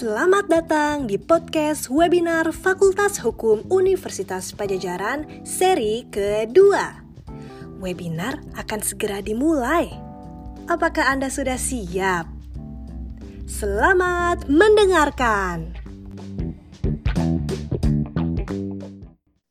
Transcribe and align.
Selamat 0.00 0.48
datang 0.48 1.04
di 1.04 1.20
podcast 1.20 1.92
webinar 1.92 2.48
Fakultas 2.56 3.20
Hukum 3.20 3.68
Universitas 3.68 4.48
Pajajaran 4.56 5.44
seri 5.44 6.08
kedua. 6.08 7.04
Webinar 7.76 8.40
akan 8.56 8.80
segera 8.80 9.20
dimulai. 9.20 9.92
Apakah 10.72 11.04
Anda 11.04 11.28
sudah 11.28 11.60
siap? 11.60 12.32
Selamat 13.44 14.48
mendengarkan. 14.48 15.76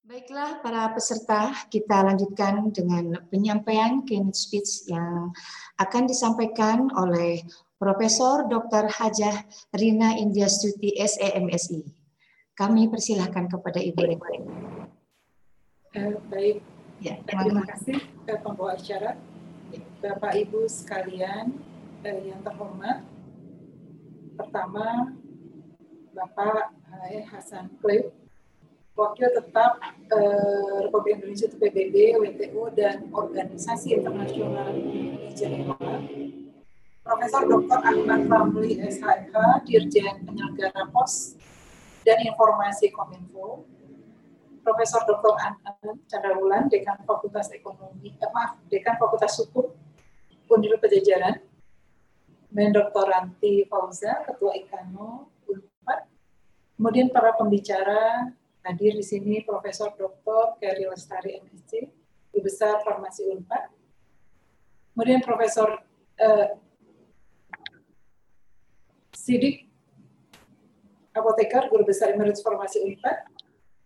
Baiklah 0.10 0.66
para 0.66 0.90
peserta, 0.98 1.54
kita 1.70 2.10
lanjutkan 2.10 2.74
dengan 2.74 3.22
penyampaian 3.30 4.02
keynote 4.02 4.34
speech 4.34 4.90
yang 4.90 5.30
akan 5.78 6.10
disampaikan 6.10 6.90
oleh 6.98 7.38
Profesor 7.80 8.44
Dr. 8.52 8.92
Hajah 8.92 9.48
Rina 9.72 10.20
Indiastuti 10.20 11.00
SEMSI. 11.00 11.88
Kami 12.52 12.92
persilahkan 12.92 13.48
kepada 13.48 13.80
Ibu 13.80 14.02
Rektor. 14.04 14.44
Uh, 15.96 16.20
baik, 16.28 16.60
ya, 17.00 17.24
terima 17.24 17.64
kasih 17.64 18.04
uh, 18.28 18.40
pembawa 18.44 18.76
acara. 18.76 19.16
Bapak 20.04 20.36
Ibu 20.36 20.68
sekalian 20.68 21.56
uh, 22.04 22.20
yang 22.20 22.44
terhormat, 22.44 23.08
pertama 24.36 25.16
Bapak 26.12 26.76
uh, 26.76 27.24
Hasan 27.32 27.72
Klip, 27.80 28.12
Wakil 29.00 29.32
Tetap 29.40 29.80
uh, 30.12 30.84
Republik 30.84 31.24
Indonesia 31.24 31.48
PBB, 31.48 32.20
WTO, 32.20 32.76
dan 32.76 33.08
Organisasi 33.16 34.04
Internasional 34.04 34.76
di 34.76 35.32
Jenewa, 35.32 35.80
Profesor 37.10 37.42
Dr. 37.50 37.80
Ahmad 37.82 38.22
Ramli 38.30 38.78
SHK, 38.78 39.34
Dirjen 39.66 40.30
Penyelenggara 40.30 40.86
Pos 40.94 41.34
dan 42.06 42.22
Informasi 42.22 42.94
Kominfo, 42.94 43.66
Profesor 44.62 45.02
Dr. 45.10 45.34
Anand 45.42 46.06
Chandraulan, 46.06 46.70
Dekan 46.70 47.02
Fakultas 47.10 47.50
Ekonomi, 47.50 48.14
eh, 48.14 48.30
maaf, 48.30 48.62
Dekan 48.70 49.02
Fakultas 49.02 49.42
Hukum 49.42 49.74
Universitas 50.54 50.86
Pajajaran, 50.86 51.36
dan 52.54 52.70
Dr. 52.78 53.06
Ranti 53.10 53.66
Fauza, 53.66 54.22
Ketua 54.30 54.54
Ikano 54.54 55.34
Unpad, 55.50 56.06
kemudian 56.78 57.10
para 57.10 57.34
pembicara 57.34 58.30
hadir 58.70 58.94
di 58.94 59.02
sini 59.02 59.42
Profesor 59.42 59.98
Dr. 59.98 60.62
Kerry 60.62 60.86
Lestari 60.86 61.42
MSc, 61.42 61.74
Guru 62.30 62.46
Besar 62.46 62.86
Farmasi 62.86 63.34
Unpad, 63.34 63.74
kemudian 64.94 65.26
Profesor 65.26 65.82
eh, 66.22 66.69
Sidik, 69.30 69.70
apoteker, 71.14 71.70
guru 71.70 71.86
besar 71.86 72.10
emeritus 72.10 72.42
farmasi 72.42 72.82
Unpad. 72.82 73.30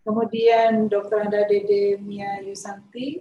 Kemudian 0.08 0.88
Dr. 0.88 1.20
Anda 1.20 1.44
Dede 1.44 2.00
Mia 2.00 2.40
Yusanti, 2.40 3.20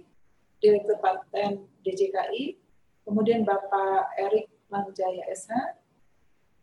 Direktur 0.55 1.03
Paten 1.03 1.67
DJKI. 1.83 2.55
Kemudian 3.03 3.43
Bapak 3.43 4.15
Erik 4.15 4.47
Manjaya 4.71 5.27
SH, 5.35 5.75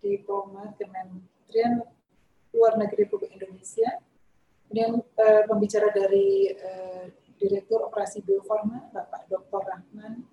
Diplomat 0.01 0.81
Kementerian 0.81 1.85
Luar 2.57 2.81
Negeri 2.81 3.05
Republik 3.05 3.37
Indonesia. 3.37 4.01
Kemudian 4.65 4.97
eh, 4.97 5.45
pembicara 5.45 5.93
dari 5.93 6.57
eh, 6.57 7.13
Direktur 7.37 7.85
Operasi 7.85 8.25
Bio 8.25 8.41
Farma, 8.49 8.89
Bapak 8.97 9.29
Dr. 9.29 9.61
Rahman 9.61 10.25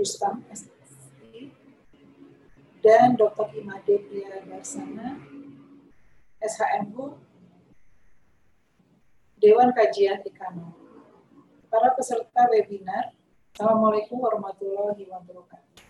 Rustam 0.00 0.40
SH 0.48 0.79
dan 2.80 3.12
Dr. 3.16 3.52
Imade 3.60 4.00
Priya 4.08 4.40
Darsana, 4.48 5.20
SHMU, 6.40 7.20
Dewan 9.36 9.72
Kajian 9.76 10.24
Ikano. 10.24 10.72
Para 11.68 11.92
peserta 11.94 12.48
webinar, 12.50 13.12
Assalamualaikum 13.52 14.16
warahmatullahi 14.24 15.04
wabarakatuh. 15.04 15.84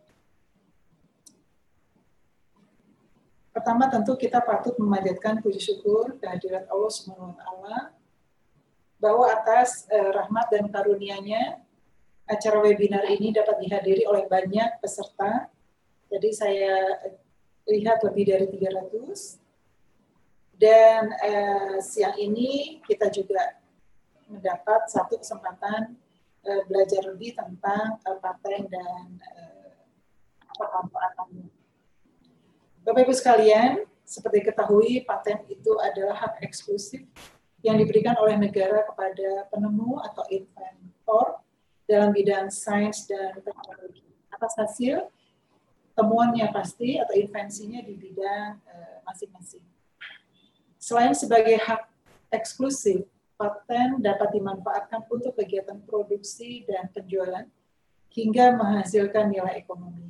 Pertama 3.55 3.87
tentu 3.87 4.19
kita 4.19 4.43
patut 4.43 4.75
memanjatkan 4.75 5.39
puji 5.39 5.63
syukur 5.63 6.19
kehadirat 6.19 6.67
Allah 6.67 6.91
taala 7.39 7.79
bahwa 8.99 9.31
atas 9.31 9.87
eh, 9.87 10.11
rahmat 10.11 10.51
dan 10.51 10.67
karunia-Nya 10.67 11.63
acara 12.27 12.59
webinar 12.59 13.07
ini 13.07 13.31
dapat 13.31 13.63
dihadiri 13.63 14.03
oleh 14.07 14.27
banyak 14.27 14.83
peserta 14.83 15.51
jadi 16.11 16.29
saya 16.35 16.75
lihat 17.71 18.03
lebih 18.03 18.25
dari 18.35 18.47
300. 18.51 19.39
Dan 20.61 21.09
eh, 21.25 21.81
siang 21.81 22.19
ini 22.21 22.83
kita 22.85 23.09
juga 23.09 23.57
mendapat 24.29 24.93
satu 24.93 25.17
kesempatan 25.17 25.97
eh, 26.45 26.63
belajar 26.69 27.09
lebih 27.09 27.33
tentang 27.33 27.97
eh, 28.05 28.19
paten 28.21 28.69
dan 28.69 29.05
eh, 29.17 29.73
pemanfaatannya. 30.59 31.49
Bapak 32.85 33.01
Ibu 33.09 33.15
sekalian, 33.17 33.89
seperti 34.05 34.53
ketahui 34.53 35.07
paten 35.09 35.47
itu 35.49 35.73
adalah 35.81 36.29
hak 36.29 36.45
eksklusif 36.45 37.09
yang 37.65 37.77
diberikan 37.81 38.17
oleh 38.21 38.37
negara 38.37 38.85
kepada 38.85 39.49
penemu 39.53 40.01
atau 40.13 40.25
inventor 40.29 41.41
dalam 41.89 42.13
bidang 42.13 42.49
sains 42.53 43.09
dan 43.09 43.37
teknologi. 43.41 44.05
Atas 44.33 44.57
hasil 44.57 45.09
temuannya 46.01 46.49
pasti 46.49 46.97
atau 46.97 47.13
invensinya 47.13 47.85
di 47.85 47.93
bidang 47.93 48.57
eh, 48.57 48.97
masing-masing. 49.05 49.61
Selain 50.81 51.13
sebagai 51.13 51.61
hak 51.61 51.85
eksklusif, 52.33 53.05
paten 53.37 54.01
dapat 54.01 54.33
dimanfaatkan 54.33 55.05
untuk 55.13 55.37
kegiatan 55.37 55.77
produksi 55.85 56.65
dan 56.65 56.89
penjualan 56.89 57.45
hingga 58.17 58.57
menghasilkan 58.57 59.29
nilai 59.29 59.61
ekonomi. 59.61 60.09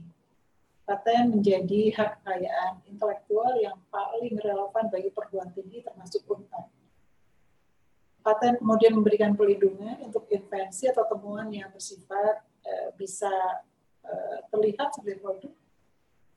Paten 0.86 1.38
menjadi 1.38 1.94
hak 1.94 2.22
kekayaan 2.22 2.82
intelektual 2.86 3.54
yang 3.58 3.78
paling 3.90 4.34
relevan 4.38 4.90
bagi 4.90 5.10
perguruan 5.10 5.50
tinggi 5.54 5.82
termasuk 5.82 6.26
UNPAD. 6.26 6.66
Paten 8.20 8.58
kemudian 8.58 8.94
memberikan 8.98 9.34
perlindungan 9.38 10.02
untuk 10.06 10.26
invensi 10.30 10.90
atau 10.90 11.06
temuan 11.06 11.48
yang 11.54 11.70
bersifat 11.70 12.42
e, 12.66 12.92
bisa 12.98 13.32
e, 14.04 14.12
terlihat 14.52 14.92
sebagai 14.92 15.24
produk 15.24 15.52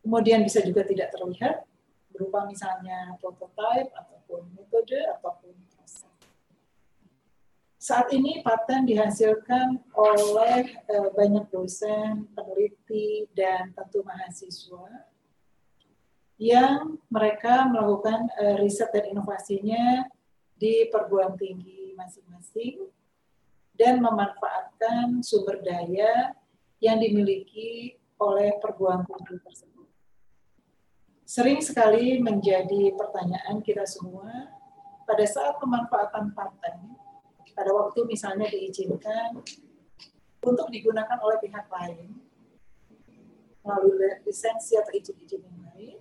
kemudian 0.04 0.44
bisa 0.44 0.60
juga 0.60 0.84
tidak 0.84 1.16
terlihat 1.16 1.64
berupa 2.14 2.46
misalnya 2.46 3.18
prototipe 3.18 3.90
ataupun 3.96 4.54
metode 4.54 5.00
ataupun 5.18 5.56
proses. 5.74 6.06
Saat 7.82 8.14
ini 8.14 8.46
paten 8.46 8.86
dihasilkan 8.86 9.82
oleh 9.98 10.70
eh, 10.70 11.10
banyak 11.16 11.50
dosen, 11.50 12.30
peneliti, 12.38 13.26
dan 13.34 13.74
tentu 13.74 14.06
mahasiswa 14.06 15.10
yang 16.38 17.02
mereka 17.10 17.66
melakukan 17.66 18.30
eh, 18.38 18.56
riset 18.62 18.94
dan 18.94 19.10
inovasinya 19.10 20.06
di 20.54 20.88
perguruan 20.88 21.34
tinggi 21.36 21.98
masing-masing 21.98 22.88
dan 23.74 24.00
memanfaatkan 24.00 25.26
sumber 25.26 25.60
daya 25.66 26.38
yang 26.78 27.02
dimiliki 27.02 27.98
oleh 28.22 28.56
perguruan 28.62 29.04
tinggi 29.04 29.42
tersebut 29.44 29.73
sering 31.34 31.66
sekali 31.66 32.22
menjadi 32.22 32.94
pertanyaan 32.94 33.58
kita 33.66 33.90
semua 33.90 34.54
pada 35.10 35.26
saat 35.26 35.58
pemanfaatan 35.58 36.30
paten, 36.30 36.94
pada 37.58 37.74
waktu 37.74 38.06
misalnya 38.06 38.46
diizinkan 38.54 39.42
untuk 40.46 40.70
digunakan 40.70 41.18
oleh 41.26 41.42
pihak 41.42 41.66
lain 41.74 42.22
melalui 43.66 44.22
lisensi 44.30 44.78
atau 44.78 44.94
izin-izin 44.94 45.42
yang 45.42 45.58
lain 45.74 45.98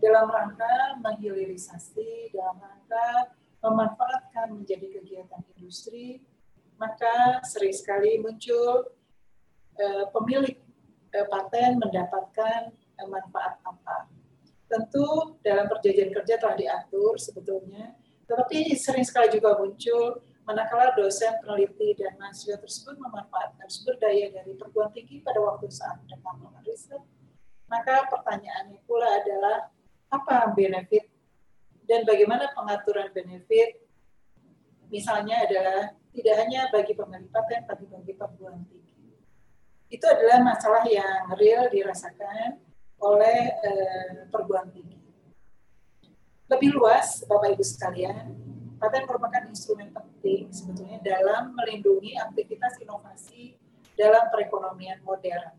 dalam 0.00 0.32
rangka 0.32 0.96
menghilirisasi, 1.04 2.32
dalam 2.32 2.56
rangka 2.56 3.36
memanfaatkan 3.60 4.56
menjadi 4.56 4.96
kegiatan 4.96 5.44
industri, 5.60 6.24
maka 6.80 7.44
sering 7.44 7.76
sekali 7.76 8.16
muncul 8.16 8.88
eh, 9.76 10.08
pemilik 10.08 10.56
eh, 11.12 11.26
paten 11.28 11.76
mendapatkan 11.76 12.72
eh, 12.72 13.08
manfaat 13.12 13.60
apa 13.60 14.19
tentu 14.70 15.34
dalam 15.42 15.66
perjanjian 15.66 16.14
kerja 16.14 16.38
telah 16.38 16.54
diatur 16.54 17.18
sebetulnya, 17.18 17.98
tetapi 18.30 18.78
sering 18.78 19.02
sekali 19.02 19.34
juga 19.34 19.58
muncul 19.58 20.22
manakala 20.46 20.94
dosen, 20.94 21.34
peneliti, 21.42 21.98
dan 21.98 22.14
mahasiswa 22.14 22.58
tersebut 22.62 22.94
memanfaatkan 23.02 23.66
sumber 23.66 23.98
daya 23.98 24.30
dari 24.30 24.54
perguruan 24.54 24.94
tinggi 24.94 25.18
pada 25.26 25.42
waktu 25.42 25.66
saat 25.70 25.98
mereka 26.06 26.30
melakukan 26.38 26.62
riset, 26.62 27.02
maka 27.66 28.06
pertanyaannya 28.06 28.78
pula 28.86 29.06
adalah 29.18 29.70
apa 30.10 30.54
benefit 30.54 31.10
dan 31.90 32.06
bagaimana 32.06 32.54
pengaturan 32.54 33.10
benefit? 33.10 33.82
Misalnya 34.90 35.42
adalah 35.42 35.94
tidak 36.14 36.34
hanya 36.38 36.70
bagi 36.70 36.94
pemilik 36.94 37.30
paten, 37.30 37.66
tapi 37.66 37.86
bagi 37.90 38.14
perguruan 38.14 38.62
tinggi. 38.66 39.14
Itu 39.90 40.06
adalah 40.06 40.38
masalah 40.38 40.86
yang 40.86 41.34
real 41.34 41.66
dirasakan 41.66 42.62
oleh 43.00 43.38
eh, 43.64 44.28
perguruan 44.28 44.68
tinggi. 44.70 45.00
Lebih 46.50 46.76
luas, 46.76 47.24
Bapak 47.24 47.56
Ibu 47.56 47.64
sekalian, 47.64 48.34
paten 48.76 49.06
merupakan 49.06 49.44
instrumen 49.46 49.92
penting 49.92 50.50
sebetulnya 50.50 50.98
dalam 51.00 51.54
melindungi 51.54 52.18
aktivitas 52.18 52.80
inovasi 52.82 53.56
dalam 53.94 54.28
perekonomian 54.32 55.00
modern. 55.04 55.56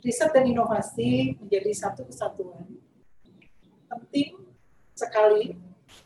Riset 0.00 0.32
dan 0.32 0.48
inovasi 0.48 1.36
menjadi 1.36 1.70
satu 1.76 2.08
kesatuan 2.08 2.64
penting 3.90 4.40
sekali 4.96 5.58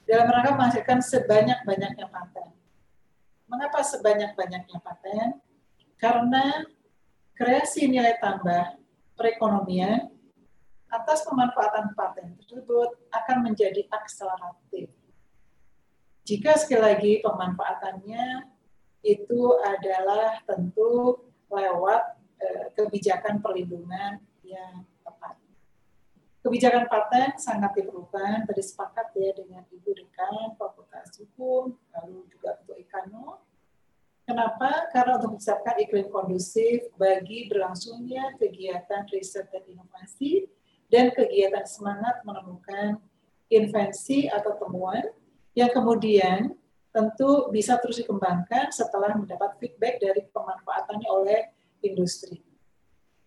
dalam 0.03 0.27
rangka 0.29 0.51
menghasilkan 0.59 0.99
sebanyak-banyaknya 0.99 2.11
paten. 2.11 2.51
Mengapa 3.47 3.81
sebanyak-banyaknya 3.87 4.79
paten? 4.83 5.39
Karena 6.01 6.67
kreasi 7.39 7.87
nilai 7.87 8.19
tambah 8.19 8.84
perekonomian 9.15 10.11
atas 10.91 11.27
pemanfaatan 11.27 11.91
paten 11.99 12.39
tersebut 12.39 12.95
akan 13.11 13.51
menjadi 13.51 13.83
akseleratif. 13.91 14.95
Jika 16.25 16.57
sekali 16.57 16.83
lagi 16.83 17.13
pemanfaatannya 17.21 18.49
itu 19.05 19.41
adalah 19.61 20.41
tentu 20.49 21.21
lewat 21.53 22.03
eh, 22.41 22.67
kebijakan 22.73 23.45
perlindungan 23.45 24.25
yang 24.41 24.89
tepat. 25.05 25.37
Kebijakan 26.41 26.89
paten 26.89 27.37
sangat 27.37 27.77
diperlukan, 27.77 28.49
tadi 28.49 28.63
sepakat 28.65 29.13
ya 29.17 29.33
dengan 29.37 29.65
Ibu 29.69 29.91
Dekan 29.93 30.57
Fakultas 30.57 31.13
Hukum, 31.21 31.77
lalu 31.93 32.25
juga 32.33 32.57
untuk 32.65 32.77
Ikano. 32.81 33.45
Kenapa? 34.25 34.89
Karena 34.89 35.21
untuk 35.21 35.37
menciptakan 35.37 35.77
iklim 35.85 36.09
kondusif 36.09 36.89
bagi 36.97 37.45
berlangsungnya 37.53 38.41
kegiatan 38.41 39.05
riset 39.13 39.53
dan 39.53 39.61
inovasi 39.69 40.49
dan 40.89 41.13
kegiatan 41.13 41.65
semangat 41.69 42.25
menemukan 42.25 42.97
invensi 43.53 44.25
atau 44.33 44.57
temuan 44.57 45.05
yang 45.53 45.69
kemudian 45.69 46.57
tentu 46.89 47.53
bisa 47.53 47.77
terus 47.85 48.01
dikembangkan 48.01 48.73
setelah 48.73 49.13
mendapat 49.13 49.61
feedback 49.61 50.01
dari 50.01 50.25
pemanfaatannya 50.33 51.09
oleh 51.13 51.41
industri. 51.85 52.41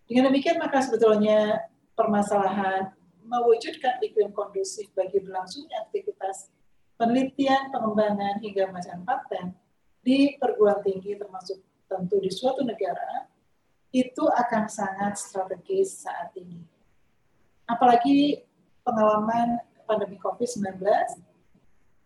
Dengan 0.02 0.34
demikian 0.34 0.58
maka 0.58 0.82
sebetulnya 0.82 1.62
permasalahan 1.94 2.90
mewujudkan 3.22 4.02
iklim 4.02 4.34
kondusif 4.34 4.90
bagi 4.98 5.22
berlangsungnya 5.22 5.86
aktivitas 5.86 6.50
penelitian, 6.98 7.70
pengembangan 7.70 8.42
hingga 8.42 8.66
pemasaran 8.66 9.06
paten 9.06 9.54
di 10.02 10.38
perguruan 10.38 10.80
tinggi 10.80 11.18
termasuk 11.18 11.58
tentu 11.88 12.16
di 12.20 12.30
suatu 12.32 12.62
negara 12.64 13.26
itu 13.90 14.24
akan 14.24 14.68
sangat 14.68 15.16
strategis 15.16 16.04
saat 16.04 16.32
ini 16.36 16.78
apalagi 17.68 18.42
pengalaman 18.82 19.60
pandemi 19.84 20.16
COVID-19, 20.16 20.80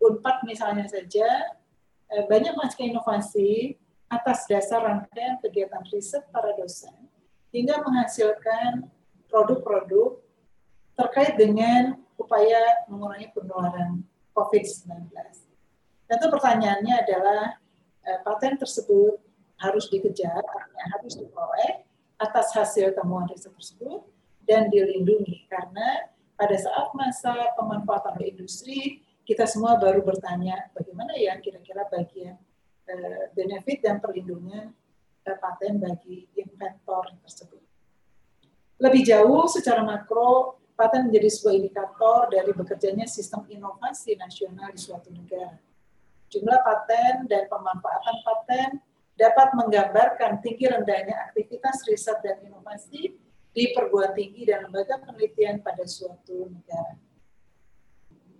UNPAD 0.02 0.36
misalnya 0.42 0.86
saja, 0.90 1.54
eh, 2.10 2.24
banyak 2.26 2.58
menghasilkan 2.58 2.90
inovasi 2.90 3.78
atas 4.10 4.44
dasar 4.50 4.82
rangkaian 4.82 5.38
kegiatan 5.38 5.86
riset 5.94 6.26
para 6.34 6.52
dosen, 6.58 6.92
hingga 7.54 7.80
menghasilkan 7.86 8.90
produk-produk 9.30 10.20
terkait 10.98 11.38
dengan 11.38 11.96
upaya 12.18 12.86
mengurangi 12.90 13.30
penularan 13.32 14.02
COVID-19. 14.34 15.10
Tentu 16.10 16.26
pertanyaannya 16.28 16.94
adalah 16.98 17.56
eh, 18.06 18.18
paten 18.22 18.58
tersebut 18.58 19.18
harus 19.62 19.86
dikejar, 19.90 20.42
harus 20.98 21.14
diperoleh 21.14 21.86
atas 22.18 22.54
hasil 22.54 22.94
temuan 22.94 23.26
riset 23.30 23.54
tersebut, 23.54 24.02
dan 24.46 24.66
dilindungi 24.70 25.46
karena 25.46 26.10
pada 26.34 26.56
saat 26.58 26.90
masa 26.98 27.54
pemanfaatan 27.54 28.18
industri 28.26 29.02
kita 29.22 29.46
semua 29.46 29.78
baru 29.78 30.02
bertanya 30.02 30.70
bagaimana 30.74 31.14
ya 31.14 31.38
kira-kira 31.38 31.86
bagian 31.86 32.34
uh, 32.90 33.24
benefit 33.38 33.78
dan 33.78 34.02
perlindungan 34.02 34.74
uh, 35.22 35.36
paten 35.38 35.78
bagi 35.78 36.26
inventor 36.34 37.14
tersebut. 37.22 37.62
Lebih 38.82 39.02
jauh 39.06 39.46
secara 39.46 39.86
makro 39.86 40.58
paten 40.74 41.06
menjadi 41.06 41.30
sebuah 41.30 41.54
indikator 41.54 42.18
dari 42.26 42.50
bekerjanya 42.50 43.06
sistem 43.06 43.46
inovasi 43.46 44.18
nasional 44.18 44.74
di 44.74 44.80
suatu 44.82 45.14
negara. 45.14 45.54
Jumlah 46.32 46.64
paten 46.64 47.28
dan 47.28 47.44
pemanfaatan 47.44 48.16
paten 48.24 48.70
dapat 49.20 49.52
menggambarkan 49.52 50.40
tinggi 50.40 50.64
rendahnya 50.64 51.28
aktivitas 51.28 51.84
riset 51.84 52.16
dan 52.24 52.40
inovasi 52.40 53.12
di 53.52 53.64
perguruan 53.76 54.16
tinggi 54.16 54.48
dan 54.48 54.64
lembaga 54.64 54.96
penelitian 55.04 55.60
pada 55.60 55.84
suatu 55.84 56.48
negara. 56.48 56.96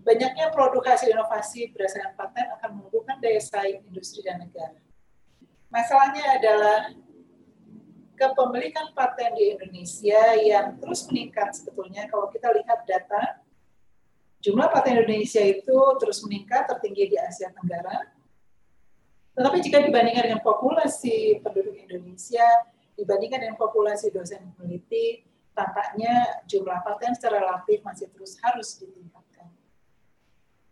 Banyaknya 0.03 0.51
produk 0.51 0.83
hasil 0.83 1.13
inovasi 1.13 1.71
berdasarkan 1.71 2.17
paten 2.17 2.47
akan 2.59 2.71
menumbuhkan 2.81 3.21
daya 3.21 3.39
saing 3.39 3.85
industri 3.87 4.25
dan 4.25 4.41
negara. 4.41 4.81
Masalahnya 5.69 6.41
adalah 6.41 6.81
kepemilikan 8.17 8.97
paten 8.97 9.37
di 9.37 9.53
Indonesia 9.53 10.23
yang 10.41 10.81
terus 10.81 11.07
meningkat 11.13 11.55
sebetulnya 11.55 12.09
kalau 12.09 12.33
kita 12.33 12.51
lihat 12.57 12.83
data 12.89 13.42
jumlah 14.43 14.69
paten 14.75 14.99
Indonesia 14.99 15.41
itu 15.41 15.79
terus 16.03 16.19
meningkat 16.27 16.67
tertinggi 16.67 17.15
di 17.15 17.17
Asia 17.17 17.49
Tenggara. 17.55 18.11
Tetapi 19.33 19.57
jika 19.65 19.81
dibandingkan 19.81 20.29
dengan 20.29 20.43
populasi 20.45 21.41
penduduk 21.41 21.73
Indonesia, 21.79 22.45
dibandingkan 22.99 23.49
dengan 23.49 23.57
populasi 23.57 24.13
dosen 24.13 24.53
peneliti, 24.59 25.25
tampaknya 25.57 26.45
jumlah 26.45 26.85
paten 26.85 27.17
secara 27.17 27.41
relatif 27.41 27.81
masih 27.81 28.13
terus 28.13 28.37
harus 28.45 28.77
ditingkatkan. 28.77 29.49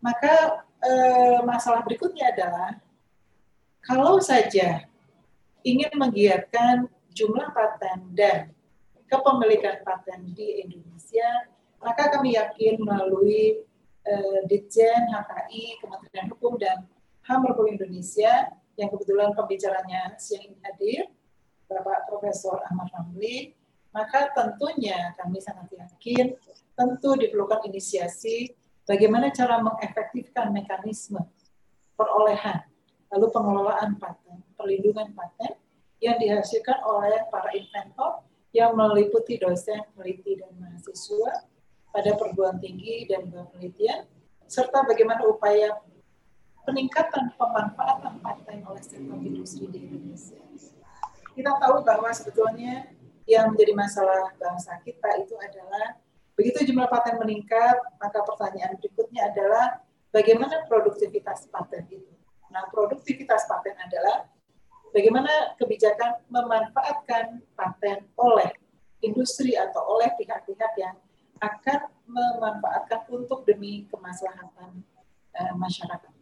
Maka 0.04 0.66
eh, 0.84 1.40
masalah 1.46 1.80
berikutnya 1.86 2.36
adalah 2.36 2.76
kalau 3.80 4.20
saja 4.20 4.84
ingin 5.64 5.92
menggiatkan 5.96 6.88
jumlah 7.16 7.52
paten 7.52 8.12
dan 8.12 8.52
kepemilikan 9.08 9.82
paten 9.84 10.32
di 10.36 10.64
Indonesia, 10.64 11.49
maka 11.80 12.12
kami 12.12 12.36
yakin 12.36 12.80
melalui 12.80 13.64
eh, 14.04 14.40
Ditjen 14.46 15.08
HKI, 15.08 15.80
Kementerian 15.80 16.26
Hukum 16.28 16.60
dan 16.60 16.84
HAM 17.24 17.48
Republik 17.48 17.80
Indonesia 17.80 18.52
yang 18.76 18.88
kebetulan 18.92 19.32
pembicaranya 19.36 20.16
siang 20.16 20.44
ini 20.44 20.56
hadir, 20.64 21.08
Bapak 21.68 22.08
Profesor 22.08 22.60
Ahmad 22.68 22.88
Ramli, 22.92 23.56
maka 23.92 24.30
tentunya 24.32 25.12
kami 25.18 25.42
sangat 25.42 25.68
yakin 25.72 26.36
tentu 26.78 27.10
diperlukan 27.18 27.66
inisiasi 27.68 28.54
bagaimana 28.88 29.28
cara 29.34 29.60
mengefektifkan 29.60 30.54
mekanisme 30.54 31.20
perolehan, 31.94 32.64
lalu 33.12 33.26
pengelolaan 33.28 34.00
paten, 34.00 34.40
perlindungan 34.56 35.12
paten 35.12 35.60
yang 36.00 36.16
dihasilkan 36.16 36.80
oleh 36.80 37.28
para 37.28 37.52
inventor 37.52 38.24
yang 38.50 38.74
meliputi 38.74 39.36
dosen, 39.38 39.84
peneliti, 39.94 40.40
dan 40.40 40.50
mahasiswa 40.58 41.49
pada 41.90 42.14
perguruan 42.14 42.58
tinggi 42.62 43.06
dan 43.10 43.30
penelitian, 43.30 44.06
serta 44.46 44.86
bagaimana 44.86 45.26
upaya 45.26 45.78
peningkatan 46.66 47.34
pemanfaatan 47.34 48.22
paten 48.22 48.58
oleh 48.66 48.82
sektor 48.82 49.18
industri 49.18 49.66
di 49.70 49.90
Indonesia 49.90 50.38
kita 51.40 51.56
tahu 51.56 51.80
bahwa 51.86 52.10
sebetulnya 52.12 52.90
yang 53.24 53.54
menjadi 53.54 53.72
masalah 53.72 54.34
bangsa 54.36 54.76
kita 54.82 55.08
itu 55.22 55.32
adalah 55.38 55.96
begitu 56.34 56.72
jumlah 56.72 56.88
paten 56.90 57.20
meningkat, 57.20 57.80
maka 57.96 58.20
pertanyaan 58.26 58.76
berikutnya 58.76 59.30
adalah 59.32 59.80
bagaimana 60.10 60.66
produktivitas 60.66 61.46
paten 61.48 61.86
itu. 61.88 62.12
Nah, 62.50 62.66
produktivitas 62.68 63.46
paten 63.46 63.72
adalah 63.78 64.26
bagaimana 64.90 65.54
kebijakan 65.56 66.26
memanfaatkan 66.28 67.40
paten 67.54 68.10
oleh 68.18 68.50
industri 69.00 69.54
atau 69.54 69.96
oleh 69.96 70.10
pihak-pihak 70.18 70.72
yang 70.76 70.96
akan 71.40 71.80
memanfaatkan 72.04 73.08
untuk 73.08 73.48
demi 73.48 73.88
kemaslahatan 73.88 74.84
uh, 75.36 75.54
masyarakat. 75.56 76.12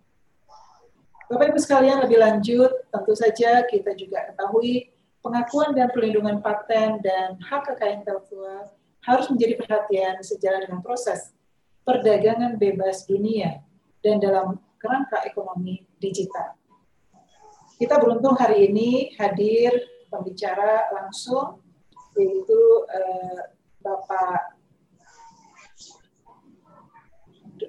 Bapak 1.29 1.53
Ibu 1.53 1.61
sekalian 1.61 2.01
lebih 2.01 2.25
lanjut, 2.25 2.73
tentu 2.89 3.13
saja 3.13 3.61
kita 3.69 3.93
juga 3.93 4.33
ketahui 4.33 4.89
pengakuan 5.21 5.77
dan 5.77 5.93
perlindungan 5.93 6.41
paten 6.41 7.05
dan 7.05 7.37
hak 7.45 7.69
kekayaan 7.69 8.01
intelektual 8.01 8.73
harus 9.05 9.27
menjadi 9.29 9.61
perhatian 9.61 10.25
sejalan 10.25 10.65
dengan 10.65 10.81
proses 10.81 11.37
perdagangan 11.85 12.57
bebas 12.57 13.05
dunia 13.05 13.61
dan 14.01 14.21
dalam 14.21 14.57
kerangka 14.81 15.25
ekonomi 15.29 15.85
digital. 16.01 16.57
Kita 17.77 18.01
beruntung 18.01 18.35
hari 18.35 18.73
ini 18.73 19.13
hadir 19.21 19.73
pembicara 20.09 20.89
langsung 20.97 21.61
yaitu 22.19 22.61
eh, 22.91 23.55
Bapak 23.79 24.58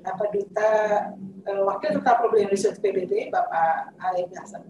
apa 0.05 0.23
duta 0.31 0.71
eh, 1.47 1.61
wakil 1.65 1.99
tetap 1.99 2.23
problem 2.23 2.47
riset 2.51 2.79
PBB 2.79 3.31
Bapak 3.33 3.95
Aib 3.99 4.31
Hasan 4.35 4.63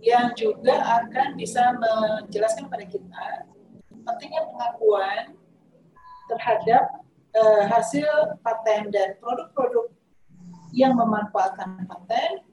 yang 0.00 0.32
juga 0.32 0.80
akan 1.04 1.36
bisa 1.36 1.76
menjelaskan 1.76 2.72
kepada 2.72 2.86
kita 2.88 3.28
pentingnya 4.04 4.48
pengakuan 4.48 5.36
terhadap 6.32 7.04
uh, 7.36 7.62
hasil 7.68 8.38
paten 8.40 8.88
dan 8.88 9.18
produk-produk 9.20 9.92
yang 10.72 10.94
memanfaatkan 10.96 11.84
paten 11.84 12.46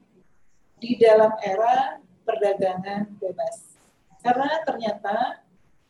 di 0.78 0.98
dalam 0.98 1.32
era 1.42 2.02
perdagangan 2.26 3.08
bebas. 3.18 3.78
Karena 4.20 4.60
ternyata 4.66 5.42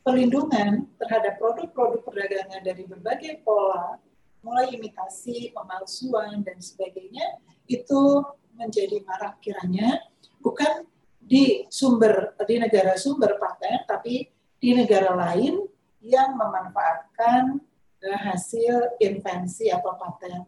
pelindungan 0.04 0.86
terhadap 1.00 1.40
produk-produk 1.40 2.00
perdagangan 2.04 2.60
dari 2.62 2.84
berbagai 2.84 3.42
pola, 3.42 3.96
mulai 4.42 4.70
imitasi, 4.72 5.50
pemalsuan, 5.52 6.42
dan 6.46 6.58
sebagainya, 6.62 7.38
itu 7.68 8.24
menjadi 8.58 9.04
marak 9.06 9.38
kiranya 9.38 10.02
bukan 10.42 10.88
di 11.18 11.68
sumber 11.68 12.34
di 12.48 12.56
negara 12.56 12.96
sumber 12.96 13.36
paten, 13.36 13.84
tapi 13.84 14.26
di 14.58 14.70
negara 14.74 15.14
lain 15.14 15.62
yang 16.02 16.34
memanfaatkan 16.34 17.60
hasil 18.02 18.98
invensi 19.02 19.68
atau 19.68 19.94
paten. 19.98 20.46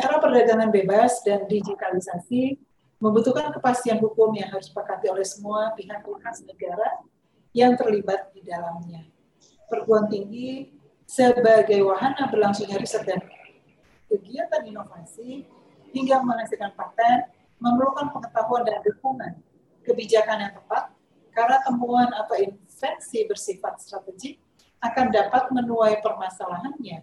Era 0.00 0.16
perdagangan 0.16 0.72
bebas 0.72 1.20
dan 1.20 1.44
digitalisasi 1.44 2.56
membutuhkan 3.00 3.52
kepastian 3.52 4.00
hukum 4.00 4.32
yang 4.32 4.48
harus 4.48 4.68
disepakati 4.68 5.12
oleh 5.12 5.24
semua 5.24 5.76
pihak-pihak 5.76 6.36
negara 6.48 6.88
yang 7.52 7.76
terlibat 7.76 8.32
di 8.32 8.40
dalamnya. 8.44 9.04
Perguruan 9.68 10.08
tinggi 10.08 10.79
sebagai 11.10 11.82
wahana 11.82 12.30
berlangsungnya 12.30 12.78
riset 12.78 13.02
dan 13.02 13.18
kegiatan 14.06 14.62
inovasi 14.62 15.42
hingga 15.90 16.22
menghasilkan 16.22 16.70
paten 16.78 17.26
memerlukan 17.58 18.14
pengetahuan 18.14 18.62
dan 18.62 18.78
dukungan 18.86 19.34
kebijakan 19.82 20.38
yang 20.38 20.54
tepat 20.54 20.94
karena 21.34 21.58
temuan 21.66 22.14
atau 22.14 22.38
invensi 22.38 23.26
bersifat 23.26 23.82
strategik 23.82 24.38
akan 24.78 25.10
dapat 25.10 25.50
menuai 25.50 25.98
permasalahannya 25.98 27.02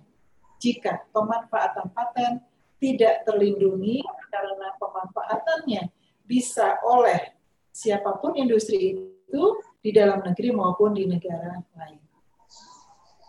jika 0.55 1.03
pemanfaatan 1.11 1.91
paten 1.91 2.39
tidak 2.79 3.27
terlindungi 3.27 4.07
karena 4.31 4.71
pemanfaatannya 4.79 5.91
bisa 6.23 6.79
oleh 6.87 7.35
siapa 7.75 8.15
pun 8.23 8.39
industri 8.39 8.95
itu 8.95 9.43
di 9.83 9.91
dalam 9.91 10.23
negeri 10.23 10.55
maupun 10.55 10.95
di 10.95 11.03
negara 11.05 11.59
lain. 11.75 12.06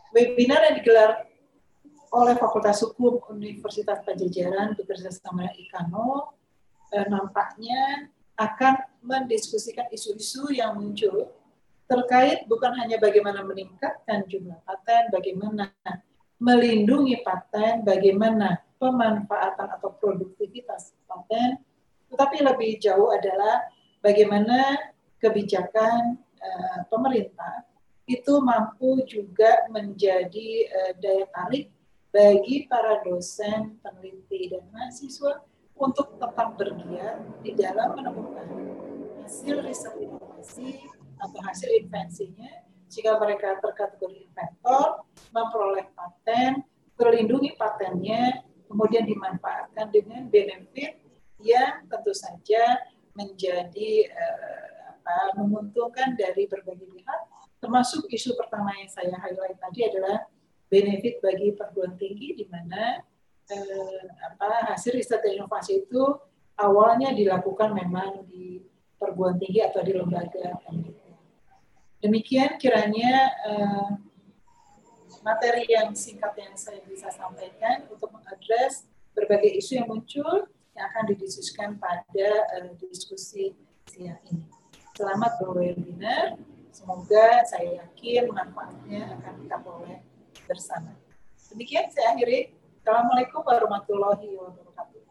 Webinar 0.08 0.72
yang 0.72 0.76
digelar 0.80 1.10
oleh 2.08 2.34
Fakultas 2.40 2.80
Hukum 2.80 3.20
Universitas 3.28 4.00
Pajajaran 4.00 4.72
bekerjasama 4.72 5.52
IKANO 5.52 6.32
eh, 6.96 7.04
nampaknya 7.12 8.08
akan 8.40 9.04
mendiskusikan 9.04 9.90
isu-isu 9.92 10.48
yang 10.54 10.80
muncul 10.80 11.28
terkait 11.88 12.48
bukan 12.48 12.72
hanya 12.80 12.96
bagaimana 12.96 13.44
meningkatkan 13.44 14.24
jumlah 14.28 14.56
paten, 14.64 15.12
bagaimana 15.12 15.72
melindungi 16.40 17.20
paten, 17.20 17.84
bagaimana 17.84 18.60
pemanfaatan 18.80 19.68
atau 19.76 19.92
produktivitas 19.96 20.96
paten, 21.04 21.60
tetapi 22.08 22.44
lebih 22.44 22.80
jauh 22.80 23.12
adalah 23.12 23.68
bagaimana 24.00 24.76
kebijakan 25.18 26.16
uh, 26.38 26.78
pemerintah 26.88 27.67
itu 28.08 28.40
mampu 28.40 29.04
juga 29.04 29.68
menjadi 29.68 30.48
uh, 30.72 30.92
daya 30.96 31.28
tarik 31.28 31.68
bagi 32.08 32.64
para 32.64 33.04
dosen, 33.04 33.76
peneliti, 33.84 34.48
dan 34.48 34.64
mahasiswa 34.72 35.44
untuk 35.76 36.16
tetap 36.16 36.56
bergiat 36.56 37.20
di 37.44 37.52
dalam 37.52 37.94
menemukan 37.94 38.48
hasil 39.22 39.60
riset 39.60 39.94
inovasi 40.00 40.88
atau 41.20 41.40
hasil 41.44 41.68
invensinya. 41.84 42.64
Jika 42.88 43.20
mereka 43.20 43.60
terkategori 43.60 44.24
inventor, 44.24 45.04
memperoleh 45.36 45.92
paten, 45.92 46.64
terlindungi 46.96 47.52
patennya, 47.60 48.40
kemudian 48.64 49.04
dimanfaatkan 49.04 49.92
dengan 49.92 50.32
benefit 50.32 50.96
yang 51.44 51.84
tentu 51.92 52.16
saja 52.16 52.80
menjadi 53.12 54.08
uh, 54.08 54.96
apa, 54.96 55.36
menguntungkan 55.36 56.16
dari 56.16 56.48
berbagai 56.48 56.88
pihak, 56.88 57.20
termasuk 57.58 58.06
isu 58.10 58.34
pertama 58.38 58.70
yang 58.78 58.90
saya 58.90 59.14
highlight 59.18 59.58
tadi 59.58 59.80
adalah 59.86 60.26
benefit 60.68 61.18
bagi 61.24 61.54
perguruan 61.56 61.96
tinggi 61.98 62.38
di 62.38 62.44
mana 62.46 63.02
eh, 63.50 64.02
apa, 64.30 64.72
hasil 64.74 64.94
riset 64.94 65.20
dan 65.24 65.40
inovasi 65.40 65.86
itu 65.86 66.02
awalnya 66.58 67.14
dilakukan 67.14 67.72
memang 67.74 68.26
di 68.28 68.62
perguruan 68.98 69.38
tinggi 69.38 69.62
atau 69.62 69.80
di 69.82 69.92
lembaga. 69.94 70.58
Demikian 71.98 72.58
kiranya 72.62 73.12
eh, 73.46 73.90
materi 75.22 75.66
yang 75.66 75.92
singkat 75.94 76.32
yang 76.38 76.54
saya 76.54 76.78
bisa 76.86 77.10
sampaikan 77.10 77.84
untuk 77.90 78.12
mengadres 78.14 78.86
berbagai 79.18 79.50
isu 79.58 79.82
yang 79.82 79.88
muncul 79.90 80.46
yang 80.78 80.84
akan 80.94 81.04
didiskusikan 81.10 81.74
pada 81.82 82.30
uh, 82.62 82.70
diskusi 82.78 83.50
siang 83.90 84.22
ini. 84.30 84.46
Selamat 84.94 85.42
berwebinar. 85.42 86.38
Semoga 86.78 87.42
saya 87.42 87.82
yakin 87.82 88.30
manfaatnya 88.30 89.18
akan 89.18 89.34
kita 89.42 89.56
peroleh 89.66 89.98
bersama. 90.46 90.94
Demikian 91.50 91.90
saya 91.90 92.14
akhiri. 92.14 92.54
Assalamualaikum 92.78 93.42
warahmatullahi 93.42 94.38
wabarakatuh. 94.38 95.02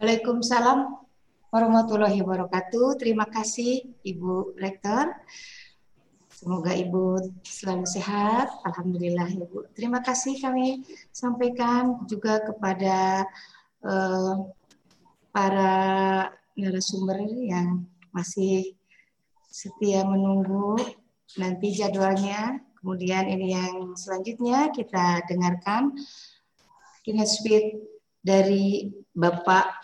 Waalaikumsalam 0.00 0.96
warahmatullahi 1.52 2.24
wabarakatuh. 2.24 2.96
Terima 2.96 3.28
kasih 3.28 3.84
Ibu 4.00 4.56
Rektor. 4.56 5.12
Semoga 6.32 6.72
Ibu 6.72 7.20
selalu 7.44 7.84
sehat. 7.84 8.48
Alhamdulillah 8.64 9.28
Ibu. 9.28 9.76
Terima 9.76 10.00
kasih 10.00 10.40
kami 10.40 10.88
sampaikan 11.12 12.00
juga 12.08 12.40
kepada 12.40 13.28
uh, 13.84 14.40
para 15.36 15.84
narasumber 16.56 17.20
yang 17.44 17.84
masih 18.08 18.75
setia 19.56 20.04
menunggu 20.04 20.76
nanti 21.40 21.72
jadwalnya 21.72 22.60
Kemudian 22.86 23.26
ini 23.26 23.50
yang 23.50 23.98
selanjutnya 23.98 24.70
kita 24.70 25.26
dengarkan 25.26 25.90
keynote 27.02 27.26
speech 27.26 27.82
dari 28.22 28.94
Bapak 29.10 29.82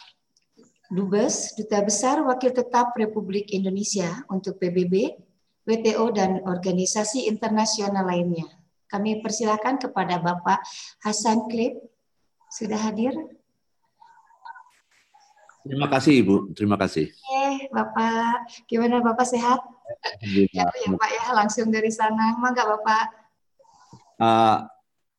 Dubes, 0.87 1.50
Duta 1.59 1.83
Besar 1.83 2.23
Wakil 2.23 2.55
Tetap 2.55 2.95
Republik 2.95 3.50
Indonesia 3.50 4.23
untuk 4.31 4.62
PBB, 4.62 5.19
WTO, 5.67 6.14
dan 6.14 6.47
organisasi 6.47 7.26
internasional 7.26 8.07
lainnya. 8.07 8.47
Kami 8.87 9.19
persilakan 9.19 9.83
kepada 9.83 10.23
Bapak 10.23 10.62
Hasan 11.02 11.50
Klip. 11.50 11.75
Sudah 12.55 12.79
hadir? 12.87 13.19
Terima 15.62 15.87
kasih 15.87 16.12
Ibu, 16.26 16.37
terima 16.59 16.75
kasih. 16.75 17.14
Oke, 17.14 17.71
Bapak. 17.71 18.66
Gimana 18.66 18.99
Bapak 18.99 19.23
sehat? 19.23 19.62
Ya, 20.50 20.66
ya 20.66 20.90
Pak 20.90 21.11
ya, 21.14 21.25
langsung 21.38 21.71
dari 21.71 21.87
sana. 21.95 22.35
Mangga 22.35 22.66
Bapak. 22.66 23.04
Uh, 24.19 24.59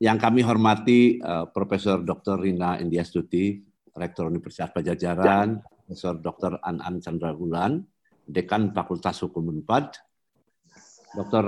yang 0.04 0.20
kami 0.20 0.44
hormati 0.44 1.24
uh, 1.24 1.48
Profesor 1.48 2.04
Dr. 2.04 2.44
Rina 2.44 2.76
Indiastuti, 2.76 3.64
Rektor 3.96 4.28
Universitas 4.28 4.76
Pajajaran, 4.76 5.64
ya. 5.64 5.64
Profesor 5.64 6.20
Dr. 6.20 6.60
An-An 6.60 7.00
Chandra 7.00 7.32
Bulan, 7.32 7.80
Dekan 8.28 8.76
Fakultas 8.76 9.24
Hukum 9.24 9.48
Unpad, 9.48 9.96
Dr. 11.16 11.40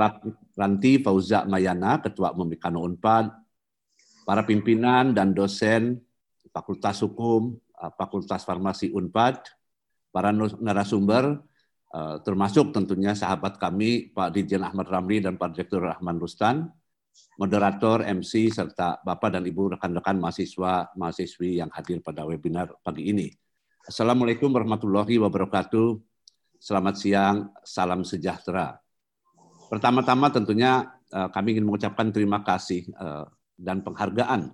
Ranti 0.56 1.04
Fauza 1.04 1.44
Mayana, 1.44 2.00
Ketua 2.00 2.32
Memikano 2.32 2.80
Unpad, 2.88 3.28
para 4.24 4.48
pimpinan 4.48 5.12
dan 5.12 5.36
dosen 5.36 6.00
Fakultas 6.56 7.04
Hukum, 7.04 7.60
Fakultas 7.98 8.48
Farmasi 8.48 8.92
Unpad, 8.92 9.42
para 10.12 10.32
narasumber, 10.32 11.44
Eh, 11.96 12.18
termasuk 12.28 12.76
tentunya 12.76 13.16
sahabat 13.16 13.56
kami 13.56 14.12
Pak 14.12 14.36
Dirjen 14.36 14.60
Ahmad 14.68 14.84
Ramli 14.92 15.24
dan 15.24 15.40
Pak 15.40 15.56
Direktur 15.56 15.80
Rahman 15.80 16.20
Rustan, 16.20 16.68
moderator, 17.40 18.04
MC, 18.04 18.52
serta 18.52 19.00
Bapak 19.00 19.32
dan 19.32 19.48
Ibu 19.48 19.80
rekan-rekan 19.80 20.20
mahasiswa, 20.20 20.92
mahasiswi 21.00 21.64
yang 21.64 21.72
hadir 21.72 22.04
pada 22.04 22.28
webinar 22.28 22.76
pagi 22.84 23.16
ini. 23.16 23.32
Assalamualaikum 23.88 24.52
warahmatullahi 24.52 25.16
wabarakatuh. 25.24 25.96
Selamat 26.60 27.00
siang, 27.00 27.56
salam 27.64 28.04
sejahtera. 28.04 28.76
Pertama-tama 29.72 30.28
tentunya 30.36 31.00
eh, 31.16 31.32
kami 31.32 31.56
ingin 31.56 31.64
mengucapkan 31.64 32.12
terima 32.12 32.44
kasih 32.44 32.92
eh, 32.92 33.26
dan 33.56 33.80
penghargaan 33.88 34.52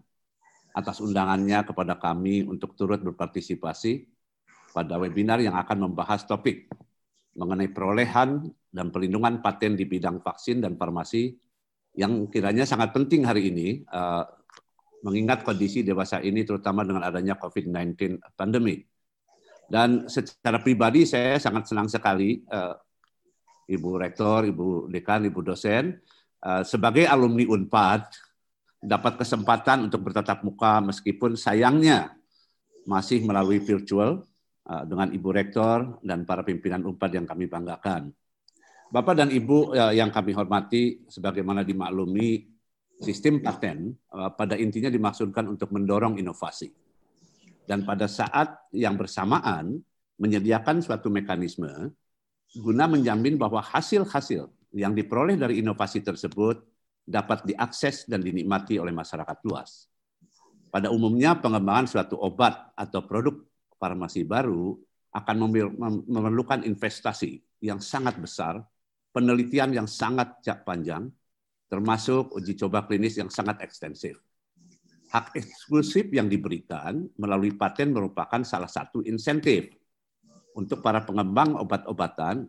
atas 0.71 1.03
undangannya 1.03 1.63
kepada 1.67 1.99
kami 1.99 2.47
untuk 2.47 2.73
turut 2.75 3.03
berpartisipasi 3.03 4.07
pada 4.71 4.95
webinar 4.97 5.43
yang 5.43 5.55
akan 5.59 5.91
membahas 5.91 6.23
topik 6.23 6.71
mengenai 7.35 7.71
perolehan 7.71 8.47
dan 8.71 8.91
perlindungan 8.91 9.43
paten 9.43 9.75
di 9.75 9.87
bidang 9.87 10.23
vaksin 10.23 10.63
dan 10.63 10.75
farmasi 10.79 11.35
yang 11.95 12.31
kiranya 12.31 12.63
sangat 12.63 12.95
penting 12.95 13.27
hari 13.27 13.51
ini 13.51 13.83
uh, 13.91 14.23
mengingat 15.03 15.43
kondisi 15.43 15.83
dewasa 15.83 16.23
ini 16.23 16.47
terutama 16.47 16.87
dengan 16.87 17.03
adanya 17.03 17.35
COVID-19 17.35 18.21
pandemi. 18.37 18.79
Dan 19.71 20.07
secara 20.11 20.59
pribadi 20.59 21.07
saya 21.07 21.39
sangat 21.39 21.67
senang 21.67 21.87
sekali 21.87 22.43
uh, 22.51 22.75
Ibu 23.71 23.89
Rektor, 24.03 24.47
Ibu 24.47 24.91
Dekan, 24.91 25.27
Ibu 25.27 25.39
dosen 25.43 25.95
uh, 26.43 26.63
sebagai 26.63 27.07
alumni 27.07 27.47
Unpad 27.47 28.30
dapat 28.81 29.21
kesempatan 29.21 29.85
untuk 29.85 30.01
bertatap 30.01 30.41
muka 30.41 30.81
meskipun 30.81 31.37
sayangnya 31.37 32.17
masih 32.89 33.21
melalui 33.21 33.61
virtual 33.61 34.25
uh, 34.65 34.83
dengan 34.89 35.13
Ibu 35.13 35.29
Rektor 35.29 36.01
dan 36.01 36.25
para 36.25 36.41
pimpinan 36.41 36.81
Unpad 36.89 37.13
yang 37.13 37.29
kami 37.29 37.45
banggakan. 37.45 38.09
Bapak 38.91 39.15
dan 39.21 39.29
Ibu 39.29 39.77
uh, 39.77 39.93
yang 39.93 40.09
kami 40.09 40.33
hormati, 40.33 41.05
sebagaimana 41.07 41.61
dimaklumi, 41.61 42.49
sistem 42.99 43.39
paten 43.39 43.93
uh, 44.11 44.33
pada 44.33 44.57
intinya 44.57 44.89
dimaksudkan 44.89 45.45
untuk 45.45 45.69
mendorong 45.71 46.17
inovasi. 46.17 46.73
Dan 47.69 47.85
pada 47.85 48.09
saat 48.09 48.67
yang 48.73 48.97
bersamaan, 48.97 49.79
menyediakan 50.17 50.85
suatu 50.85 51.09
mekanisme 51.09 51.93
guna 52.57 52.85
menjamin 52.85 53.39
bahwa 53.39 53.63
hasil-hasil 53.63 54.51
yang 54.75 54.91
diperoleh 54.91 55.39
dari 55.39 55.63
inovasi 55.63 56.03
tersebut 56.03 56.59
dapat 57.05 57.43
diakses 57.47 58.05
dan 58.05 58.21
dinikmati 58.21 58.77
oleh 58.77 58.93
masyarakat 58.93 59.37
luas. 59.45 59.89
Pada 60.71 60.87
umumnya 60.87 61.35
pengembangan 61.35 61.89
suatu 61.89 62.15
obat 62.15 62.71
atau 62.79 63.03
produk 63.03 63.35
farmasi 63.75 64.23
baru 64.23 64.79
akan 65.11 65.35
memerlukan 66.07 66.63
investasi 66.63 67.43
yang 67.59 67.83
sangat 67.83 68.15
besar, 68.15 68.63
penelitian 69.11 69.75
yang 69.75 69.87
sangat 69.89 70.39
panjang, 70.63 71.11
termasuk 71.67 72.31
uji 72.31 72.55
coba 72.55 72.87
klinis 72.87 73.19
yang 73.19 73.27
sangat 73.27 73.59
ekstensif. 73.59 74.15
Hak 75.11 75.35
eksklusif 75.35 76.07
yang 76.15 76.31
diberikan 76.31 77.03
melalui 77.19 77.51
paten 77.51 77.91
merupakan 77.91 78.39
salah 78.47 78.71
satu 78.71 79.03
insentif 79.03 79.67
untuk 80.55 80.79
para 80.79 81.03
pengembang 81.03 81.59
obat-obatan 81.59 82.47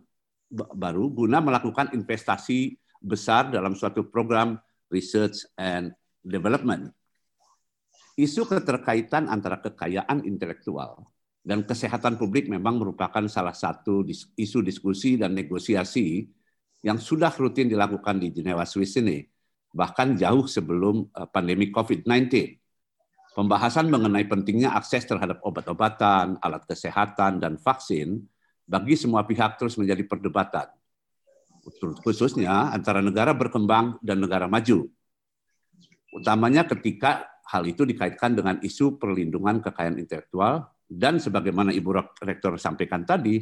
baru 0.52 1.10
guna 1.10 1.42
melakukan 1.42 1.90
investasi 1.90 2.78
besar 3.02 3.50
dalam 3.50 3.74
suatu 3.74 4.06
program 4.06 4.56
research 4.88 5.42
and 5.58 5.90
development. 6.22 6.94
Isu 8.14 8.46
keterkaitan 8.46 9.26
antara 9.26 9.58
kekayaan 9.58 10.22
intelektual 10.22 11.02
dan 11.42 11.66
kesehatan 11.66 12.14
publik 12.20 12.46
memang 12.46 12.78
merupakan 12.78 13.26
salah 13.26 13.56
satu 13.56 14.06
isu 14.38 14.62
diskusi 14.62 15.18
dan 15.18 15.34
negosiasi 15.34 16.30
yang 16.86 17.02
sudah 17.02 17.34
rutin 17.34 17.66
dilakukan 17.66 18.22
di 18.22 18.30
Jenewa, 18.30 18.62
Swiss 18.66 18.98
ini, 18.98 19.26
bahkan 19.74 20.14
jauh 20.14 20.46
sebelum 20.46 21.08
eh, 21.08 21.28
pandemi 21.30 21.70
COVID-19. 21.74 22.30
Pembahasan 23.32 23.88
mengenai 23.88 24.28
pentingnya 24.28 24.76
akses 24.76 25.08
terhadap 25.08 25.40
obat-obatan, 25.40 26.36
alat 26.44 26.68
kesehatan, 26.68 27.40
dan 27.40 27.56
vaksin 27.56 28.20
bagi 28.68 28.92
semua 28.92 29.24
pihak 29.24 29.56
terus 29.56 29.80
menjadi 29.80 30.04
perdebatan 30.04 30.68
khususnya 32.02 32.74
antara 32.74 32.98
negara 32.98 33.30
berkembang 33.34 34.02
dan 34.02 34.18
negara 34.18 34.50
maju. 34.50 34.90
Utamanya 36.12 36.66
ketika 36.66 37.30
hal 37.46 37.64
itu 37.64 37.86
dikaitkan 37.86 38.34
dengan 38.34 38.58
isu 38.60 38.98
perlindungan 38.98 39.62
kekayaan 39.62 39.96
intelektual 39.96 40.66
dan 40.90 41.22
sebagaimana 41.22 41.72
Ibu 41.72 42.20
Rektor 42.20 42.58
sampaikan 42.60 43.06
tadi, 43.06 43.40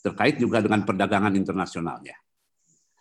terkait 0.00 0.36
juga 0.40 0.60
dengan 0.60 0.84
perdagangan 0.84 1.32
internasionalnya. 1.36 2.16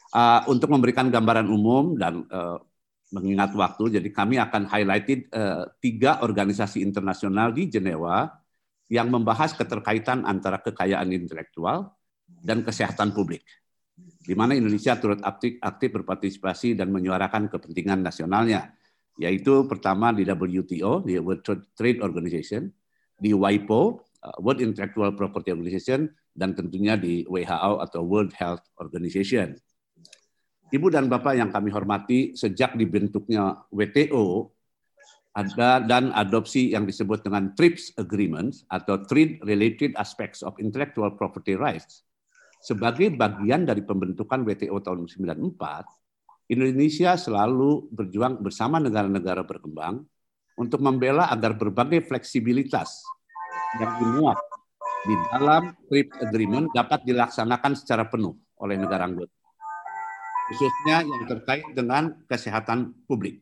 Uh, 0.10 0.42
untuk 0.50 0.74
memberikan 0.74 1.12
gambaran 1.12 1.48
umum 1.48 1.94
dan 2.00 2.26
uh, 2.34 2.58
mengingat 3.14 3.54
waktu, 3.54 4.00
jadi 4.00 4.10
kami 4.10 4.42
akan 4.42 4.66
highlighted 4.66 5.30
uh, 5.32 5.70
tiga 5.84 6.24
organisasi 6.24 6.82
internasional 6.82 7.54
di 7.54 7.70
Jenewa 7.70 8.26
yang 8.90 9.14
membahas 9.14 9.54
keterkaitan 9.54 10.26
antara 10.26 10.58
kekayaan 10.60 11.14
intelektual 11.14 11.94
dan 12.26 12.66
kesehatan 12.66 13.14
publik 13.14 13.46
di 14.30 14.38
mana 14.38 14.54
Indonesia 14.54 14.94
turut 15.02 15.18
aktif, 15.26 15.58
aktif 15.58 15.90
berpartisipasi 15.90 16.78
dan 16.78 16.94
menyuarakan 16.94 17.50
kepentingan 17.50 18.06
nasionalnya, 18.06 18.78
yaitu 19.18 19.66
pertama 19.66 20.14
di 20.14 20.22
WTO, 20.22 21.02
di 21.02 21.18
World 21.18 21.42
Trade 21.74 22.06
Organization, 22.06 22.70
di 23.18 23.34
WIPO, 23.34 23.82
uh, 23.98 24.38
World 24.38 24.62
Intellectual 24.62 25.18
Property 25.18 25.50
Organization, 25.50 26.14
dan 26.38 26.54
tentunya 26.54 26.94
di 26.94 27.26
WHO 27.26 27.82
atau 27.82 28.06
World 28.06 28.38
Health 28.38 28.70
Organization. 28.78 29.58
Ibu 30.70 30.94
dan 30.94 31.10
Bapak 31.10 31.34
yang 31.34 31.50
kami 31.50 31.74
hormati, 31.74 32.38
sejak 32.38 32.78
dibentuknya 32.78 33.66
WTO, 33.74 34.54
ada 35.34 35.82
dan 35.82 36.14
adopsi 36.14 36.70
yang 36.70 36.86
disebut 36.86 37.26
dengan 37.26 37.58
TRIPS 37.58 37.98
Agreement 37.98 38.54
atau 38.70 39.02
Trade 39.02 39.42
Related 39.42 39.98
Aspects 39.98 40.46
of 40.46 40.54
Intellectual 40.62 41.18
Property 41.18 41.58
Rights 41.58 42.06
sebagai 42.60 43.10
bagian 43.16 43.64
dari 43.64 43.82
pembentukan 43.82 44.44
WTO 44.44 44.78
tahun 44.84 45.08
1994, 45.08 46.52
Indonesia 46.52 47.16
selalu 47.16 47.88
berjuang 47.94 48.44
bersama 48.44 48.84
negara-negara 48.84 49.48
berkembang 49.48 50.04
untuk 50.60 50.84
membela 50.84 51.32
agar 51.32 51.56
berbagai 51.56 52.04
fleksibilitas 52.06 53.02
yang 53.80 53.96
dimuat 54.02 54.38
di 55.08 55.16
dalam 55.32 55.72
TRIPS 55.88 56.16
Agreement 56.20 56.68
dapat 56.76 57.08
dilaksanakan 57.08 57.72
secara 57.80 58.04
penuh 58.12 58.36
oleh 58.60 58.76
negara 58.76 59.08
anggota, 59.08 59.32
khususnya 60.52 61.08
yang 61.08 61.24
terkait 61.32 61.64
dengan 61.72 62.12
kesehatan 62.28 62.92
publik. 63.08 63.40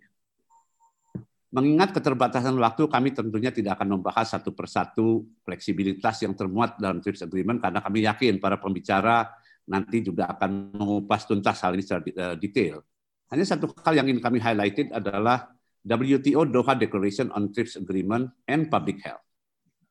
Mengingat 1.47 1.95
keterbatasan 1.95 2.60
waktu, 2.60 2.91
kami 2.91 3.15
tentunya 3.15 3.55
tidak 3.55 3.79
akan 3.79 3.99
membahas 3.99 4.36
satu 4.36 4.51
persatu 4.51 5.23
fleksibilitas 5.47 6.19
yang 6.27 6.36
termuat 6.36 6.75
dalam 6.75 6.99
TRIPS 6.99 7.23
Agreement 7.23 7.63
karena 7.63 7.79
kami 7.79 8.03
yakin 8.03 8.36
para 8.43 8.60
pembicara 8.60 9.31
nanti 9.63 10.03
juga 10.03 10.27
akan 10.27 10.75
mengupas 10.75 11.23
tuntas 11.23 11.63
hal 11.63 11.79
ini 11.79 11.83
secara 11.88 12.03
eh, 12.03 12.36
detail. 12.36 12.83
Hanya 13.31 13.47
satu 13.47 13.71
hal 13.79 13.95
yang 13.95 14.07
ingin 14.12 14.19
kami 14.19 14.43
highlighted 14.43 14.91
adalah 14.91 15.47
WTO 15.88 16.43
Doha 16.51 16.75
Declaration 16.75 17.31
on 17.31 17.47
TRIPS 17.55 17.79
Agreement 17.79 18.27
and 18.43 18.67
Public 18.67 18.99
Health 19.07 19.23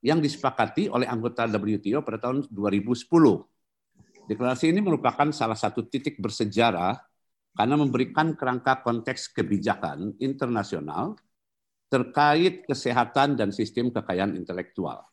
yang 0.04 0.20
disepakati 0.20 0.92
oleh 0.92 1.08
anggota 1.08 1.48
WTO 1.48 2.04
pada 2.04 2.20
tahun 2.20 2.44
2010. 2.52 3.00
Deklarasi 4.28 4.76
ini 4.76 4.84
merupakan 4.84 5.32
salah 5.32 5.56
satu 5.56 5.88
titik 5.88 6.20
bersejarah 6.20 7.00
karena 7.56 7.74
memberikan 7.80 8.36
kerangka 8.36 8.84
konteks 8.84 9.32
kebijakan 9.32 10.20
internasional 10.20 11.16
terkait 11.96 12.68
kesehatan 12.68 13.40
dan 13.40 13.48
sistem 13.56 13.88
kekayaan 13.88 14.36
intelektual. 14.36 15.08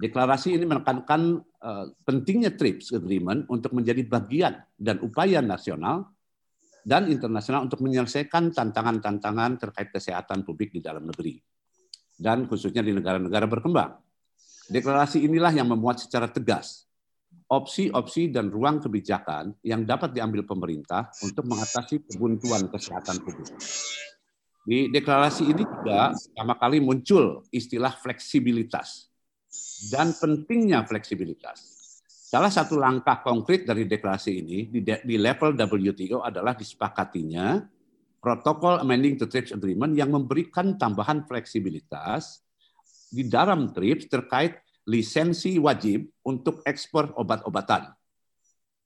Deklarasi 0.00 0.56
ini 0.56 0.64
menekankan 0.64 1.44
uh, 1.60 1.86
pentingnya 2.08 2.56
TRIPS 2.56 2.96
Agreement 2.96 3.44
untuk 3.52 3.76
menjadi 3.76 4.00
bagian 4.08 4.56
dan 4.80 5.04
upaya 5.04 5.44
nasional 5.44 6.08
dan 6.88 7.12
internasional 7.12 7.68
untuk 7.68 7.84
menyelesaikan 7.84 8.56
tantangan-tantangan 8.56 9.60
terkait 9.60 9.92
kesehatan 9.92 10.42
publik 10.42 10.72
di 10.72 10.80
dalam 10.80 11.04
negeri 11.04 11.36
dan 12.16 12.48
khususnya 12.48 12.80
di 12.80 12.96
negara-negara 12.96 13.44
berkembang. 13.44 14.00
Deklarasi 14.72 15.20
inilah 15.20 15.52
yang 15.52 15.68
memuat 15.68 16.00
secara 16.00 16.32
tegas 16.32 16.88
opsi-opsi 17.44 18.32
dan 18.32 18.48
ruang 18.48 18.80
kebijakan 18.80 19.52
yang 19.60 19.84
dapat 19.84 20.16
diambil 20.16 20.48
pemerintah 20.48 21.12
untuk 21.20 21.44
mengatasi 21.44 22.08
kebuntuan 22.08 22.72
kesehatan 22.72 23.20
publik. 23.20 23.52
Di 24.64 24.88
deklarasi 24.88 25.44
ini 25.44 25.60
juga 25.60 26.16
pertama 26.16 26.56
kali 26.56 26.80
muncul 26.80 27.44
istilah 27.52 27.92
fleksibilitas 28.00 29.12
dan 29.92 30.16
pentingnya 30.16 30.88
fleksibilitas. 30.88 31.76
Salah 32.08 32.48
satu 32.48 32.80
langkah 32.80 33.20
konkret 33.20 33.68
dari 33.68 33.84
deklarasi 33.84 34.32
ini 34.40 34.58
di, 34.72 34.80
di 34.80 35.16
level 35.20 35.52
WTO 35.52 36.24
adalah 36.24 36.56
disepakatinya 36.56 37.60
protokol 38.24 38.80
amending 38.80 39.20
to 39.20 39.28
TRIPS 39.28 39.52
agreement 39.52 39.92
yang 39.92 40.08
memberikan 40.08 40.80
tambahan 40.80 41.28
fleksibilitas 41.28 42.40
di 43.12 43.28
dalam 43.28 43.68
TRIPS 43.68 44.08
terkait 44.08 44.64
lisensi 44.88 45.60
wajib 45.60 46.08
untuk 46.24 46.64
ekspor 46.64 47.12
obat-obatan. 47.20 47.92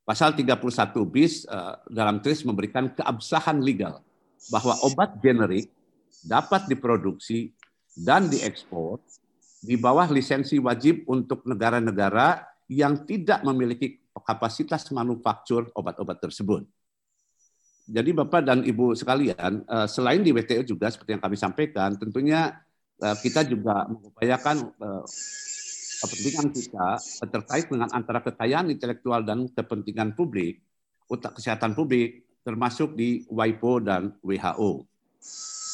Pasal 0.03 0.35
31 0.35 0.59
bis 1.07 1.47
eh, 1.47 1.75
dalam 1.87 2.19
TRIPS 2.19 2.43
memberikan 2.43 2.91
keabsahan 2.91 3.63
legal 3.63 4.03
bahwa 4.47 4.79
obat 4.87 5.19
generik 5.19 5.67
dapat 6.23 6.71
diproduksi 6.71 7.51
dan 7.91 8.31
diekspor 8.31 9.03
di 9.59 9.75
bawah 9.75 10.07
lisensi 10.07 10.55
wajib 10.55 11.03
untuk 11.11 11.43
negara-negara 11.43 12.47
yang 12.71 13.03
tidak 13.03 13.43
memiliki 13.43 13.99
kapasitas 14.23 14.87
manufaktur 14.95 15.67
obat-obat 15.75 16.19
tersebut. 16.23 16.63
Jadi 17.89 18.13
Bapak 18.13 18.45
dan 18.45 18.61
Ibu 18.61 18.93
sekalian, 18.93 19.65
eh, 19.65 19.87
selain 19.89 20.21
di 20.21 20.29
WTO 20.29 20.61
juga 20.61 20.93
seperti 20.93 21.17
yang 21.17 21.23
kami 21.23 21.35
sampaikan, 21.35 21.97
tentunya 21.97 22.53
eh, 23.01 23.17
kita 23.17 23.41
juga 23.49 23.89
mengupayakan 23.89 24.55
eh, 24.69 25.03
kepentingan 25.99 26.47
kita 26.53 26.87
terkait 27.27 27.65
dengan 27.67 27.89
antara 27.91 28.21
kekayaan 28.21 28.69
intelektual 28.69 29.25
dan 29.25 29.49
kepentingan 29.49 30.13
publik, 30.13 30.61
utak 31.09 31.35
kesehatan 31.35 31.73
publik, 31.73 32.28
termasuk 32.49 32.97
di 32.97 33.21
WIPO 33.29 33.71
dan 33.85 34.01
WHO. 34.25 34.81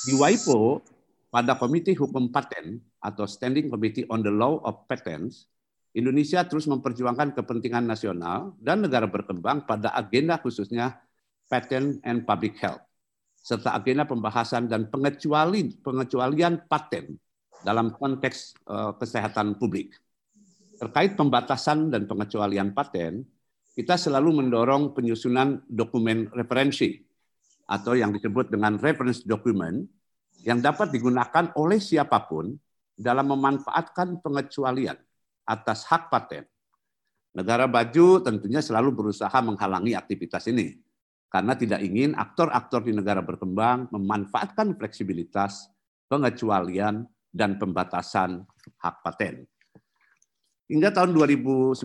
Di 0.04 0.14
WIPO, 0.20 0.84
pada 1.32 1.56
Komite 1.56 1.96
Hukum 1.96 2.28
Paten 2.28 2.84
atau 3.00 3.24
Standing 3.24 3.72
Committee 3.72 4.04
on 4.12 4.20
the 4.20 4.32
Law 4.32 4.60
of 4.68 4.84
Patents, 4.92 5.48
Indonesia 5.96 6.44
terus 6.44 6.68
memperjuangkan 6.68 7.40
kepentingan 7.40 7.88
nasional 7.88 8.52
dan 8.60 8.84
negara 8.84 9.08
berkembang 9.08 9.64
pada 9.64 9.96
agenda 9.96 10.36
khususnya 10.44 11.00
patent 11.48 12.04
and 12.04 12.28
public 12.28 12.60
health. 12.60 12.84
serta 13.46 13.78
agenda 13.78 14.10
pembahasan 14.10 14.66
dan 14.66 14.90
pengecualian, 14.90 15.78
pengecualian 15.86 16.66
paten 16.66 17.14
dalam 17.62 17.94
konteks 17.94 18.58
uh, 18.66 18.98
kesehatan 18.98 19.62
publik. 19.62 19.94
Terkait 20.82 21.14
pembatasan 21.14 21.94
dan 21.94 22.10
pengecualian 22.10 22.74
paten, 22.74 23.22
kita 23.76 24.00
selalu 24.00 24.40
mendorong 24.40 24.96
penyusunan 24.96 25.60
dokumen 25.68 26.32
referensi 26.32 26.96
atau 27.68 27.92
yang 27.92 28.16
disebut 28.16 28.48
dengan 28.48 28.80
reference 28.80 29.28
document 29.28 29.84
yang 30.48 30.64
dapat 30.64 30.96
digunakan 30.96 31.52
oleh 31.60 31.84
siapa 31.84 32.24
pun 32.24 32.56
dalam 32.96 33.28
memanfaatkan 33.36 34.24
pengecualian 34.24 34.96
atas 35.44 35.84
hak 35.92 36.08
paten. 36.08 36.48
Negara 37.36 37.68
baju 37.68 38.24
tentunya 38.24 38.64
selalu 38.64 38.96
berusaha 38.96 39.36
menghalangi 39.44 39.92
aktivitas 39.92 40.48
ini 40.48 40.80
karena 41.28 41.52
tidak 41.60 41.84
ingin 41.84 42.16
aktor-aktor 42.16 42.80
di 42.88 42.96
negara 42.96 43.20
berkembang 43.20 43.92
memanfaatkan 43.92 44.80
fleksibilitas, 44.80 45.68
pengecualian, 46.08 47.04
dan 47.36 47.60
pembatasan 47.60 48.48
hak 48.80 49.04
paten. 49.04 49.44
Hingga 50.72 50.96
tahun 50.96 51.12
2019, 51.12 51.84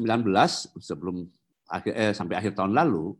sebelum 0.79 1.27
eh, 1.71 2.13
sampai 2.13 2.35
akhir 2.37 2.59
tahun 2.59 2.75
lalu, 2.75 3.15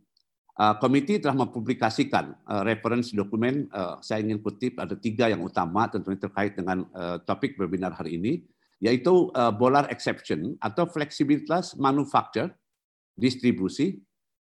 uh, 0.59 0.75
komite 0.77 1.17
telah 1.23 1.33
mempublikasikan 1.33 2.35
uh, 2.45 2.61
reference 2.67 3.15
dokumen. 3.15 3.71
Uh, 3.71 3.97
saya 4.03 4.21
ingin 4.21 4.43
kutip 4.43 4.77
ada 4.77 4.93
tiga 4.93 5.31
yang 5.31 5.41
utama, 5.41 5.87
tentunya 5.87 6.19
terkait 6.19 6.53
dengan 6.53 6.83
uh, 6.91 7.17
topik 7.23 7.55
webinar 7.55 7.95
hari 7.95 8.19
ini, 8.19 8.43
yaitu 8.83 9.31
uh, 9.33 9.53
Bolar 9.53 9.87
Exception 9.89 10.57
atau 10.59 10.85
fleksibilitas 10.89 11.77
manufaktur, 11.79 12.51
distribusi, 13.15 14.01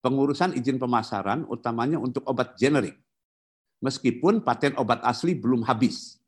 pengurusan 0.04 0.52
izin 0.52 0.76
pemasaran 0.76 1.48
utamanya 1.48 1.96
untuk 1.96 2.22
obat 2.28 2.54
generik. 2.60 2.98
Meskipun 3.80 4.44
paten 4.44 4.76
obat 4.76 5.00
asli 5.04 5.36
belum 5.36 5.64
habis. 5.64 6.20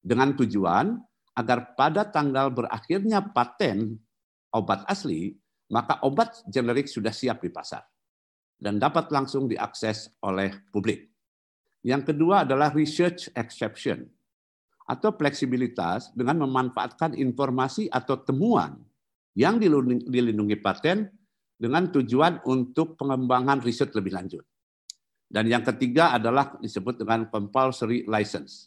Dengan 0.00 0.32
tujuan 0.32 0.96
agar 1.36 1.76
pada 1.76 2.08
tanggal 2.08 2.48
berakhirnya 2.48 3.20
paten 3.20 4.00
obat 4.50 4.84
asli, 4.88 5.36
maka 5.70 6.02
obat 6.02 6.42
generik 6.50 6.90
sudah 6.90 7.14
siap 7.14 7.40
di 7.40 7.48
pasar 7.48 7.86
dan 8.60 8.76
dapat 8.76 9.08
langsung 9.08 9.48
diakses 9.48 10.12
oleh 10.20 10.52
publik. 10.68 11.08
Yang 11.80 12.12
kedua 12.12 12.44
adalah 12.44 12.74
research 12.76 13.32
exception 13.32 14.04
atau 14.84 15.14
fleksibilitas 15.14 16.12
dengan 16.12 16.44
memanfaatkan 16.44 17.16
informasi 17.16 17.88
atau 17.88 18.20
temuan 18.20 18.76
yang 19.32 19.56
dilindungi 19.56 20.58
paten 20.60 21.08
dengan 21.56 21.88
tujuan 21.88 22.44
untuk 22.44 23.00
pengembangan 23.00 23.64
riset 23.64 23.94
lebih 23.96 24.12
lanjut. 24.12 24.44
Dan 25.30 25.46
yang 25.46 25.62
ketiga 25.62 26.10
adalah 26.10 26.58
disebut 26.58 27.00
dengan 27.00 27.30
compulsory 27.30 28.02
license 28.10 28.66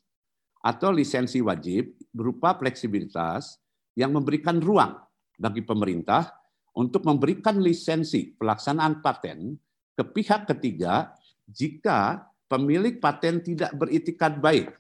atau 0.64 0.96
lisensi 0.96 1.44
wajib 1.44 1.92
berupa 2.16 2.56
fleksibilitas 2.56 3.60
yang 4.00 4.16
memberikan 4.16 4.64
ruang 4.64 4.96
bagi 5.36 5.60
pemerintah 5.60 6.32
untuk 6.74 7.06
memberikan 7.06 7.62
lisensi 7.62 8.34
pelaksanaan 8.34 9.02
paten 9.06 9.54
ke 9.94 10.04
pihak 10.04 10.50
ketiga 10.50 11.14
jika 11.46 12.26
pemilik 12.50 12.98
paten 12.98 13.42
tidak 13.46 13.74
beritikat 13.78 14.42
baik 14.42 14.74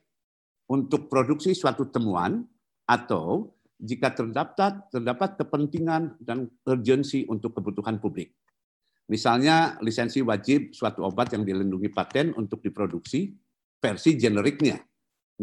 untuk 0.70 1.06
produksi 1.10 1.54
suatu 1.54 1.86
temuan 1.90 2.46
atau 2.90 3.54
jika 3.78 4.16
terdapat 4.16 4.90
terdapat 4.90 5.36
kepentingan 5.38 6.18
dan 6.24 6.48
urgensi 6.66 7.28
untuk 7.28 7.58
kebutuhan 7.58 8.00
publik. 8.00 8.34
Misalnya 9.12 9.76
lisensi 9.84 10.24
wajib 10.24 10.72
suatu 10.72 11.04
obat 11.04 11.36
yang 11.36 11.44
dilindungi 11.44 11.92
paten 11.92 12.32
untuk 12.40 12.64
diproduksi 12.64 13.36
versi 13.84 14.16
generiknya. 14.16 14.80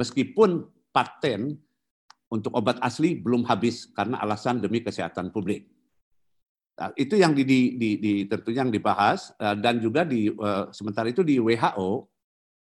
Meskipun 0.01 0.65
paten 0.89 1.53
untuk 2.33 2.57
obat 2.57 2.81
asli 2.81 3.21
belum 3.21 3.45
habis 3.45 3.91
karena 3.93 4.17
alasan 4.25 4.65
demi 4.65 4.81
kesehatan 4.81 5.29
publik. 5.29 5.69
Nah, 6.81 6.89
itu 6.97 7.13
yang 7.21 7.37
di, 7.37 7.45
di, 7.45 7.61
di, 7.77 7.91
di 8.01 8.13
tentunya 8.25 8.65
yang 8.65 8.73
dibahas 8.73 9.37
eh, 9.37 9.53
dan 9.61 9.85
juga 9.85 10.01
di 10.01 10.33
uh, 10.33 10.73
sementara 10.73 11.13
itu 11.13 11.21
di 11.21 11.37
WHO 11.37 12.09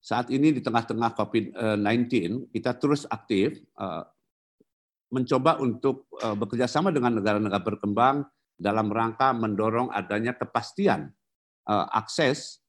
saat 0.04 0.28
ini 0.28 0.52
di 0.52 0.60
tengah-tengah 0.60 1.16
COVID-19 1.16 2.12
kita 2.52 2.76
terus 2.76 3.08
aktif 3.08 3.56
uh, 3.80 4.04
mencoba 5.08 5.56
untuk 5.64 6.12
uh, 6.20 6.36
bekerja 6.36 6.68
sama 6.68 6.92
dengan 6.92 7.16
negara-negara 7.16 7.64
berkembang 7.64 8.28
dalam 8.60 8.92
rangka 8.92 9.32
mendorong 9.32 9.88
adanya 9.90 10.36
kepastian 10.36 11.10
akses, 11.94 12.62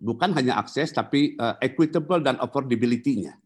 bukan 0.00 0.32
hanya 0.36 0.56
akses, 0.60 0.92
tapi 0.92 1.36
equitable 1.60 2.20
dan 2.20 2.36
affordability-nya. 2.40 3.36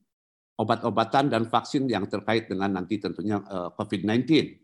Obat-obatan 0.58 1.30
dan 1.30 1.46
vaksin 1.46 1.86
yang 1.86 2.10
terkait 2.10 2.50
dengan 2.50 2.78
nanti 2.78 2.98
tentunya 2.98 3.38
uh, 3.46 3.70
COVID-19. 3.78 4.58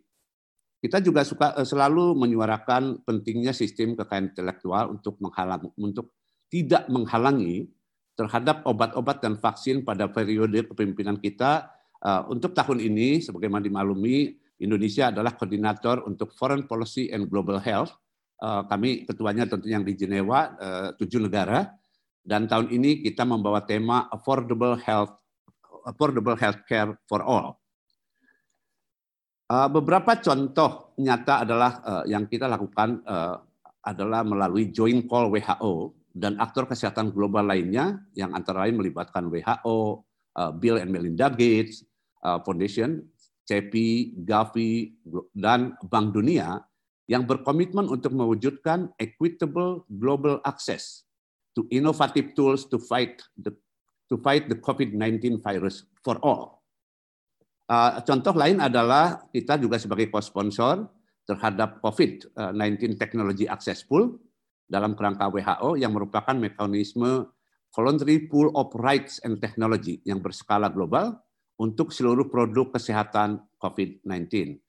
Kita 0.85 1.01
juga 1.01 1.25
suka 1.25 1.57
uh, 1.57 1.65
selalu 1.65 2.13
menyuarakan 2.13 3.01
pentingnya 3.09 3.57
sistem 3.57 3.97
kekayaan 3.97 4.37
intelektual 4.37 4.93
untuk 4.93 5.17
menghalang, 5.25 5.73
untuk 5.81 6.13
tidak 6.53 6.85
menghalangi 6.93 7.73
terhadap 8.15 8.61
obat-obat 8.69 9.25
dan 9.25 9.41
vaksin 9.41 9.81
pada 9.81 10.13
periode 10.13 10.69
kepemimpinan 10.69 11.17
kita 11.17 11.73
Eh, 12.05 12.23
untuk 12.29 12.53
tahun 12.53 12.85
ini, 12.85 13.25
sebagaimana 13.25 13.65
dimaklumi, 13.65 14.37
Indonesia 14.61 15.09
adalah 15.09 15.33
koordinator 15.33 16.05
untuk 16.05 16.37
Foreign 16.37 16.69
Policy 16.69 17.09
and 17.09 17.33
Global 17.33 17.57
Health. 17.57 17.97
Eh, 18.45 18.63
kami 18.69 19.09
ketuanya 19.09 19.49
tentu 19.49 19.73
yang 19.73 19.83
di 19.89 19.97
Jenewa, 19.97 20.53
eh, 20.61 20.89
tujuh 21.01 21.25
negara. 21.25 21.65
Dan 22.21 22.45
tahun 22.45 22.73
ini 22.73 23.01
kita 23.01 23.25
membawa 23.25 23.65
tema 23.65 24.09
Affordable 24.13 24.77
Health, 24.85 25.17
Affordable 25.89 26.37
Healthcare 26.37 26.97
for 27.09 27.25
All. 27.25 27.57
Beberapa 29.45 30.17
contoh 30.25 30.97
nyata 30.97 31.45
adalah 31.45 31.73
yang 32.09 32.25
kita 32.25 32.49
lakukan 32.49 33.05
adalah 33.85 34.25
melalui 34.25 34.73
joint 34.73 35.05
call 35.05 35.29
WHO 35.29 35.93
dan 36.17 36.41
aktor 36.41 36.65
kesehatan 36.65 37.13
global 37.13 37.45
lainnya 37.45 38.01
yang 38.17 38.33
antara 38.33 38.65
lain 38.65 38.81
melibatkan 38.81 39.29
WHO, 39.29 40.01
Bill 40.57 40.81
and 40.81 40.89
Melinda 40.89 41.29
Gates, 41.29 41.85
Foundation, 42.25 43.05
CEPI, 43.45 44.25
Gavi, 44.25 44.97
dan 45.37 45.77
Bank 45.93 46.17
Dunia 46.17 46.65
yang 47.05 47.29
berkomitmen 47.29 47.85
untuk 47.85 48.17
mewujudkan 48.17 48.97
equitable 48.97 49.85
global 49.93 50.41
access 50.49 51.05
to 51.53 51.69
innovative 51.69 52.33
tools 52.33 52.65
to 52.65 52.81
fight 52.81 53.21
the 53.37 53.53
to 54.09 54.17
fight 54.25 54.49
the 54.49 54.57
COVID-19 54.57 55.45
virus 55.45 55.85
for 56.01 56.17
all. 56.25 56.54
Uh, 57.65 57.97
contoh 58.05 58.37
lain 58.37 58.61
adalah 58.61 59.25
kita 59.33 59.57
juga 59.57 59.81
sebagai 59.81 60.13
co-sponsor 60.13 60.85
terhadap 61.25 61.81
COVID-19 61.81 63.01
Technology 63.01 63.49
Access 63.49 63.81
Pool 63.89 64.21
dalam 64.69 64.93
kerangka 64.93 65.33
WHO 65.33 65.81
yang 65.81 65.97
merupakan 65.97 66.37
mekanisme 66.37 67.25
voluntary 67.73 68.29
pool 68.29 68.53
of 68.53 68.69
rights 68.77 69.17
and 69.25 69.41
technology 69.41 70.05
yang 70.05 70.21
berskala 70.21 70.69
global 70.69 71.17
untuk 71.57 71.91
seluruh 71.91 72.29
produk 72.29 72.71
kesehatan 72.77 73.41
COVID-19. 73.57 74.61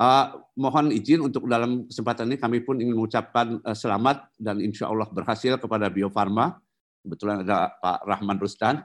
Uh, 0.00 0.02
eh, 0.02 0.26
mohon 0.56 0.90
izin 0.90 1.20
untuk 1.22 1.44
dalam 1.46 1.86
kesempatan 1.86 2.32
ini 2.32 2.36
kami 2.40 2.64
pun 2.64 2.80
ingin 2.80 2.96
mengucapkan 2.96 3.60
uh, 3.62 3.76
selamat 3.76 4.26
dan 4.40 4.58
insya 4.58 4.88
Allah 4.88 5.06
berhasil 5.06 5.60
kepada 5.60 5.86
Bio 5.92 6.08
Farma, 6.08 6.56
kebetulan 7.04 7.44
ada 7.44 7.78
Pak 7.78 8.08
Rahman 8.08 8.40
Rustan, 8.40 8.80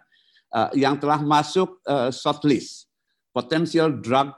uh, 0.52 0.70
yang 0.76 1.00
telah 1.00 1.24
masuk 1.24 1.80
uh, 1.88 2.12
shortlist 2.12 2.92
Potential 3.36 4.00
Drug 4.00 4.32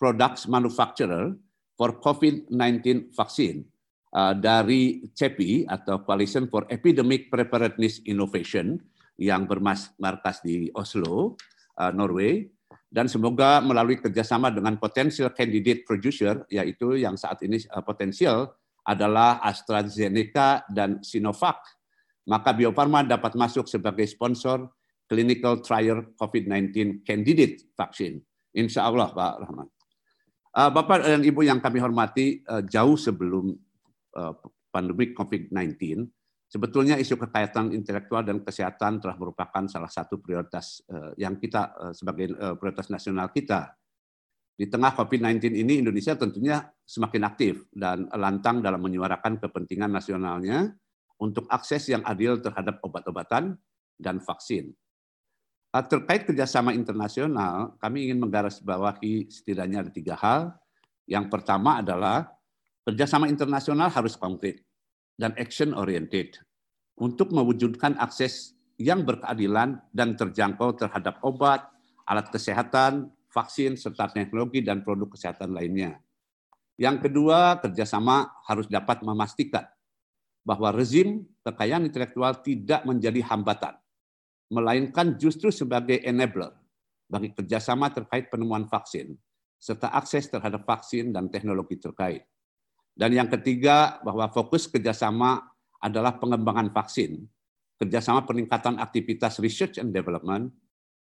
Products 0.00 0.48
Manufacturer 0.48 1.36
for 1.76 2.00
COVID-19 2.00 3.12
Vaccine 3.12 3.68
uh, 4.16 4.32
dari 4.32 5.04
CEPI 5.12 5.68
atau 5.68 6.00
Coalition 6.00 6.48
for 6.48 6.64
Epidemic 6.72 7.28
Preparedness 7.28 8.00
Innovation 8.08 8.80
yang 9.20 9.44
bermarkas 9.44 10.40
di 10.40 10.72
Oslo, 10.72 11.36
uh, 11.76 11.92
Norway, 11.92 12.48
dan 12.88 13.04
semoga 13.04 13.60
melalui 13.60 14.00
kerjasama 14.00 14.48
dengan 14.48 14.80
potensial 14.80 15.28
candidate 15.36 15.84
producer, 15.84 16.40
yaitu 16.48 16.96
yang 16.96 17.20
saat 17.20 17.44
ini 17.44 17.60
uh, 17.68 17.84
potensial 17.84 18.56
adalah 18.88 19.44
AstraZeneca 19.44 20.64
dan 20.72 21.04
Sinovac, 21.04 21.60
maka 22.24 22.56
Bio 22.56 22.72
Farma 22.72 23.04
dapat 23.04 23.36
masuk 23.36 23.68
sebagai 23.68 24.08
sponsor 24.08 24.72
clinical 25.04 25.60
trial 25.60 26.16
COVID-19 26.16 27.04
candidate 27.04 27.68
vaksin. 27.76 28.24
Insya 28.58 28.90
Allah, 28.90 29.14
Pak 29.14 29.34
Rahman. 29.46 29.68
Uh, 30.50 30.70
Bapak 30.74 31.06
dan 31.06 31.22
Ibu 31.22 31.46
yang 31.46 31.62
kami 31.62 31.78
hormati, 31.78 32.42
uh, 32.42 32.66
jauh 32.66 32.98
sebelum 32.98 33.54
pandemi 34.74 35.14
COVID-19, 35.14 35.78
Sebetulnya 36.48 36.96
isu 36.96 37.20
kekayaan 37.20 37.76
intelektual 37.76 38.24
dan 38.24 38.40
kesehatan 38.40 39.04
telah 39.04 39.20
merupakan 39.20 39.68
salah 39.68 39.92
satu 39.92 40.16
prioritas 40.16 40.80
eh, 40.88 41.12
yang 41.20 41.36
kita 41.36 41.76
eh, 41.76 41.92
sebagai 41.92 42.32
eh, 42.32 42.54
prioritas 42.56 42.88
nasional 42.88 43.28
kita. 43.28 43.76
Di 44.56 44.64
tengah 44.64 44.96
COVID-19 44.96 45.54
ini 45.54 45.84
Indonesia 45.84 46.16
tentunya 46.16 46.64
semakin 46.88 47.22
aktif 47.28 47.68
dan 47.68 48.08
lantang 48.16 48.64
dalam 48.64 48.80
menyuarakan 48.80 49.38
kepentingan 49.44 49.92
nasionalnya 49.92 50.72
untuk 51.20 51.44
akses 51.52 51.92
yang 51.92 52.00
adil 52.08 52.40
terhadap 52.40 52.80
obat-obatan 52.80 53.54
dan 54.00 54.16
vaksin. 54.18 54.72
Uh, 55.68 55.84
terkait 55.84 56.24
kerjasama 56.24 56.72
internasional, 56.72 57.76
kami 57.76 58.08
ingin 58.08 58.24
menggarisbawahi 58.24 59.28
setidaknya 59.28 59.84
ada 59.84 59.92
tiga 59.92 60.16
hal. 60.16 60.56
Yang 61.04 61.28
pertama 61.28 61.84
adalah 61.84 62.32
kerjasama 62.88 63.28
internasional 63.28 63.92
harus 63.92 64.16
konkret 64.16 64.64
dan 65.20 65.36
action 65.36 65.76
oriented 65.76 66.40
untuk 66.96 67.36
mewujudkan 67.36 68.00
akses 68.00 68.56
yang 68.80 69.04
berkeadilan 69.04 69.76
dan 69.92 70.16
terjangkau 70.16 70.72
terhadap 70.78 71.20
obat, 71.20 71.68
alat 72.08 72.32
kesehatan, 72.32 73.12
vaksin, 73.28 73.76
serta 73.76 74.08
teknologi 74.08 74.64
dan 74.64 74.80
produk 74.80 75.12
kesehatan 75.12 75.52
lainnya. 75.52 76.00
Yang 76.78 77.10
kedua, 77.10 77.58
kerjasama 77.58 78.40
harus 78.46 78.70
dapat 78.70 79.02
memastikan 79.02 79.66
bahwa 80.46 80.72
rezim 80.72 81.26
kekayaan 81.44 81.84
intelektual 81.84 82.38
tidak 82.40 82.86
menjadi 82.86 83.20
hambatan, 83.26 83.76
melainkan 84.48 85.16
justru 85.20 85.52
sebagai 85.52 86.00
enabler 86.04 86.52
bagi 87.08 87.32
kerjasama 87.32 87.92
terkait 87.92 88.28
penemuan 88.28 88.68
vaksin, 88.68 89.16
serta 89.56 89.92
akses 89.92 90.28
terhadap 90.28 90.64
vaksin 90.68 91.12
dan 91.12 91.32
teknologi 91.32 91.80
terkait. 91.80 92.24
Dan 92.92 93.14
yang 93.14 93.30
ketiga, 93.30 94.02
bahwa 94.02 94.26
fokus 94.28 94.66
kerjasama 94.66 95.40
adalah 95.78 96.18
pengembangan 96.18 96.74
vaksin, 96.74 97.24
kerjasama 97.78 98.26
peningkatan 98.26 98.76
aktivitas 98.82 99.38
research 99.38 99.78
and 99.78 99.94
development, 99.94 100.50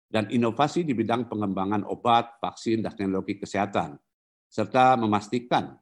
dan 0.08 0.30
inovasi 0.32 0.88
di 0.88 0.96
bidang 0.96 1.28
pengembangan 1.28 1.84
obat, 1.84 2.40
vaksin, 2.40 2.80
dan 2.80 2.96
teknologi 2.96 3.36
kesehatan, 3.36 4.00
serta 4.48 4.96
memastikan 4.96 5.76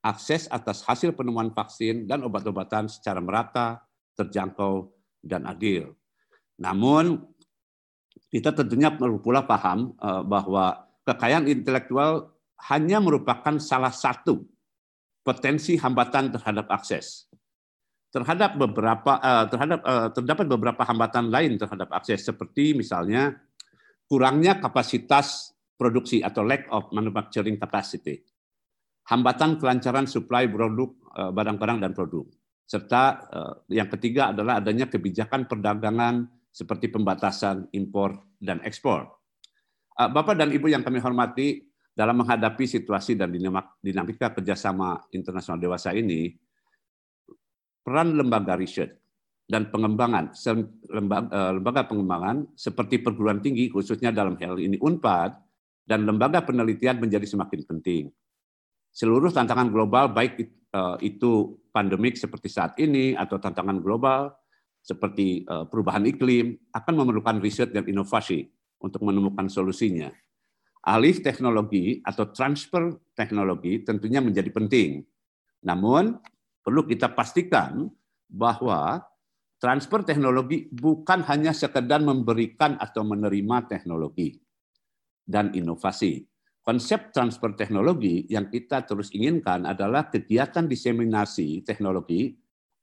akses 0.00 0.46
atas 0.48 0.86
hasil 0.86 1.12
penemuan 1.12 1.50
vaksin 1.50 2.06
dan 2.06 2.22
obat-obatan 2.22 2.86
secara 2.86 3.18
merata, 3.18 3.82
terjangkau, 4.14 4.88
dan 5.20 5.44
adil. 5.44 5.92
Namun, 6.56 7.20
kita 8.30 8.52
tentunya 8.52 8.92
perlu 8.92 9.22
pula 9.22 9.44
paham 9.46 9.94
eh, 9.96 10.22
bahwa 10.26 10.76
kekayaan 11.06 11.46
intelektual 11.46 12.36
hanya 12.72 12.98
merupakan 12.98 13.56
salah 13.62 13.92
satu 13.92 14.42
potensi 15.22 15.78
hambatan 15.78 16.34
terhadap 16.34 16.66
akses. 16.68 17.30
Terhadap 18.10 18.60
beberapa 18.60 19.16
eh, 19.20 19.44
terhadap 19.48 19.80
eh, 19.80 20.08
terdapat 20.12 20.46
beberapa 20.52 20.82
hambatan 20.84 21.30
lain 21.30 21.56
terhadap 21.56 21.88
akses 21.94 22.26
seperti 22.26 22.74
misalnya 22.74 23.36
kurangnya 24.04 24.58
kapasitas 24.58 25.56
produksi 25.76 26.24
atau 26.24 26.40
lack 26.44 26.68
of 26.72 26.88
manufacturing 26.92 27.60
capacity, 27.60 28.24
hambatan 29.12 29.60
kelancaran 29.60 30.08
supply 30.08 30.48
produk 30.48 30.88
barang-barang 31.16 31.80
dan 31.84 31.92
produk, 31.92 32.24
serta 32.64 33.28
yang 33.68 33.88
ketiga 33.92 34.32
adalah 34.32 34.60
adanya 34.60 34.88
kebijakan 34.88 35.44
perdagangan 35.44 36.28
seperti 36.56 36.88
pembatasan 36.88 37.68
impor 37.76 38.16
dan 38.40 38.64
ekspor. 38.64 39.04
Eh, 40.00 40.08
Bapak 40.08 40.40
dan 40.40 40.48
Ibu 40.48 40.72
yang 40.72 40.80
kami 40.80 41.04
hormati, 41.04 41.60
dalam 41.96 42.20
menghadapi 42.20 42.68
situasi 42.68 43.16
dan 43.16 43.32
dinamika 43.80 44.28
kerjasama 44.32 45.08
internasional 45.16 45.56
dewasa 45.56 45.96
ini, 45.96 46.28
peran 47.80 48.12
lembaga 48.12 48.52
riset 48.52 49.00
dan 49.48 49.72
pengembangan 49.72 50.32
lembaga, 50.92 51.28
eh, 51.32 51.52
lembaga 51.56 51.82
pengembangan 51.88 52.52
seperti 52.52 53.00
perguruan 53.00 53.40
tinggi 53.40 53.72
khususnya 53.72 54.12
dalam 54.12 54.36
hal 54.36 54.60
ini 54.60 54.76
Unpad 54.76 55.40
dan 55.88 56.04
lembaga 56.04 56.44
penelitian 56.44 57.00
menjadi 57.00 57.24
semakin 57.24 57.60
penting. 57.64 58.04
Seluruh 58.92 59.32
tantangan 59.32 59.72
global 59.72 60.12
baik 60.12 60.40
eh, 60.40 60.96
itu 61.00 61.56
pandemik 61.72 62.20
seperti 62.20 62.52
saat 62.52 62.76
ini 62.76 63.16
atau 63.16 63.40
tantangan 63.40 63.80
global 63.80 64.36
seperti 64.86 65.42
eh, 65.42 65.64
perubahan 65.66 66.06
iklim 66.06 66.54
akan 66.70 66.94
memerlukan 66.94 67.42
riset 67.42 67.74
dan 67.74 67.82
inovasi 67.90 68.46
untuk 68.78 69.02
menemukan 69.02 69.50
solusinya. 69.50 70.14
Alih 70.86 71.18
teknologi 71.18 71.98
atau 72.06 72.30
transfer 72.30 72.94
teknologi 73.18 73.82
tentunya 73.82 74.22
menjadi 74.22 74.46
penting. 74.54 75.02
Namun 75.66 76.14
perlu 76.62 76.86
kita 76.86 77.10
pastikan 77.10 77.90
bahwa 78.30 79.02
transfer 79.58 80.06
teknologi 80.06 80.70
bukan 80.70 81.26
hanya 81.26 81.50
sekedar 81.50 81.98
memberikan 81.98 82.78
atau 82.78 83.02
menerima 83.02 83.66
teknologi 83.66 84.38
dan 85.26 85.50
inovasi. 85.50 86.22
Konsep 86.62 87.10
transfer 87.10 87.54
teknologi 87.58 88.26
yang 88.30 88.46
kita 88.46 88.86
terus 88.86 89.10
inginkan 89.10 89.66
adalah 89.66 90.06
kegiatan 90.06 90.66
diseminasi 90.70 91.66
teknologi 91.66 92.34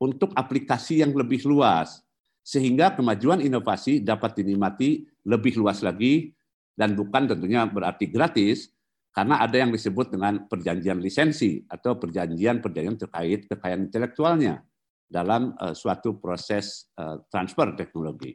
untuk 0.04 0.36
aplikasi 0.36 1.00
yang 1.00 1.16
lebih 1.16 1.48
luas, 1.48 2.04
sehingga 2.44 2.92
kemajuan 2.92 3.40
inovasi 3.40 4.04
dapat 4.04 4.44
dinikmati 4.44 5.08
lebih 5.24 5.56
luas 5.56 5.80
lagi, 5.80 6.36
dan 6.76 6.92
bukan 6.92 7.32
tentunya 7.32 7.64
berarti 7.64 8.12
gratis, 8.12 8.68
karena 9.16 9.40
ada 9.40 9.56
yang 9.56 9.72
disebut 9.72 10.12
dengan 10.12 10.44
perjanjian 10.52 11.00
lisensi 11.00 11.64
atau 11.72 11.96
perjanjian-perjanjian 11.96 12.98
terkait 13.00 13.48
kekayaan 13.48 13.88
intelektualnya 13.88 14.60
dalam 15.08 15.56
uh, 15.56 15.72
suatu 15.72 16.20
proses 16.20 16.92
uh, 17.00 17.22
transfer 17.32 17.72
teknologi. 17.78 18.34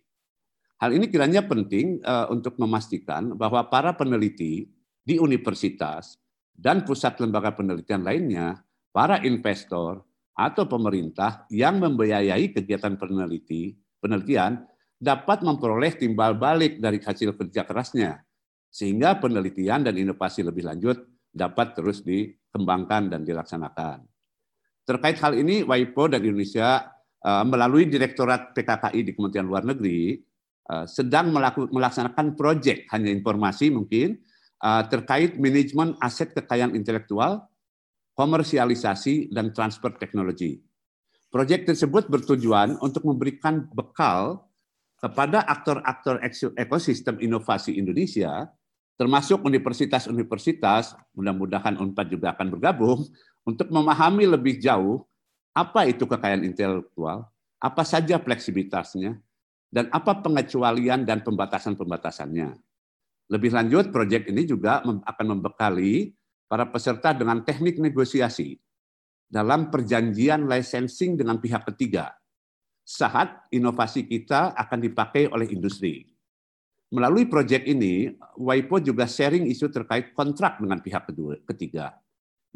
Hal 0.79 0.95
ini 0.95 1.11
kiranya 1.11 1.43
penting 1.43 1.99
uh, 2.07 2.31
untuk 2.31 2.55
memastikan 2.63 3.35
bahwa 3.35 3.67
para 3.67 3.91
peneliti 3.99 4.71
di 5.03 5.19
universitas 5.19 6.15
dan 6.55 6.87
pusat 6.87 7.19
lembaga 7.19 7.51
penelitian 7.51 8.07
lainnya, 8.07 8.63
para 8.95 9.19
investor 9.27 10.07
atau 10.39 10.71
pemerintah 10.71 11.51
yang 11.51 11.83
membiayai 11.83 12.55
kegiatan 12.55 12.95
peneliti, 12.95 13.75
penelitian 13.99 14.63
dapat 14.95 15.43
memperoleh 15.43 15.99
timbal 15.99 16.39
balik 16.39 16.79
dari 16.79 17.03
hasil 17.03 17.35
kerja 17.35 17.67
kerasnya, 17.67 18.23
sehingga 18.71 19.19
penelitian 19.19 19.83
dan 19.83 19.99
inovasi 19.99 20.47
lebih 20.47 20.63
lanjut 20.63 21.03
dapat 21.35 21.75
terus 21.75 22.07
dikembangkan 22.07 23.11
dan 23.11 23.27
dilaksanakan. 23.27 24.07
Terkait 24.87 25.19
hal 25.19 25.35
ini, 25.35 25.67
WIPO 25.67 26.15
dan 26.15 26.23
Indonesia 26.23 26.87
uh, 27.27 27.45
melalui 27.45 27.91
Direktorat 27.91 28.55
PKKI 28.55 29.01
di 29.05 29.13
Kementerian 29.13 29.45
Luar 29.45 29.67
Negeri 29.67 30.17
uh, 30.71 30.87
sedang 30.87 31.35
melaksanakan 31.69 32.39
proyek, 32.39 32.87
hanya 32.95 33.11
informasi 33.11 33.75
mungkin, 33.75 34.23
uh, 34.63 34.87
terkait 34.87 35.37
manajemen 35.37 35.99
aset 36.01 36.33
kekayaan 36.33 36.73
intelektual, 36.79 37.45
komersialisasi, 38.19 39.31
dan 39.31 39.55
transfer 39.55 39.95
teknologi. 39.95 40.59
Proyek 41.31 41.71
tersebut 41.71 42.11
bertujuan 42.11 42.75
untuk 42.83 43.07
memberikan 43.07 43.71
bekal 43.71 44.43
kepada 44.99 45.47
aktor-aktor 45.47 46.19
ekosistem 46.59 47.23
inovasi 47.23 47.79
Indonesia, 47.79 48.51
termasuk 48.99 49.47
universitas-universitas, 49.47 50.99
mudah-mudahan 51.15 51.79
UNPAD 51.79 52.19
juga 52.19 52.35
akan 52.35 52.59
bergabung, 52.59 53.07
untuk 53.47 53.71
memahami 53.71 54.27
lebih 54.27 54.59
jauh 54.59 55.07
apa 55.55 55.87
itu 55.87 56.03
kekayaan 56.03 56.43
intelektual, 56.43 57.31
apa 57.63 57.83
saja 57.87 58.19
fleksibilitasnya, 58.19 59.15
dan 59.71 59.87
apa 59.95 60.19
pengecualian 60.19 61.07
dan 61.07 61.23
pembatasan-pembatasannya. 61.23 62.59
Lebih 63.31 63.51
lanjut, 63.55 63.95
proyek 63.95 64.27
ini 64.33 64.43
juga 64.43 64.83
akan 64.83 65.27
membekali 65.39 66.18
para 66.49 66.67
peserta 66.67 67.13
dengan 67.13 67.45
teknik 67.45 67.77
negosiasi 67.79 68.57
dalam 69.29 69.69
perjanjian 69.69 70.49
licensing 70.49 71.21
dengan 71.21 71.37
pihak 71.37 71.69
ketiga 71.69 72.17
saat 72.89 73.53
inovasi 73.53 74.09
kita 74.09 74.57
akan 74.57 74.81
dipakai 74.81 75.29
oleh 75.29 75.53
industri. 75.53 76.09
Melalui 76.89 77.29
proyek 77.29 77.69
ini, 77.69 78.17
WIPO 78.41 78.81
juga 78.81 79.05
sharing 79.05 79.45
isu 79.45 79.69
terkait 79.69 80.17
kontrak 80.17 80.57
dengan 80.57 80.81
pihak 80.81 81.13
kedua, 81.13 81.37
ketiga 81.45 81.93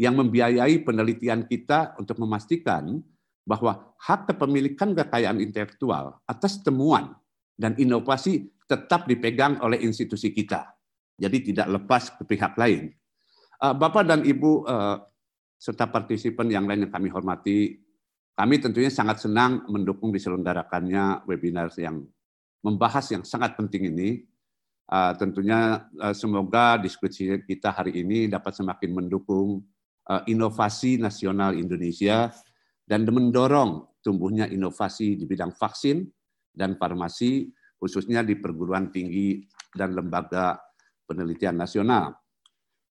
yang 0.00 0.16
membiayai 0.16 0.80
penelitian 0.80 1.44
kita 1.44 1.92
untuk 2.00 2.16
memastikan 2.16 3.04
bahwa 3.44 3.92
hak 4.00 4.32
kepemilikan 4.32 4.96
kekayaan 4.96 5.42
intelektual 5.42 6.22
atas 6.24 6.62
temuan 6.64 7.12
dan 7.58 7.76
inovasi 7.76 8.48
tetap 8.64 9.04
dipegang 9.04 9.60
oleh 9.60 9.82
institusi 9.84 10.32
kita. 10.32 10.72
Jadi 11.20 11.52
tidak 11.52 11.68
lepas 11.68 12.08
ke 12.16 12.22
pihak 12.24 12.56
lain. 12.56 12.88
Eh, 13.62 13.74
Bapak 13.74 14.02
dan 14.02 14.26
Ibu 14.26 14.66
eh, 14.66 14.96
serta 15.58 15.86
partisipan 15.86 16.50
yang 16.50 16.66
lain 16.66 16.88
yang 16.88 16.92
kami 16.92 17.08
hormati, 17.14 17.78
kami 18.34 18.58
tentunya 18.58 18.90
sangat 18.90 19.22
senang 19.22 19.62
mendukung 19.70 20.10
diselenggarakannya 20.10 21.22
webinar 21.30 21.70
yang 21.78 22.02
membahas 22.66 23.06
yang 23.14 23.22
sangat 23.22 23.54
penting 23.54 23.94
ini. 23.94 24.26
Eh, 24.92 25.12
tentunya 25.16 25.86
semoga 26.12 26.76
diskusi 26.82 27.30
kita 27.46 27.70
hari 27.70 28.02
ini 28.02 28.26
dapat 28.26 28.52
semakin 28.58 28.90
mendukung 28.90 29.62
Eh, 30.02 30.34
inovasi 30.34 30.98
nasional 30.98 31.54
Indonesia 31.54 32.26
dan 32.82 33.06
mendorong 33.06 34.02
tumbuhnya 34.02 34.50
inovasi 34.50 35.14
di 35.14 35.30
bidang 35.30 35.54
vaksin 35.54 36.02
dan 36.50 36.74
farmasi 36.74 37.46
khususnya 37.78 38.26
di 38.26 38.34
perguruan 38.34 38.90
tinggi 38.90 39.46
dan 39.70 39.94
lembaga 39.94 40.58
penelitian 41.06 41.54
nasional. 41.54 42.18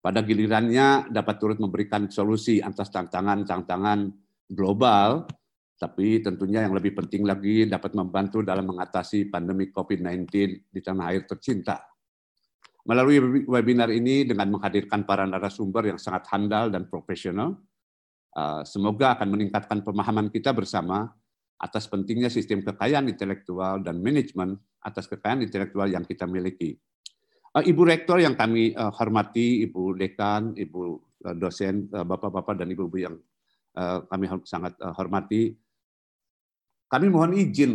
Pada 0.02 0.18
gilirannya 0.26 1.14
dapat 1.14 1.36
turut 1.38 1.58
memberikan 1.62 2.10
solusi 2.10 2.58
atas 2.58 2.90
tantangan-tantangan 2.90 4.10
global 4.50 5.30
Tapi 5.82 6.22
tentunya 6.22 6.62
yang 6.62 6.78
lebih 6.78 6.94
penting 6.94 7.26
lagi 7.26 7.66
dapat 7.66 7.98
membantu 7.98 8.38
dalam 8.46 8.70
mengatasi 8.70 9.26
pandemi 9.26 9.66
COVID-19 9.74 10.30
di 10.70 10.78
tanah 10.78 11.10
air 11.10 11.26
tercinta. 11.26 11.82
Melalui 12.86 13.42
webinar 13.50 13.90
ini 13.90 14.22
dengan 14.22 14.46
menghadirkan 14.54 15.02
para 15.02 15.26
narasumber 15.26 15.90
yang 15.90 15.98
sangat 15.98 16.30
handal 16.30 16.70
dan 16.70 16.86
profesional, 16.86 17.58
uh, 18.38 18.62
semoga 18.62 19.18
akan 19.18 19.34
meningkatkan 19.34 19.82
pemahaman 19.82 20.30
kita 20.30 20.54
bersama 20.54 21.10
atas 21.58 21.90
pentingnya 21.90 22.30
sistem 22.30 22.62
kekayaan 22.62 23.10
intelektual 23.10 23.82
dan 23.82 23.98
manajemen 23.98 24.54
atas 24.86 25.10
kekayaan 25.10 25.42
intelektual 25.42 25.90
yang 25.90 26.06
kita 26.06 26.30
miliki. 26.30 26.78
Uh, 27.52 27.64
Ibu 27.64 27.82
Rektor 27.84 28.18
yang 28.20 28.32
kami 28.32 28.72
uh, 28.72 28.88
hormati, 28.96 29.64
Ibu 29.68 29.96
Dekan, 29.96 30.56
Ibu 30.56 30.80
dosen, 31.36 31.86
Bapak-Bapak 31.86 32.58
dan 32.58 32.66
Ibu-Ibu 32.74 32.98
yang 32.98 33.14
kami 34.10 34.26
sangat 34.42 34.74
hormati, 34.98 35.54
kami 36.92 37.08
mohon 37.08 37.32
izin 37.32 37.72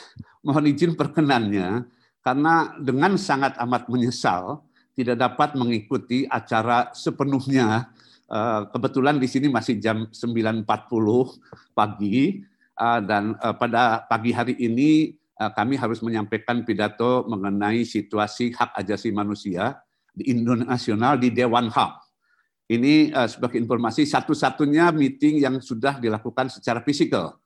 mohon 0.46 0.64
izin 0.68 0.92
perkenannya 0.92 1.88
karena 2.20 2.76
dengan 2.76 3.16
sangat 3.16 3.56
amat 3.56 3.88
menyesal 3.88 4.60
tidak 4.92 5.16
dapat 5.16 5.56
mengikuti 5.56 6.28
acara 6.28 6.92
sepenuhnya. 6.92 7.88
Eh, 8.28 8.62
kebetulan 8.68 9.16
di 9.16 9.24
sini 9.24 9.48
masih 9.48 9.80
jam 9.80 10.04
9.40 10.12 10.68
pagi 11.72 12.44
eh, 12.76 13.00
dan 13.08 13.32
eh, 13.40 13.54
pada 13.56 14.04
pagi 14.04 14.36
hari 14.36 14.52
ini 14.60 15.16
kami 15.38 15.78
harus 15.78 16.02
menyampaikan 16.02 16.66
pidato 16.66 17.22
mengenai 17.30 17.86
situasi 17.86 18.50
hak 18.50 18.74
ajasi 18.82 19.14
manusia 19.14 19.78
di 20.10 20.34
Indonesia 20.34 21.14
di 21.14 21.30
Dewan 21.30 21.70
HAM. 21.70 21.92
Ini 22.68 23.14
sebagai 23.30 23.56
informasi 23.56 24.04
satu-satunya 24.04 24.90
meeting 24.92 25.40
yang 25.40 25.56
sudah 25.62 26.02
dilakukan 26.02 26.50
secara 26.50 26.82
fisikal 26.82 27.38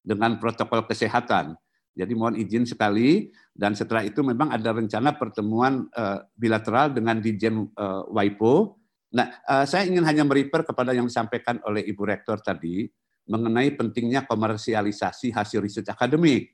dengan 0.00 0.38
protokol 0.38 0.86
kesehatan. 0.86 1.58
Jadi 1.92 2.12
mohon 2.16 2.40
izin 2.40 2.64
sekali 2.64 3.28
dan 3.52 3.76
setelah 3.76 4.00
itu 4.00 4.24
memang 4.24 4.48
ada 4.48 4.72
rencana 4.72 5.12
pertemuan 5.12 5.84
uh, 5.92 6.24
bilateral 6.32 6.88
dengan 6.96 7.20
Dijen 7.20 7.68
uh, 7.76 8.08
WIPO. 8.08 8.80
Nah, 9.12 9.28
saya 9.68 9.84
ingin 9.84 10.08
hanya 10.08 10.24
merifer 10.24 10.64
kepada 10.64 10.96
yang 10.96 11.04
disampaikan 11.04 11.60
oleh 11.68 11.84
Ibu 11.84 12.00
Rektor 12.00 12.40
tadi 12.40 12.88
mengenai 13.28 13.76
pentingnya 13.76 14.24
komersialisasi 14.24 15.36
hasil 15.36 15.60
riset 15.60 15.84
akademik. 15.84 16.48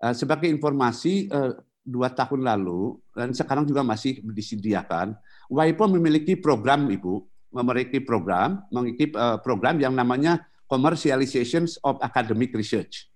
Uh, 0.00 0.16
sebagai 0.16 0.48
informasi, 0.48 1.28
uh, 1.28 1.60
dua 1.84 2.08
tahun 2.08 2.48
lalu 2.48 2.96
dan 3.12 3.36
sekarang 3.36 3.68
juga 3.68 3.84
masih 3.84 4.24
disediakan, 4.24 5.12
WIPO 5.52 5.84
memiliki 5.92 6.40
program, 6.40 6.88
Ibu, 6.88 7.20
memiliki 7.52 8.00
program, 8.00 8.64
memiliki 8.72 9.10
program 9.42 9.76
yang 9.76 9.90
namanya 9.92 10.40
Commercialization 10.70 11.66
of 11.82 11.98
Academic 11.98 12.54
Research. 12.54 13.10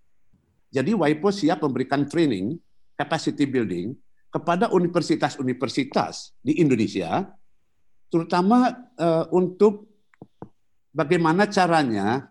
Jadi 0.74 0.90
WIPO 0.90 1.30
siap 1.30 1.62
memberikan 1.62 2.02
training, 2.10 2.58
capacity 2.98 3.46
building 3.46 3.94
kepada 4.34 4.74
universitas-universitas 4.74 6.34
di 6.42 6.58
Indonesia, 6.58 7.30
terutama 8.10 8.74
untuk 9.30 9.86
bagaimana 10.90 11.46
caranya 11.46 12.26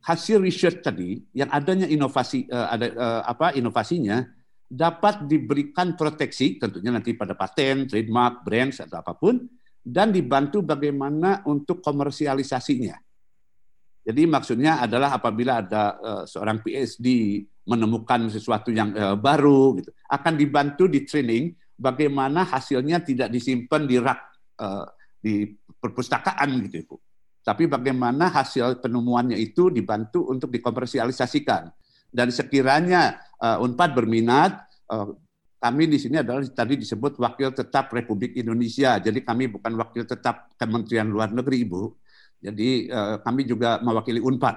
hasil 0.00 0.40
research 0.40 0.80
tadi 0.80 1.20
yang 1.36 1.52
adanya 1.52 1.84
inovasi 1.84 2.48
uh, 2.48 2.68
ada 2.72 2.86
uh, 2.96 3.22
apa 3.28 3.52
inovasinya 3.52 4.24
dapat 4.70 5.26
diberikan 5.26 5.98
proteksi 5.98 6.56
tentunya 6.56 6.94
nanti 6.94 7.12
pada 7.18 7.34
paten, 7.34 7.90
trademark, 7.90 8.46
brand 8.46 8.70
atau 8.70 9.02
apa 9.02 9.12
pun 9.18 9.42
dan 9.82 10.14
dibantu 10.14 10.62
bagaimana 10.62 11.42
untuk 11.48 11.82
komersialisasinya. 11.82 12.94
Jadi 14.00 14.22
maksudnya 14.24 14.80
adalah 14.80 15.18
apabila 15.18 15.60
ada 15.60 15.82
uh, 16.00 16.24
seorang 16.24 16.64
PhD 16.64 17.40
menemukan 17.68 18.32
sesuatu 18.32 18.72
yang 18.72 18.96
uh, 18.96 19.16
baru, 19.18 19.76
gitu, 19.82 19.90
akan 20.08 20.34
dibantu 20.40 20.88
di 20.88 21.04
training 21.04 21.52
bagaimana 21.76 22.48
hasilnya 22.48 23.04
tidak 23.04 23.28
disimpan 23.28 23.84
di 23.84 23.96
rak 24.00 24.20
uh, 24.56 24.88
di 25.20 25.44
perpustakaan 25.76 26.48
gitu, 26.64 26.80
Ibu. 26.88 26.96
Tapi 27.40 27.66
bagaimana 27.66 28.28
hasil 28.28 28.84
penemuannya 28.84 29.36
itu 29.40 29.72
dibantu 29.72 30.28
untuk 30.28 30.52
dikomersialisasikan. 30.52 31.72
Dan 32.10 32.28
sekiranya 32.34 33.16
uh, 33.40 33.64
Unpad 33.64 33.96
berminat, 33.96 34.66
uh, 34.92 35.14
kami 35.60 35.88
di 35.88 35.96
sini 36.00 36.20
adalah 36.20 36.44
tadi 36.48 36.76
disebut 36.76 37.16
wakil 37.20 37.52
tetap 37.52 37.92
Republik 37.92 38.36
Indonesia. 38.36 39.00
Jadi 39.00 39.24
kami 39.24 39.48
bukan 39.48 39.76
wakil 39.76 40.04
tetap 40.04 40.52
Kementerian 40.56 41.08
Luar 41.08 41.32
Negeri, 41.32 41.64
Ibu 41.64 41.82
jadi 42.40 42.88
uh, 42.88 43.16
kami 43.20 43.44
juga 43.44 43.78
mewakili 43.84 44.18
Unpad, 44.18 44.56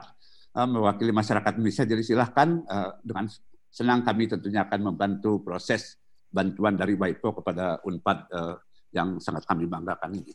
uh, 0.56 0.68
mewakili 0.68 1.12
masyarakat 1.12 1.52
Indonesia. 1.60 1.84
Jadi 1.84 2.04
silahkan 2.04 2.64
uh, 2.64 2.96
dengan 3.04 3.28
senang 3.68 4.08
kami 4.08 4.32
tentunya 4.32 4.64
akan 4.64 4.96
membantu 4.96 5.44
proses 5.44 6.00
bantuan 6.32 6.80
dari 6.80 6.96
WIPO 6.96 7.44
kepada 7.44 7.84
Unpad 7.84 8.18
uh, 8.32 8.56
yang 8.96 9.20
sangat 9.20 9.44
kami 9.44 9.68
banggakan 9.68 10.16
ini. 10.16 10.32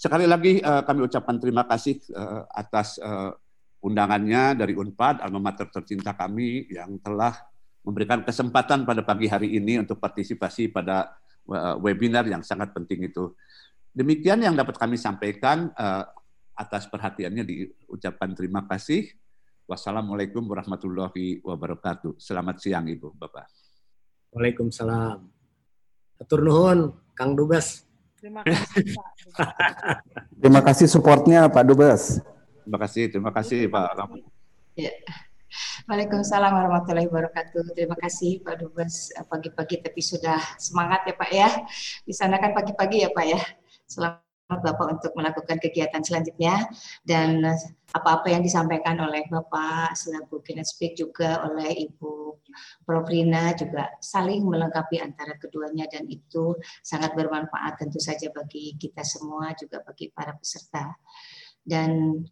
Sekali 0.00 0.24
lagi 0.24 0.64
uh, 0.64 0.80
kami 0.80 1.04
ucapkan 1.04 1.36
terima 1.36 1.68
kasih 1.68 2.00
uh, 2.16 2.48
atas 2.56 2.96
uh, 3.04 3.36
undangannya 3.84 4.56
dari 4.56 4.72
Unpad, 4.72 5.20
alma 5.20 5.52
mater 5.52 5.68
tercinta 5.68 6.16
kami 6.16 6.72
yang 6.72 6.96
telah 7.04 7.36
memberikan 7.84 8.24
kesempatan 8.24 8.88
pada 8.88 9.04
pagi 9.04 9.28
hari 9.28 9.60
ini 9.60 9.84
untuk 9.84 10.00
partisipasi 10.00 10.72
pada 10.72 11.16
webinar 11.80 12.28
yang 12.28 12.44
sangat 12.44 12.76
penting 12.76 13.08
itu. 13.08 13.32
Demikian 13.96 14.44
yang 14.44 14.52
dapat 14.52 14.76
kami 14.76 15.00
sampaikan 15.00 15.72
atas 16.52 16.84
perhatiannya 16.92 17.40
diucapkan 17.40 18.36
terima 18.36 18.68
kasih. 18.68 19.08
Wassalamualaikum 19.64 20.44
warahmatullahi 20.44 21.40
wabarakatuh. 21.40 22.20
Selamat 22.20 22.60
siang 22.60 22.84
Ibu 22.84 23.16
Bapak. 23.16 23.48
Waalaikumsalam. 24.36 25.24
Atur 26.20 26.40
nuhun 26.44 26.92
Kang 27.16 27.32
Dubes. 27.32 27.89
Terima 28.20 28.44
kasih 28.44 28.84
Pak. 28.92 29.08
terima 30.36 30.60
kasih 30.60 30.86
supportnya 30.92 31.48
Pak 31.48 31.64
Dubes. 31.64 32.20
Terima 32.62 32.78
kasih, 32.78 33.02
terima 33.08 33.32
kasih 33.32 33.66
Pak. 33.72 33.96
Ya. 34.76 34.92
Waalaikumsalam 35.88 36.52
warahmatullahi 36.52 37.08
wabarakatuh. 37.10 37.74
Terima 37.74 37.96
kasih 37.98 38.44
Pak 38.44 38.60
Dubes 38.60 39.10
pagi-pagi 39.26 39.82
tapi 39.82 39.98
sudah 40.04 40.38
semangat 40.60 41.08
ya 41.08 41.14
Pak 41.16 41.30
ya. 41.32 41.48
Di 42.06 42.14
sana 42.14 42.38
kan 42.38 42.54
pagi-pagi 42.54 43.02
ya 43.02 43.10
Pak 43.10 43.24
ya. 43.26 43.40
Selamat 43.88 44.29
Bapak 44.58 44.98
untuk 44.98 45.12
melakukan 45.14 45.62
kegiatan 45.62 46.02
selanjutnya 46.02 46.66
dan 47.06 47.46
apa-apa 47.94 48.34
yang 48.34 48.42
disampaikan 48.42 48.98
oleh 48.98 49.26
Bapak 49.30 49.94
selaku 49.94 50.42
Speak 50.66 50.98
juga 50.98 51.46
oleh 51.46 51.86
Ibu 51.86 52.42
Prof. 52.82 53.06
Rina 53.06 53.54
juga 53.54 53.94
saling 54.02 54.42
melengkapi 54.42 54.98
antara 54.98 55.38
keduanya 55.38 55.86
dan 55.86 56.10
itu 56.10 56.58
sangat 56.82 57.14
bermanfaat 57.14 57.78
tentu 57.78 58.02
saja 58.02 58.30
bagi 58.34 58.74
kita 58.74 59.06
semua 59.06 59.54
juga 59.54 59.82
bagi 59.86 60.10
para 60.10 60.34
peserta. 60.34 60.98
Dan 61.62 62.22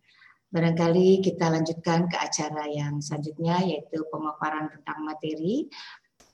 barangkali 0.48 1.20
kita 1.22 1.52
lanjutkan 1.52 2.08
ke 2.08 2.16
acara 2.16 2.64
yang 2.66 2.98
selanjutnya 3.04 3.62
yaitu 3.62 4.02
pemaparan 4.08 4.72
tentang 4.72 5.04
materi 5.04 5.68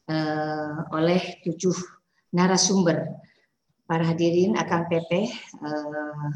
uh, 0.09 0.87
oleh 0.95 1.43
tujuh 1.43 1.75
narasumber 2.35 3.11
para 3.95 4.11
hadirin 4.11 4.59
akan 4.59 4.91
PP 4.91 5.31
eh, 5.63 6.31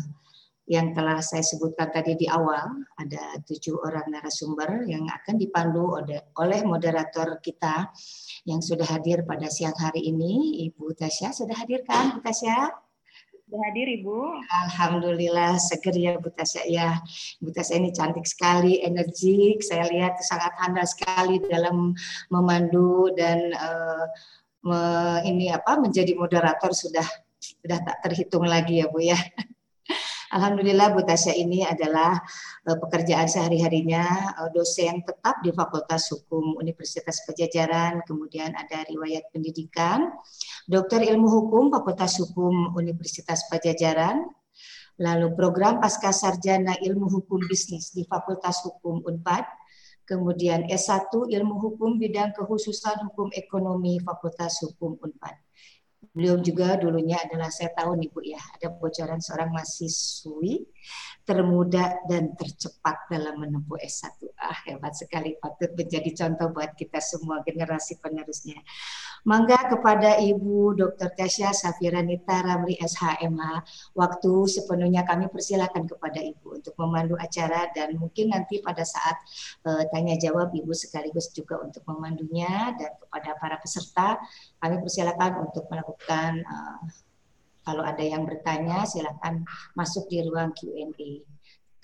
yang 0.71 0.94
telah 0.94 1.18
saya 1.18 1.42
sebutkan 1.42 1.90
tadi 1.90 2.14
di 2.14 2.31
awal 2.31 2.87
ada 2.94 3.35
tujuh 3.42 3.83
orang 3.83 4.14
narasumber 4.14 4.87
yang 4.87 5.11
akan 5.11 5.42
dipandu 5.42 5.99
oleh, 6.38 6.61
moderator 6.62 7.42
kita 7.42 7.90
yang 8.47 8.62
sudah 8.62 8.87
hadir 8.87 9.27
pada 9.27 9.51
siang 9.51 9.75
hari 9.75 10.07
ini 10.07 10.62
Ibu 10.71 10.94
Tasya 10.94 11.35
sudah 11.35 11.59
hadir 11.59 11.83
kan 11.83 12.14
Bu 12.14 12.23
Tasya? 12.23 12.71
Sudah 13.42 13.61
hadir 13.66 13.90
Ibu. 13.90 14.38
Alhamdulillah 14.71 15.59
seger 15.59 15.99
ya 15.99 16.14
Bu 16.14 16.31
Tasya 16.31 16.62
ya. 16.71 16.94
Bu 17.42 17.50
Tasya 17.50 17.75
ini 17.83 17.90
cantik 17.90 18.29
sekali, 18.29 18.87
energik. 18.87 19.67
Saya 19.67 19.90
lihat 19.90 20.23
sangat 20.23 20.54
handal 20.63 20.87
sekali 20.87 21.42
dalam 21.42 21.90
memandu 22.31 23.11
dan 23.19 23.50
uh, 23.50 24.06
me, 24.63 24.79
ini 25.27 25.50
apa 25.50 25.75
menjadi 25.81 26.15
moderator 26.15 26.71
sudah 26.71 27.09
sudah 27.39 27.79
tak 27.83 27.97
terhitung 28.05 28.45
lagi 28.45 28.83
ya 28.83 28.87
Bu 28.91 29.01
ya. 29.03 29.19
Alhamdulillah 30.37 30.93
Bu 30.93 31.01
Tasya 31.09 31.33
ini 31.33 31.65
adalah 31.65 32.21
uh, 32.69 32.77
pekerjaan 32.77 33.25
sehari-harinya 33.25 34.37
uh, 34.37 34.51
dosen 34.53 35.01
tetap 35.01 35.41
di 35.41 35.49
Fakultas 35.57 36.13
Hukum 36.13 36.61
Universitas 36.61 37.25
Pajajaran, 37.25 38.05
kemudian 38.05 38.53
ada 38.53 38.85
riwayat 38.85 39.33
pendidikan, 39.33 40.13
dokter 40.69 41.01
ilmu 41.01 41.25
hukum 41.25 41.73
Fakultas 41.73 42.21
Hukum 42.21 42.77
Universitas 42.77 43.49
Pajajaran, 43.49 44.29
lalu 45.01 45.33
program 45.33 45.81
pasca 45.81 46.13
sarjana 46.13 46.77
ilmu 46.77 47.09
hukum 47.09 47.41
bisnis 47.49 47.97
di 47.97 48.05
Fakultas 48.05 48.61
Hukum 48.69 49.01
Unpad, 49.09 49.49
kemudian 50.05 50.69
S1 50.69 51.09
ilmu 51.09 51.57
hukum 51.57 51.97
bidang 51.97 52.37
kehususan 52.37 53.01
hukum 53.09 53.33
ekonomi 53.33 53.97
Fakultas 54.05 54.61
Hukum 54.61 55.01
Unpad 55.01 55.48
Beliau 56.13 56.40
juga 56.40 56.77
dulunya 56.81 57.21
adalah 57.21 57.52
saya 57.52 57.71
tahu 57.77 57.98
nih 57.98 58.09
Bu 58.11 58.21
ya, 58.25 58.40
ada 58.59 58.73
bocoran 58.75 59.21
seorang 59.21 59.52
mahasiswi 59.54 60.67
termuda 61.29 62.00
dan 62.09 62.33
tercepat 62.33 63.04
dalam 63.13 63.37
menempuh 63.37 63.77
S1. 63.77 64.33
Ah, 64.40 64.56
hebat 64.65 64.96
sekali 64.96 65.37
patut 65.37 65.77
menjadi 65.77 66.09
contoh 66.25 66.56
buat 66.56 66.73
kita 66.73 67.04
semua 67.04 67.44
generasi 67.44 68.00
penerusnya. 68.00 68.56
Mangga 69.29 69.61
kepada 69.69 70.17
Ibu 70.17 70.79
Dr. 70.79 71.13
Tasya 71.13 71.52
Safira 71.52 72.00
Nita 72.00 72.40
Ramli 72.40 72.81
SHMH, 72.81 73.44
waktu 73.92 74.33
sepenuhnya 74.48 75.04
kami 75.04 75.29
persilakan 75.29 75.85
kepada 75.85 76.17
Ibu 76.17 76.65
untuk 76.65 76.73
memandu 76.81 77.13
acara 77.21 77.69
dan 77.77 78.00
mungkin 78.00 78.33
nanti 78.33 78.65
pada 78.65 78.87
saat 78.87 79.21
uh, 79.69 79.85
tanya 79.92 80.17
jawab 80.17 80.48
Ibu 80.54 80.73
sekaligus 80.73 81.29
juga 81.37 81.61
untuk 81.61 81.85
memandunya 81.85 82.73
dan 82.79 82.96
kepada 83.04 83.37
para 83.37 83.56
peserta 83.61 84.17
kami 84.65 84.81
persilakan 84.81 85.50
untuk 85.50 85.69
melakukan 85.69 85.98
uh, 86.44 86.79
kalau 87.67 87.85
ada 87.85 88.01
yang 88.01 88.25
bertanya, 88.25 88.87
silakan 88.88 89.44
masuk 89.77 90.09
di 90.09 90.25
ruang 90.25 90.55
Q&A. 90.57 91.11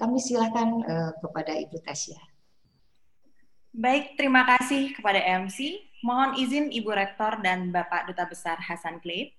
Kami 0.00 0.16
silakan 0.16 0.80
uh, 0.86 1.12
kepada 1.20 1.52
Ibu 1.54 1.76
Tasya. 1.84 2.18
Baik, 3.74 4.14
terima 4.14 4.46
kasih 4.46 4.94
kepada 4.94 5.18
MC. 5.18 5.82
Mohon 6.00 6.38
izin 6.38 6.66
Ibu 6.70 6.94
Rektor 6.94 7.42
dan 7.42 7.74
Bapak 7.74 8.06
Duta 8.06 8.22
Besar 8.24 8.56
Hasan 8.62 9.02
Kleip. 9.02 9.34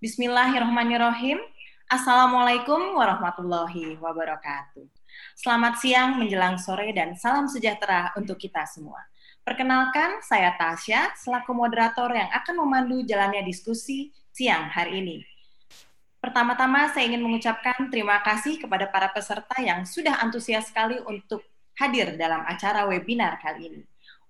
Bismillahirrahmanirrahim. 0.00 1.36
Assalamualaikum 1.84 2.96
warahmatullahi 2.96 4.00
wabarakatuh. 4.00 4.88
Selamat 5.36 5.78
siang 5.78 6.16
menjelang 6.16 6.56
sore 6.56 6.90
dan 6.96 7.12
salam 7.14 7.44
sejahtera 7.44 8.10
untuk 8.16 8.40
kita 8.40 8.64
semua. 8.64 8.98
Perkenalkan, 9.44 10.24
saya 10.24 10.56
Tasya, 10.56 11.12
selaku 11.20 11.52
moderator 11.52 12.08
yang 12.08 12.32
akan 12.32 12.64
memandu 12.64 13.04
jalannya 13.04 13.44
diskusi 13.44 14.08
siang 14.32 14.72
hari 14.72 15.04
ini. 15.04 15.16
Pertama-tama 16.16 16.88
saya 16.88 17.12
ingin 17.12 17.20
mengucapkan 17.20 17.76
terima 17.92 18.24
kasih 18.24 18.56
kepada 18.56 18.88
para 18.88 19.12
peserta 19.12 19.52
yang 19.60 19.84
sudah 19.84 20.16
antusias 20.24 20.72
sekali 20.72 20.96
untuk 21.04 21.44
hadir 21.76 22.16
dalam 22.16 22.40
acara 22.48 22.88
webinar 22.88 23.36
kali 23.36 23.68
ini. 23.68 23.80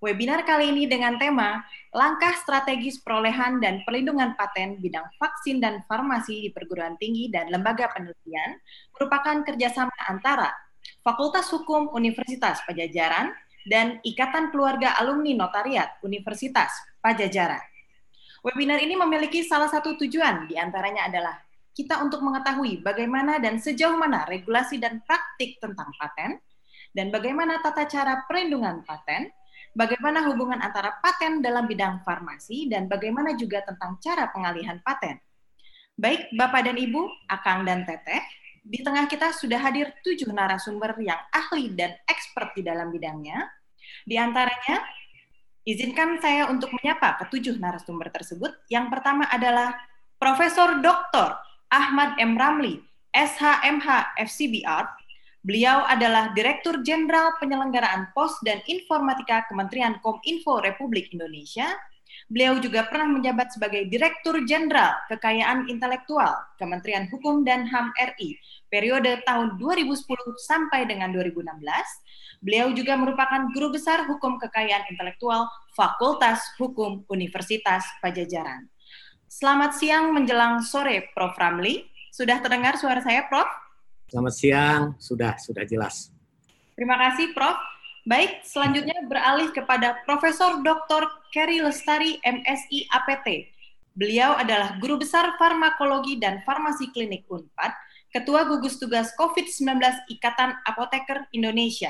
Webinar 0.03 0.43
kali 0.43 0.75
ini 0.75 0.83
dengan 0.83 1.15
tema 1.15 1.63
Langkah 1.95 2.35
Strategis 2.35 2.99
Perolehan 2.99 3.63
dan 3.63 3.87
Perlindungan 3.87 4.35
Paten 4.35 4.83
Bidang 4.83 5.07
Vaksin 5.15 5.63
dan 5.63 5.87
Farmasi 5.87 6.43
di 6.43 6.49
Perguruan 6.51 6.99
Tinggi 6.99 7.31
dan 7.31 7.47
Lembaga 7.47 7.87
Penelitian 7.87 8.59
merupakan 8.91 9.47
kerjasama 9.47 9.95
antara 10.11 10.51
Fakultas 10.99 11.47
Hukum 11.55 11.95
Universitas 11.95 12.59
Pajajaran 12.67 13.31
dan 13.65 13.97
Ikatan 14.05 14.53
Keluarga 14.53 14.93
Alumni 15.01 15.33
Notariat 15.33 15.97
Universitas 16.05 16.69
Pajajaran. 17.01 17.61
Webinar 18.45 18.77
ini 18.77 18.93
memiliki 18.93 19.41
salah 19.41 19.65
satu 19.65 19.97
tujuan, 19.97 20.45
di 20.45 20.53
antaranya 20.53 21.09
adalah 21.09 21.41
kita 21.73 21.99
untuk 22.05 22.21
mengetahui 22.21 22.85
bagaimana 22.85 23.41
dan 23.41 23.57
sejauh 23.57 23.97
mana 23.97 24.23
regulasi 24.29 24.77
dan 24.77 25.01
praktik 25.03 25.57
tentang 25.57 25.89
paten, 25.97 26.37
dan 26.93 27.09
bagaimana 27.09 27.59
tata 27.59 27.89
cara 27.89 28.23
perlindungan 28.29 28.85
paten, 28.85 29.33
bagaimana 29.73 30.29
hubungan 30.29 30.61
antara 30.61 31.01
paten 31.01 31.41
dalam 31.41 31.65
bidang 31.65 32.05
farmasi, 32.05 32.69
dan 32.69 32.85
bagaimana 32.85 33.33
juga 33.33 33.65
tentang 33.65 33.97
cara 33.97 34.29
pengalihan 34.29 34.77
paten. 34.85 35.17
Baik 35.97 36.29
Bapak 36.37 36.69
dan 36.69 36.77
Ibu, 36.77 37.27
Akang 37.27 37.65
dan 37.65 37.81
Teteh, 37.81 38.23
di 38.65 38.81
tengah 38.81 39.05
kita 39.05 39.29
sudah 39.29 39.61
hadir 39.61 39.93
tujuh 40.01 40.25
narasumber 40.33 40.97
yang 40.97 41.21
ahli 41.29 41.69
dan 41.77 41.93
expert 42.09 42.57
di 42.57 42.65
dalam 42.65 42.89
bidangnya. 42.89 43.45
Di 44.01 44.17
antaranya, 44.17 44.81
izinkan 45.69 46.17
saya 46.17 46.49
untuk 46.49 46.73
menyapa 46.73 47.21
ketujuh 47.21 47.61
narasumber 47.61 48.09
tersebut. 48.09 48.57
Yang 48.65 48.89
pertama 48.89 49.29
adalah 49.29 49.77
Profesor 50.17 50.81
Dr. 50.81 51.37
Ahmad 51.69 52.17
M. 52.17 52.33
Ramli, 52.33 52.81
SHMH 53.13 54.17
FCBR. 54.17 54.85
Beliau 55.45 55.85
adalah 55.85 56.33
Direktur 56.33 56.81
Jenderal 56.81 57.37
Penyelenggaraan 57.37 58.09
Pos 58.17 58.41
dan 58.41 58.65
Informatika 58.65 59.45
Kementerian 59.45 60.01
Kominfo 60.01 60.57
Republik 60.57 61.13
Indonesia. 61.13 61.69
Beliau 62.25 62.57
juga 62.57 62.89
pernah 62.89 63.05
menjabat 63.05 63.53
sebagai 63.53 63.85
Direktur 63.85 64.41
Jenderal 64.49 64.97
Kekayaan 65.13 65.69
Intelektual 65.69 66.33
Kementerian 66.57 67.05
Hukum 67.13 67.45
dan 67.45 67.69
HAM 67.69 67.93
RI 67.93 68.41
periode 68.65 69.21
tahun 69.29 69.61
2010 69.61 70.09
sampai 70.41 70.89
dengan 70.89 71.13
2016. 71.13 71.45
Beliau 72.41 72.73
juga 72.73 72.97
merupakan 72.97 73.45
Guru 73.53 73.77
Besar 73.77 74.09
Hukum 74.09 74.41
Kekayaan 74.41 74.89
Intelektual 74.89 75.45
Fakultas 75.77 76.41
Hukum 76.57 77.05
Universitas 77.13 77.85
Pajajaran. 78.01 78.73
Selamat 79.29 79.77
siang 79.77 80.09
menjelang 80.09 80.65
sore, 80.65 81.13
Prof. 81.13 81.37
Ramli. 81.37 81.85
Sudah 82.09 82.41
terdengar 82.41 82.81
suara 82.81 83.05
saya, 83.05 83.29
Prof? 83.29 83.45
Selamat 84.09 84.33
siang, 84.33 84.81
sudah, 84.97 85.37
sudah 85.37 85.61
jelas. 85.61 86.09
Terima 86.73 86.97
kasih, 86.97 87.37
Prof. 87.37 87.74
Baik, 88.05 88.45
selanjutnya 88.45 89.01
beralih 89.09 89.49
kepada 89.49 89.97
Profesor 90.05 90.61
Dr. 90.61 91.09
Kerry 91.33 91.57
Lestari, 91.57 92.21
MSI 92.21 92.85
APT. 92.93 93.49
Beliau 93.97 94.37
adalah 94.37 94.77
Guru 94.77 95.01
Besar 95.01 95.33
Farmakologi 95.41 96.21
dan 96.21 96.45
Farmasi 96.45 96.93
Klinik 96.93 97.25
UNPAD, 97.25 97.73
Ketua 98.13 98.45
Gugus 98.45 98.77
Tugas 98.77 99.09
COVID-19 99.17 99.81
Ikatan 100.13 100.53
Apoteker 100.69 101.25
Indonesia. 101.33 101.89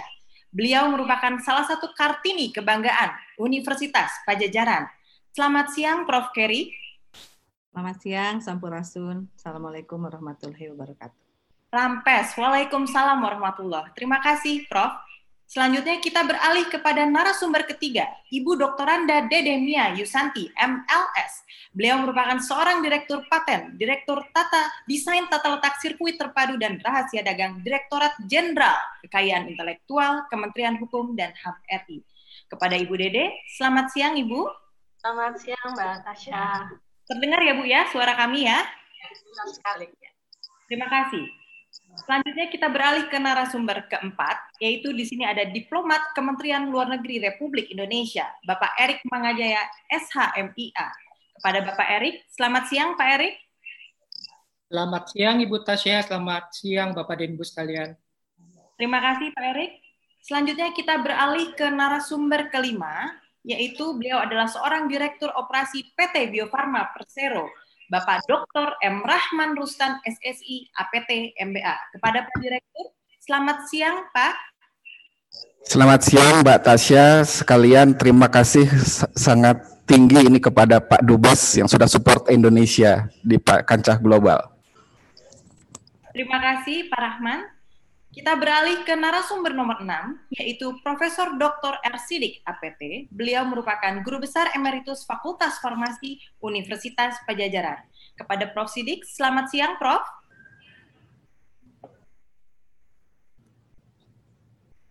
Beliau 0.55 0.88
merupakan 0.88 1.36
salah 1.43 1.68
satu 1.68 1.91
Kartini 1.91 2.47
kebanggaan 2.55 3.11
Universitas 3.36 4.07
Pajajaran. 4.24 4.88
Selamat 5.36 5.76
siang, 5.76 6.07
Prof. 6.07 6.32
Kerry. 6.32 6.72
Selamat 7.76 7.99
siang, 7.99 8.36
Sampurasun. 8.39 9.36
Assalamualaikum 9.36 9.99
warahmatullahi 9.99 10.72
wabarakatuh. 10.72 11.20
Rampes, 11.76 12.39
Waalaikumsalam 12.39 13.20
warahmatullahi 13.20 13.91
Terima 13.99 14.24
kasih, 14.24 14.63
Prof. 14.72 15.05
Selanjutnya 15.46 16.02
kita 16.02 16.26
beralih 16.26 16.66
kepada 16.74 17.06
narasumber 17.06 17.70
ketiga, 17.70 18.10
Ibu 18.34 18.58
Doktoranda 18.58 19.30
Dedemia 19.30 19.93
Yusanti, 19.93 20.50
MLS. 20.58 21.46
Beliau 21.70 22.02
merupakan 22.02 22.41
seorang 22.41 22.82
direktur 22.82 23.22
paten, 23.30 23.78
direktur 23.78 24.26
tata 24.34 24.66
desain 24.89 25.30
tata 25.30 25.54
letak 25.54 25.78
sirkuit 25.78 26.18
terpadu 26.18 26.58
dan 26.58 26.82
rahasia 26.82 27.22
dagang 27.22 27.62
Direktorat 27.62 28.18
Jenderal 28.26 28.80
Kekayaan 29.06 29.46
Intelektual 29.46 30.26
Kementerian 30.34 30.82
Hukum 30.82 31.14
dan 31.14 31.30
HAM 31.38 31.58
RI. 31.86 32.02
Kepada 32.50 32.74
Ibu 32.74 32.93
Dede, 32.98 33.46
selamat 33.54 33.93
siang 33.93 34.18
Ibu. 34.18 34.41
Selamat 34.98 35.38
siang 35.38 35.68
Mbak 35.78 35.93
Tasya. 36.10 36.74
Terdengar 37.06 37.39
ya 37.46 37.54
Bu 37.54 37.64
ya 37.70 37.86
suara 37.93 38.18
kami 38.18 38.50
ya? 38.50 38.66
Sekali. 39.54 39.86
Ya. 40.02 40.12
Terima 40.66 40.89
kasih. 40.89 41.45
Selanjutnya 41.96 42.52
kita 42.52 42.68
beralih 42.68 43.08
ke 43.08 43.16
narasumber 43.16 43.88
keempat, 43.88 44.60
yaitu 44.60 44.91
di 44.91 45.08
sini 45.08 45.24
ada 45.24 45.48
diplomat 45.48 46.12
Kementerian 46.12 46.68
Luar 46.68 46.91
Negeri 46.91 47.24
Republik 47.24 47.72
Indonesia, 47.72 48.28
Bapak 48.43 48.76
Erik 48.76 49.00
Mangajaya, 49.08 49.64
SHMIA. 49.88 50.88
Kepada 51.39 51.60
Bapak 51.64 51.88
Erik, 52.00 52.28
selamat 52.32 52.64
siang 52.68 53.00
Pak 53.00 53.08
Erik. 53.20 53.36
Selamat 54.68 55.04
siang 55.08 55.38
Ibu 55.39 55.56
Tasya, 55.64 56.04
selamat 56.04 56.43
siang 56.52 56.89
Bapak 56.91 57.16
dan 57.16 57.32
Ibu 57.38 57.43
sekalian. 57.48 57.89
Terima 58.76 59.00
kasih 59.00 59.32
Pak 59.32 59.46
Erik. 59.56 59.72
Selanjutnya 60.20 60.74
kita 60.76 61.00
beralih 61.00 61.54
ke 61.56 61.70
narasumber 61.70 62.52
kelima, 62.52 63.14
yaitu 63.46 63.93
beliau 63.96 64.20
adalah 64.20 64.50
seorang 64.50 64.89
Direktur 64.89 65.30
Operasi 65.32 65.93
PT 65.93 66.34
Bio 66.34 66.50
Farma 66.50 66.89
Persero, 66.91 67.46
Bapak 67.86 68.25
Dr. 68.25 68.73
M. 68.81 69.05
Rahman 69.05 69.53
Rustan 69.53 70.01
SSI 70.01 70.73
APT 70.73 71.38
MBA. 71.38 71.75
Kepada 71.93 72.25
Pak 72.25 72.38
Direktur, 72.41 72.97
selamat 73.21 73.57
siang 73.69 74.09
Pak. 74.09 74.33
Selamat 75.65 76.01
siang 76.05 76.45
Mbak 76.45 76.59
Tasya, 76.61 77.25
sekalian 77.25 77.97
terima 77.97 78.29
kasih 78.29 78.69
sangat 79.17 79.61
tinggi 79.89 80.25
ini 80.25 80.38
kepada 80.41 80.77
Pak 80.81 81.01
Dubes 81.05 81.57
yang 81.57 81.65
sudah 81.69 81.89
support 81.89 82.29
Indonesia 82.29 83.09
di 83.21 83.38
kancah 83.41 83.97
global. 84.01 84.41
Terima 86.13 86.38
kasih 86.41 86.89
Pak 86.89 87.01
Rahman. 87.01 87.55
Kita 88.16 88.32
beralih 88.39 88.88
ke 88.88 88.95
narasumber 88.95 89.51
nomor 89.51 89.84
6, 89.84 90.39
yaitu 90.39 90.72
Profesor 90.80 91.36
Dr. 91.36 91.76
R. 91.84 91.99
Sidik, 91.99 92.39
APT. 92.47 93.11
Beliau 93.11 93.43
merupakan 93.43 93.91
Guru 94.07 94.24
Besar 94.24 94.55
Emeritus 94.55 95.03
Fakultas 95.03 95.59
Farmasi 95.59 96.24
Universitas 96.39 97.20
Pajajaran. 97.28 97.84
Kepada 98.16 98.47
Prof. 98.55 98.72
Sidik, 98.72 99.03
selamat 99.03 99.51
siang, 99.51 99.76
Prof. 99.76 99.99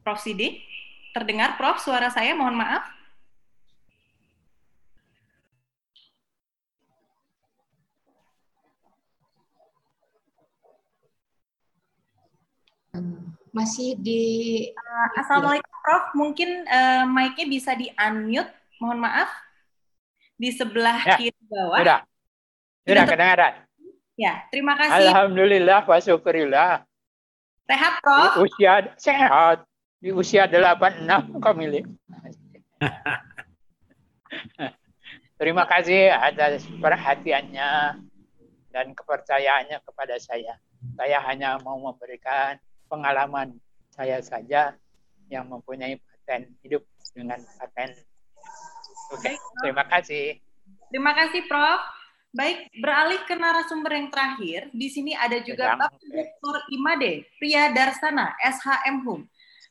Prof. 0.05 0.21
Sidik, 0.21 0.61
terdengar 1.17 1.57
Prof. 1.57 1.81
suara 1.81 2.13
saya, 2.13 2.37
mohon 2.37 2.61
maaf. 2.61 2.85
Masih 13.55 13.95
di 14.03 14.23
uh, 14.75 15.09
Assalamualaikum 15.15 15.71
Prof, 15.87 16.05
mungkin 16.19 16.67
uh, 16.67 17.07
mic-nya 17.07 17.47
bisa 17.47 17.71
di 17.79 17.87
unmute, 17.95 18.51
mohon 18.83 18.99
maaf. 18.99 19.31
Di 20.35 20.51
sebelah 20.51 20.99
ya, 20.99 21.15
kiri 21.15 21.39
bawah. 21.47 21.79
Udah. 21.79 22.01
Sudah 22.83 23.05
kedengaran? 23.07 23.55
Ya, 24.19 24.43
terima 24.51 24.75
kasih. 24.75 25.07
Alhamdulillah 25.07 25.87
wa 25.87 25.99
syukurillah. 26.03 26.83
Sehat, 27.71 28.03
Prof? 28.03 28.43
Di 28.43 28.43
usia 28.43 28.73
sehat. 28.99 29.63
Di 30.03 30.11
usia 30.11 30.51
86 30.51 31.39
kami 31.39 31.65
lihat. 31.79 31.89
Terima 35.39 35.63
kasih 35.71 36.11
atas 36.11 36.67
perhatiannya 36.83 38.03
dan 38.75 38.87
kepercayaannya 38.99 39.79
kepada 39.87 40.19
saya. 40.19 40.59
Saya 40.99 41.23
hanya 41.23 41.63
mau 41.63 41.79
memberikan 41.79 42.59
pengalaman 42.95 43.59
saya 43.91 44.23
saja 44.23 44.79
yang 45.27 45.51
mempunyai 45.51 45.99
paten 45.99 46.55
hidup 46.63 46.87
dengan 47.11 47.43
paten. 47.59 47.91
Oke, 49.11 49.35
terima 49.63 49.85
kasih. 49.91 50.39
Terima 50.95 51.13
kasih, 51.19 51.43
Prof. 51.51 51.83
Baik, 52.35 52.67
beralih 52.83 53.23
ke 53.31 53.35
narasumber 53.39 53.95
yang 53.95 54.11
terakhir. 54.11 54.67
Di 54.75 54.91
sini 54.91 55.15
ada 55.15 55.39
juga 55.39 55.79
Bapak 55.79 56.03
Dr. 56.03 56.57
Imade 56.75 57.31
Pria 57.39 57.71
Darsana, 57.71 58.35
SHM 58.43 59.07
Hum. 59.07 59.23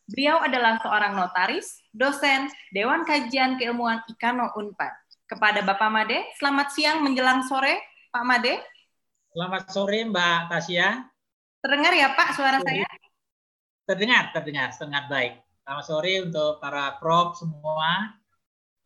Beliau 0.07 0.39
adalah 0.39 0.79
seorang 0.83 1.15
notaris, 1.15 1.79
dosen, 1.91 2.51
Dewan 2.71 3.03
Kajian 3.07 3.55
Keilmuan 3.59 4.03
Ikano 4.07 4.51
Unpad. 4.55 4.91
Kepada 5.27 5.63
Bapak 5.63 5.91
Made, 5.91 6.23
selamat 6.39 6.75
siang 6.75 7.03
menjelang 7.03 7.43
sore, 7.47 7.79
Pak 8.11 8.23
Made. 8.27 8.63
Selamat 9.31 9.63
sore, 9.71 10.07
Mbak 10.07 10.39
Tasya. 10.51 11.07
Terdengar 11.63 11.93
ya, 11.95 12.11
Pak, 12.15 12.35
suara 12.35 12.59
saya? 12.63 12.87
Terdengar, 13.83 14.31
terdengar, 14.31 14.71
sangat 14.71 15.11
baik. 15.11 15.33
Selamat 15.63 15.85
sore 15.87 16.13
untuk 16.23 16.59
para 16.63 16.95
prof 16.99 17.35
semua 17.35 18.15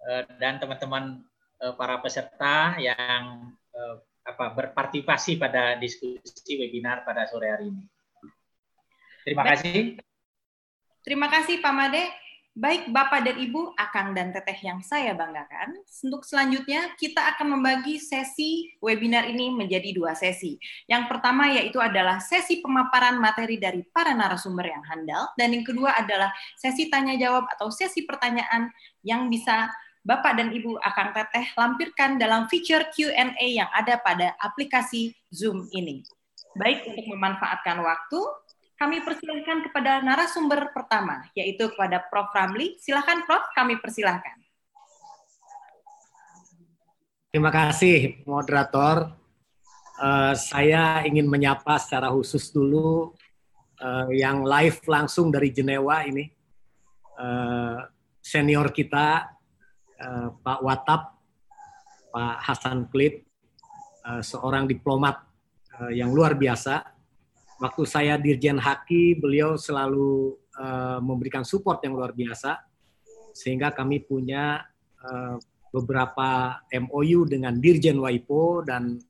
eh, 0.09 0.25
dan 0.41 0.57
teman-teman 0.57 1.21
eh, 1.61 1.73
para 1.77 2.01
peserta 2.01 2.77
yang 2.81 3.53
Eh, 3.77 3.95
apa 4.27 4.51
berpartisipasi 4.51 5.39
pada 5.39 5.79
diskusi 5.79 6.59
webinar 6.59 7.07
pada 7.07 7.23
sore 7.31 7.47
hari 7.47 7.71
ini. 7.71 7.83
Terima 9.23 9.43
kasih. 9.47 9.95
Terima 10.99 11.27
kasih 11.31 11.63
Pak 11.63 11.71
Made. 11.71 12.03
Baik 12.57 12.89
Bapak 12.89 13.21
dan 13.21 13.37
Ibu, 13.37 13.77
Akang 13.77 14.17
dan 14.17 14.33
Teteh 14.33 14.57
yang 14.65 14.81
saya 14.81 15.13
banggakan, 15.13 15.77
untuk 15.77 16.25
selanjutnya 16.25 16.89
kita 16.97 17.21
akan 17.37 17.53
membagi 17.53 18.01
sesi 18.01 18.73
webinar 18.81 19.29
ini 19.29 19.53
menjadi 19.53 19.93
dua 19.93 20.17
sesi. 20.17 20.57
Yang 20.89 21.05
pertama 21.05 21.53
yaitu 21.53 21.77
adalah 21.77 22.17
sesi 22.17 22.57
pemaparan 22.57 23.21
materi 23.21 23.61
dari 23.61 23.85
para 23.85 24.17
narasumber 24.17 24.73
yang 24.73 24.81
handal, 24.89 25.29
dan 25.37 25.53
yang 25.53 25.61
kedua 25.61 26.01
adalah 26.01 26.33
sesi 26.57 26.89
tanya 26.89 27.13
jawab 27.13 27.45
atau 27.45 27.69
sesi 27.69 28.09
pertanyaan 28.09 28.73
yang 29.05 29.29
bisa 29.29 29.69
Bapak 30.01 30.41
dan 30.41 30.49
Ibu 30.49 30.81
akan 30.81 31.07
teteh 31.13 31.53
lampirkan 31.53 32.17
dalam 32.17 32.49
fitur 32.49 32.89
Q&A 32.89 33.37
yang 33.53 33.69
ada 33.69 34.01
pada 34.01 34.33
aplikasi 34.41 35.13
Zoom 35.29 35.69
ini. 35.77 36.01
Baik 36.57 36.89
untuk 36.89 37.05
memanfaatkan 37.05 37.85
waktu, 37.85 38.17
kami 38.77 39.01
persilahkan 39.01 39.65
kepada 39.65 40.05
narasumber 40.05 40.69
pertama, 40.69 41.25
yaitu 41.33 41.65
kepada 41.73 42.05
Prof. 42.13 42.29
Ramli. 42.29 42.77
Silakan 42.77 43.25
Prof, 43.25 43.49
kami 43.57 43.81
persilahkan. 43.81 44.37
Terima 47.33 47.49
kasih, 47.49 48.21
moderator. 48.29 49.17
Uh, 49.97 50.37
saya 50.37 51.01
ingin 51.09 51.25
menyapa 51.25 51.81
secara 51.81 52.13
khusus 52.13 52.53
dulu 52.53 53.17
uh, 53.81 54.09
yang 54.13 54.45
live 54.45 54.77
langsung 54.85 55.33
dari 55.33 55.49
Jenewa 55.49 56.05
ini, 56.05 56.29
uh, 57.17 57.81
senior 58.21 58.69
kita 58.69 59.25
uh, 59.97 60.27
Pak 60.37 60.59
Watap, 60.61 61.17
Pak 62.13 62.37
Hasan 62.45 62.85
Klip, 62.93 63.25
uh, 64.05 64.21
seorang 64.21 64.69
diplomat 64.69 65.17
uh, 65.81 65.89
yang 65.89 66.13
luar 66.13 66.37
biasa. 66.37 66.96
Waktu 67.57 67.83
saya 67.89 68.21
Dirjen 68.21 68.61
Haki, 68.61 69.17
beliau 69.17 69.57
selalu 69.57 70.37
uh, 70.61 71.01
memberikan 71.01 71.41
support 71.41 71.81
yang 71.81 71.97
luar 71.97 72.13
biasa, 72.13 72.61
sehingga 73.33 73.73
kami 73.73 74.05
punya 74.05 74.61
uh, 75.01 75.41
beberapa 75.73 76.61
MOU 76.69 77.25
dengan 77.25 77.57
Dirjen 77.57 77.97
Waipo 77.97 78.61
dan 78.61 79.01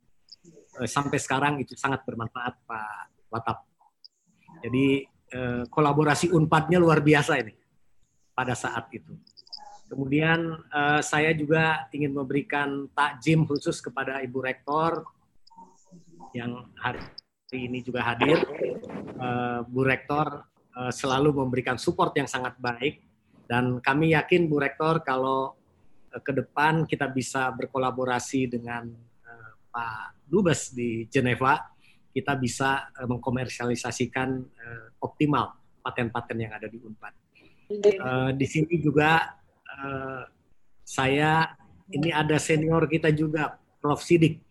uh, 0.79 0.87
sampai 0.87 1.19
sekarang 1.19 1.59
itu 1.59 1.75
sangat 1.75 2.07
bermanfaat 2.07 2.55
Pak 2.63 3.27
Watap. 3.27 3.67
Jadi 4.63 5.03
uh, 5.35 5.63
kolaborasi 5.67 6.31
Unpadnya 6.31 6.79
luar 6.79 7.03
biasa 7.03 7.43
ini 7.43 7.51
pada 8.31 8.55
saat 8.55 8.87
itu. 8.95 9.11
Kemudian 9.91 10.55
uh, 10.71 11.03
saya 11.03 11.35
juga 11.35 11.91
ingin 11.91 12.15
memberikan 12.15 12.87
takjim 12.95 13.43
khusus 13.43 13.83
kepada 13.83 14.23
Ibu 14.23 14.39
Rektor 14.39 15.03
yang 16.31 16.71
hari 16.79 17.03
ini 17.53 17.79
juga 17.83 18.03
hadir. 18.03 18.43
Uh, 19.17 19.63
Bu 19.67 19.87
Rektor 19.87 20.43
uh, 20.75 20.91
selalu 20.91 21.31
memberikan 21.43 21.79
support 21.79 22.13
yang 22.15 22.27
sangat 22.27 22.59
baik 22.59 23.01
dan 23.47 23.79
kami 23.79 24.11
yakin 24.13 24.51
Bu 24.51 24.59
Rektor 24.59 25.01
kalau 25.01 25.55
uh, 26.11 26.21
ke 26.21 26.31
depan 26.35 26.83
kita 26.83 27.07
bisa 27.07 27.49
berkolaborasi 27.55 28.51
dengan 28.51 28.91
uh, 29.23 29.51
Pak 29.71 30.27
Dubes 30.27 30.75
di 30.75 31.07
Geneva, 31.07 31.63
kita 32.11 32.35
bisa 32.35 32.91
uh, 32.91 33.07
mengkomersialisasikan 33.07 34.29
uh, 34.43 34.85
optimal 35.01 35.55
paten-paten 35.79 36.37
yang 36.37 36.51
ada 36.51 36.67
di 36.67 36.77
Unpad. 36.83 37.13
Uh, 37.67 38.31
di 38.31 38.47
sini 38.47 38.79
juga 38.79 39.37
Eh, 39.77 40.23
saya 40.87 41.53
ini 41.93 42.09
ada 42.09 42.41
senior 42.41 42.89
kita 42.89 43.13
juga, 43.13 43.61
Prof. 43.77 44.01
Sidik. 44.01 44.41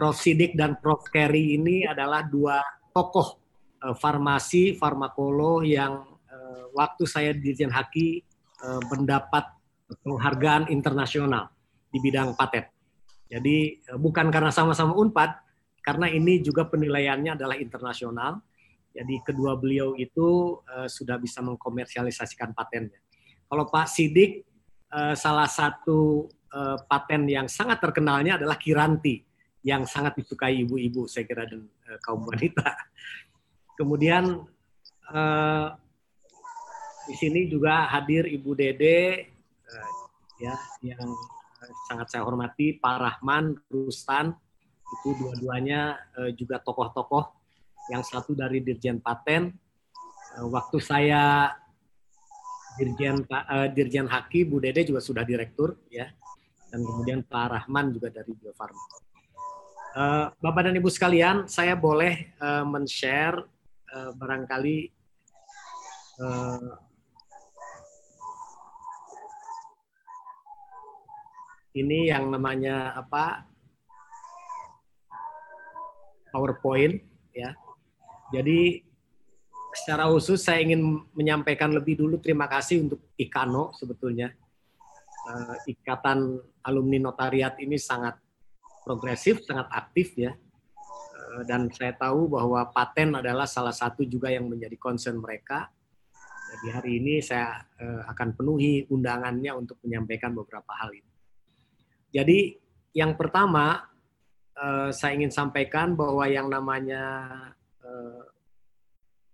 Prof. 0.00 0.16
Sidik 0.16 0.56
dan 0.56 0.80
Prof. 0.80 1.04
Kerry 1.12 1.60
ini 1.60 1.84
adalah 1.84 2.24
dua 2.24 2.64
tokoh 2.96 3.36
uh, 3.84 3.92
farmasi, 3.92 4.72
farmakolo 4.80 5.60
yang 5.60 6.08
uh, 6.08 6.72
waktu 6.72 7.04
saya 7.04 7.36
di 7.36 7.52
Dirjen 7.52 7.68
Haki 7.68 8.24
uh, 8.64 8.80
mendapat 8.88 9.44
penghargaan 10.00 10.72
internasional 10.72 11.52
di 11.92 12.00
bidang 12.00 12.32
paten. 12.32 12.64
Jadi 13.28 13.78
bukan 14.00 14.32
karena 14.32 14.48
sama-sama 14.48 14.96
Unpad, 14.96 15.30
karena 15.84 16.08
ini 16.08 16.40
juga 16.40 16.64
penilaiannya 16.66 17.36
adalah 17.36 17.60
internasional. 17.60 18.40
Jadi 18.90 19.22
kedua 19.22 19.54
beliau 19.54 19.94
itu 19.94 20.58
uh, 20.66 20.88
sudah 20.88 21.20
bisa 21.20 21.44
mengkomersialisasikan 21.44 22.56
patennya. 22.56 22.98
Kalau 23.46 23.68
Pak 23.68 23.86
Sidik 23.86 24.48
uh, 24.90 25.14
salah 25.14 25.46
satu 25.46 26.26
uh, 26.50 26.78
paten 26.88 27.28
yang 27.28 27.46
sangat 27.46 27.78
terkenalnya 27.78 28.40
adalah 28.40 28.58
Kiranti 28.58 29.29
yang 29.60 29.84
sangat 29.84 30.16
disukai 30.16 30.64
ibu-ibu 30.64 31.04
saya 31.04 31.28
kira 31.28 31.44
dan 31.44 31.68
uh, 31.88 31.98
kaum 32.00 32.24
wanita. 32.24 32.68
Kemudian 33.76 34.44
uh, 35.12 35.66
di 37.08 37.14
sini 37.16 37.48
juga 37.48 37.88
hadir 37.88 38.28
Ibu 38.28 38.50
Dede 38.56 39.28
uh, 39.66 39.90
ya 40.40 40.54
yang 40.84 41.10
sangat 41.88 42.12
saya 42.12 42.22
hormati 42.24 42.76
Pak 42.76 42.96
Rahman 43.00 43.56
Rustan 43.68 44.32
itu 45.00 45.16
dua-duanya 45.16 45.96
uh, 46.16 46.30
juga 46.32 46.60
tokoh-tokoh 46.60 47.36
yang 47.92 48.04
satu 48.04 48.32
dari 48.32 48.62
Dirjen 48.64 49.00
Paten. 49.00 49.52
Uh, 50.38 50.46
waktu 50.48 50.78
saya 50.80 51.52
Dirjen 52.78 53.26
uh, 53.28 53.68
Dirjen 53.72 54.08
Haki 54.08 54.48
Bu 54.48 54.62
Dede 54.62 54.88
juga 54.88 55.02
sudah 55.04 55.26
direktur 55.26 55.76
ya 55.92 56.08
dan 56.70 56.80
kemudian 56.86 57.26
Pak 57.26 57.46
Rahman 57.50 57.90
juga 57.90 58.08
dari 58.14 58.30
Bio 58.32 58.54
Farma. 58.54 59.09
Uh, 59.90 60.30
Bapak 60.38 60.70
dan 60.70 60.78
Ibu 60.78 60.86
sekalian, 60.86 61.50
saya 61.50 61.74
boleh 61.74 62.30
uh, 62.38 62.62
men-share 62.62 63.42
uh, 63.90 64.14
barangkali 64.14 64.86
uh, 66.22 66.78
ini 71.74 72.06
yang 72.06 72.30
namanya 72.30 72.94
apa 72.94 73.50
PowerPoint 76.30 77.02
ya. 77.34 77.50
Jadi 78.30 78.86
secara 79.74 80.06
khusus 80.06 80.38
saya 80.38 80.62
ingin 80.62 81.02
menyampaikan 81.18 81.74
lebih 81.74 81.98
dulu 81.98 82.22
terima 82.22 82.46
kasih 82.46 82.86
untuk 82.86 83.10
Ikano 83.18 83.74
sebetulnya. 83.74 84.30
Ikatan 85.66 86.38
Alumni 86.62 87.02
Notariat 87.02 87.58
ini 87.58 87.74
sangat 87.74 88.29
progresif, 88.82 89.44
sangat 89.44 89.68
aktif 89.70 90.16
ya. 90.16 90.32
Uh, 91.14 91.42
dan 91.46 91.68
saya 91.70 91.94
tahu 91.94 92.30
bahwa 92.30 92.64
paten 92.72 93.14
adalah 93.16 93.44
salah 93.44 93.74
satu 93.74 94.04
juga 94.04 94.32
yang 94.32 94.48
menjadi 94.48 94.76
concern 94.80 95.20
mereka. 95.20 95.68
Jadi 96.50 96.66
hari 96.74 96.92
ini 96.98 97.22
saya 97.22 97.62
uh, 97.78 98.02
akan 98.10 98.34
penuhi 98.34 98.86
undangannya 98.90 99.54
untuk 99.54 99.78
menyampaikan 99.86 100.34
beberapa 100.34 100.74
hal 100.74 100.90
ini. 100.90 101.12
Jadi 102.10 102.58
yang 102.96 103.14
pertama 103.14 103.86
uh, 104.58 104.90
saya 104.90 105.14
ingin 105.14 105.30
sampaikan 105.30 105.94
bahwa 105.94 106.26
yang 106.26 106.50
namanya 106.50 107.04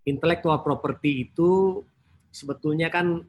intellectual 0.06 0.62
property 0.62 1.26
itu 1.28 1.82
sebetulnya 2.30 2.88
kan 2.88 3.26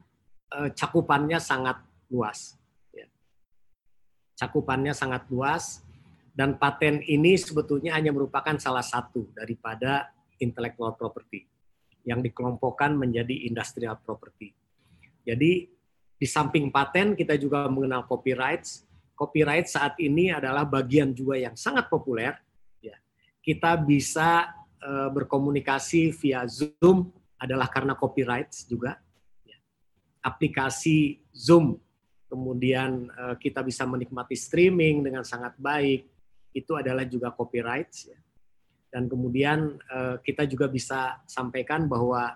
eh, 0.54 0.70
cakupannya 0.72 1.42
sangat 1.42 1.82
luas. 2.08 2.54
Ya. 2.94 3.10
Cakupannya 4.38 4.94
sangat 4.94 5.26
luas 5.28 5.82
Dan 6.38 6.54
paten 6.54 7.02
ini 7.02 7.34
sebetulnya 7.34 7.98
hanya 7.98 8.14
merupakan 8.14 8.54
salah 8.62 8.86
satu 8.86 9.34
daripada 9.34 10.14
intellectual 10.38 10.94
property 10.94 11.42
yang 12.06 12.22
dikelompokkan 12.22 12.94
menjadi 12.94 13.50
industrial 13.50 13.98
property. 13.98 14.54
Jadi 15.26 15.66
di 16.14 16.26
samping 16.30 16.70
paten 16.70 17.18
kita 17.18 17.34
juga 17.34 17.66
mengenal 17.66 18.06
copyrights. 18.06 18.86
Copyright 19.18 19.66
saat 19.66 19.98
ini 19.98 20.30
adalah 20.30 20.62
bagian 20.62 21.10
juga 21.10 21.34
yang 21.34 21.58
sangat 21.58 21.90
populer. 21.90 22.38
Ya, 22.78 22.94
kita 23.42 23.74
bisa 23.74 24.54
uh, 24.78 25.10
berkomunikasi 25.10 26.14
via 26.22 26.46
Zoom 26.46 27.10
adalah 27.34 27.66
karena 27.66 27.98
copyrights 27.98 28.62
juga. 28.62 28.94
Ya. 29.42 29.58
Aplikasi 30.22 31.18
Zoom, 31.34 31.82
kemudian 32.30 33.10
uh, 33.10 33.34
kita 33.34 33.66
bisa 33.66 33.82
menikmati 33.90 34.38
streaming 34.38 35.02
dengan 35.02 35.26
sangat 35.26 35.58
baik 35.58 36.17
itu 36.58 36.74
adalah 36.74 37.06
juga 37.06 37.30
copyright. 37.30 37.90
Ya. 38.08 38.18
Dan 38.88 39.06
kemudian 39.06 39.78
eh, 39.78 40.16
kita 40.24 40.48
juga 40.48 40.66
bisa 40.66 41.22
sampaikan 41.28 41.86
bahwa 41.86 42.34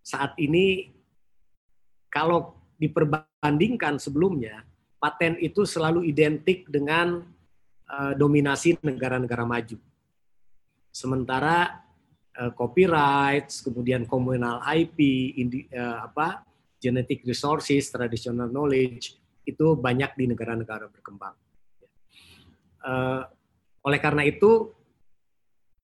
saat 0.00 0.38
ini 0.38 0.94
kalau 2.08 2.56
diperbandingkan 2.80 3.98
sebelumnya, 4.00 4.64
paten 4.96 5.36
itu 5.42 5.68
selalu 5.68 6.08
identik 6.08 6.64
dengan 6.70 7.20
eh, 7.88 8.12
dominasi 8.16 8.80
negara-negara 8.80 9.44
maju. 9.44 9.78
Sementara 10.96 11.84
uh, 12.40 12.56
copyright, 12.56 13.52
kemudian 13.60 14.08
communal 14.08 14.64
IP, 14.64 14.96
indi, 15.36 15.68
apa, 15.76 16.40
genetic 16.80 17.20
resources, 17.28 17.92
traditional 17.92 18.48
knowledge 18.48 19.20
itu 19.46 19.76
banyak 19.78 20.10
di 20.18 20.24
negara-negara 20.32 20.90
berkembang. 20.90 21.36
Uh, 22.86 23.26
oleh 23.82 23.98
karena 23.98 24.22
itu, 24.22 24.70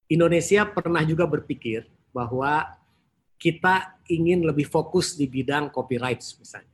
Indonesia 0.06 0.62
pernah 0.70 1.02
juga 1.02 1.26
berpikir 1.26 1.90
bahwa 2.14 2.78
kita 3.42 3.98
ingin 4.06 4.46
lebih 4.46 4.70
fokus 4.70 5.18
di 5.18 5.26
bidang 5.26 5.74
copyright 5.74 6.22
misalnya. 6.22 6.70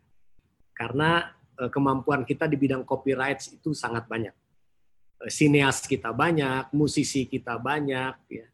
Karena 0.77 1.33
uh, 1.57 1.73
kemampuan 1.73 2.29
kita 2.29 2.45
di 2.45 2.61
bidang 2.61 2.85
copyright 2.85 3.41
itu 3.57 3.73
sangat 3.73 4.05
banyak. 4.05 4.37
Uh, 5.17 5.33
sineas 5.33 5.81
kita 5.89 6.13
banyak, 6.13 6.69
musisi 6.77 7.25
kita 7.25 7.57
banyak, 7.57 8.13
ya. 8.29 8.47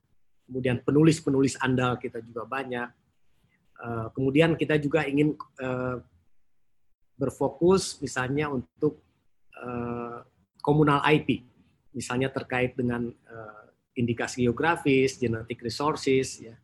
kemudian 0.47 0.79
penulis-penulis 0.79 1.59
andal 1.59 1.99
kita 1.99 2.23
juga 2.23 2.47
banyak. 2.47 2.91
Kemudian 4.15 4.57
kita 4.57 4.81
juga 4.81 5.05
ingin 5.05 5.37
berfokus 7.19 8.01
misalnya 8.01 8.49
untuk 8.49 9.03
uh, 9.61 10.25
komunal 10.65 11.05
IP 11.05 11.54
misalnya 11.95 12.29
terkait 12.29 12.75
dengan 12.75 13.09
uh, 13.09 13.65
indikasi 13.95 14.45
geografis, 14.45 15.17
genetic 15.17 15.63
resources, 15.63 16.43
ya, 16.43 16.55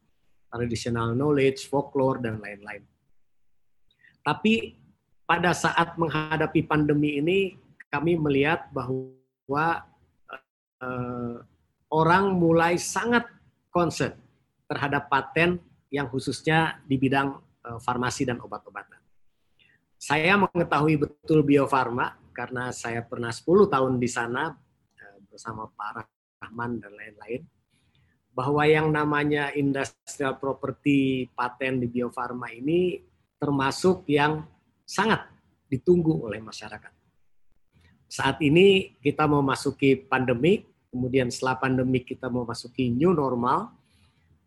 traditional 0.50 1.14
knowledge, 1.14 1.70
folklore 1.70 2.18
dan 2.18 2.42
lain-lain. 2.42 2.82
Tapi 4.20 4.74
pada 5.24 5.54
saat 5.54 5.94
menghadapi 5.94 6.66
pandemi 6.66 7.22
ini, 7.22 7.54
kami 7.86 8.18
melihat 8.18 8.66
bahwa 8.74 9.86
uh, 10.82 11.36
orang 11.90 12.34
mulai 12.34 12.74
sangat 12.76 13.26
concern 13.70 14.14
terhadap 14.66 15.06
paten 15.06 15.62
yang 15.90 16.06
khususnya 16.10 16.82
di 16.86 16.98
bidang 16.98 17.38
uh, 17.66 17.78
farmasi 17.82 18.26
dan 18.26 18.38
obat-obatan. 18.42 18.98
Saya 20.00 20.34
mengetahui 20.38 20.96
betul 20.96 21.44
biofarma 21.46 22.16
karena 22.32 22.72
saya 22.72 23.04
pernah 23.04 23.28
10 23.28 23.68
tahun 23.68 24.00
di 24.00 24.08
sana 24.08 24.54
bersama 25.30 25.70
Pak 25.70 26.04
Rahman 26.42 26.82
dan 26.82 26.92
lain-lain 26.98 27.46
bahwa 28.34 28.62
yang 28.66 28.90
namanya 28.90 29.54
industrial 29.54 30.38
property 30.38 31.30
paten 31.34 31.82
di 31.82 31.86
Bio 31.90 32.10
Farma 32.10 32.50
ini 32.50 32.98
termasuk 33.38 34.06
yang 34.10 34.42
sangat 34.86 35.26
ditunggu 35.70 36.26
oleh 36.26 36.42
masyarakat. 36.42 36.92
Saat 38.10 38.42
ini 38.42 38.98
kita 38.98 39.30
mau 39.30 39.38
masuki 39.38 39.94
pandemi, 39.94 40.66
kemudian 40.90 41.30
setelah 41.30 41.62
pandemi 41.62 42.02
kita 42.02 42.26
mau 42.26 42.42
masuki 42.42 42.90
new 42.90 43.14
normal. 43.14 43.70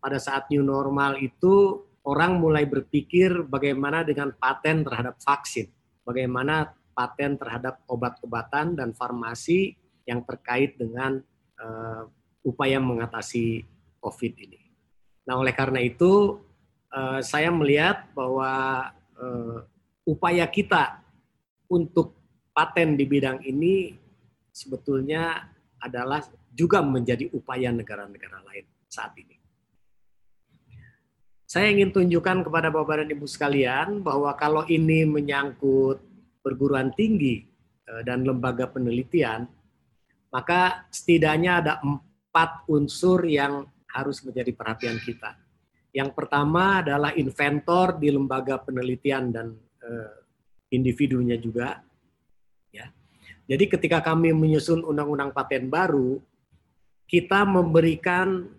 Pada 0.04 0.20
saat 0.20 0.52
new 0.52 0.60
normal 0.60 1.16
itu 1.16 1.80
orang 2.04 2.36
mulai 2.36 2.68
berpikir 2.68 3.48
bagaimana 3.48 4.04
dengan 4.04 4.36
paten 4.36 4.84
terhadap 4.84 5.16
vaksin, 5.24 5.72
bagaimana 6.04 6.76
paten 6.92 7.40
terhadap 7.40 7.80
obat-obatan 7.88 8.76
dan 8.76 8.92
farmasi 8.92 9.72
yang 10.04 10.20
terkait 10.24 10.76
dengan 10.76 11.20
uh, 11.60 12.08
upaya 12.44 12.76
mengatasi 12.80 13.64
COVID 14.00 14.32
ini. 14.36 14.60
Nah, 15.24 15.40
oleh 15.40 15.56
karena 15.56 15.80
itu, 15.80 16.40
uh, 16.92 17.20
saya 17.24 17.48
melihat 17.48 18.12
bahwa 18.12 18.92
uh, 19.16 19.64
upaya 20.04 20.44
kita 20.44 21.00
untuk 21.72 22.12
paten 22.52 23.00
di 23.00 23.08
bidang 23.08 23.40
ini 23.48 23.96
sebetulnya 24.52 25.48
adalah 25.80 26.20
juga 26.52 26.84
menjadi 26.84 27.32
upaya 27.32 27.72
negara-negara 27.72 28.44
lain 28.44 28.68
saat 28.86 29.16
ini. 29.16 29.34
Saya 31.48 31.70
ingin 31.70 31.90
tunjukkan 31.90 32.46
kepada 32.46 32.70
Bapak 32.70 33.04
dan 33.04 33.08
Ibu 33.10 33.26
sekalian 33.30 34.02
bahwa 34.02 34.34
kalau 34.34 34.66
ini 34.66 35.06
menyangkut 35.06 36.02
perguruan 36.42 36.90
tinggi 36.94 37.46
dan 38.02 38.26
lembaga 38.26 38.66
penelitian, 38.66 39.46
maka 40.34 40.90
setidaknya 40.90 41.62
ada 41.62 41.72
empat 41.78 42.66
unsur 42.66 43.22
yang 43.22 43.70
harus 43.86 44.18
menjadi 44.26 44.50
perhatian 44.50 44.98
kita. 44.98 45.38
Yang 45.94 46.10
pertama 46.18 46.82
adalah 46.82 47.14
inventor 47.14 48.02
di 48.02 48.10
lembaga 48.10 48.58
penelitian 48.58 49.30
dan 49.30 49.54
eh, 49.78 50.14
individunya 50.74 51.38
juga. 51.38 51.78
Ya. 52.74 52.90
Jadi 53.46 53.70
ketika 53.70 54.02
kami 54.02 54.34
menyusun 54.34 54.82
undang-undang 54.82 55.30
paten 55.30 55.70
baru, 55.70 56.18
kita 57.06 57.46
memberikan 57.46 58.50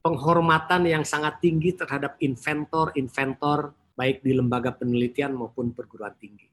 penghormatan 0.00 0.88
yang 0.88 1.04
sangat 1.04 1.44
tinggi 1.44 1.76
terhadap 1.76 2.16
inventor-inventor 2.24 3.76
baik 3.92 4.24
di 4.24 4.32
lembaga 4.32 4.72
penelitian 4.72 5.36
maupun 5.36 5.76
perguruan 5.76 6.16
tinggi. 6.16 6.48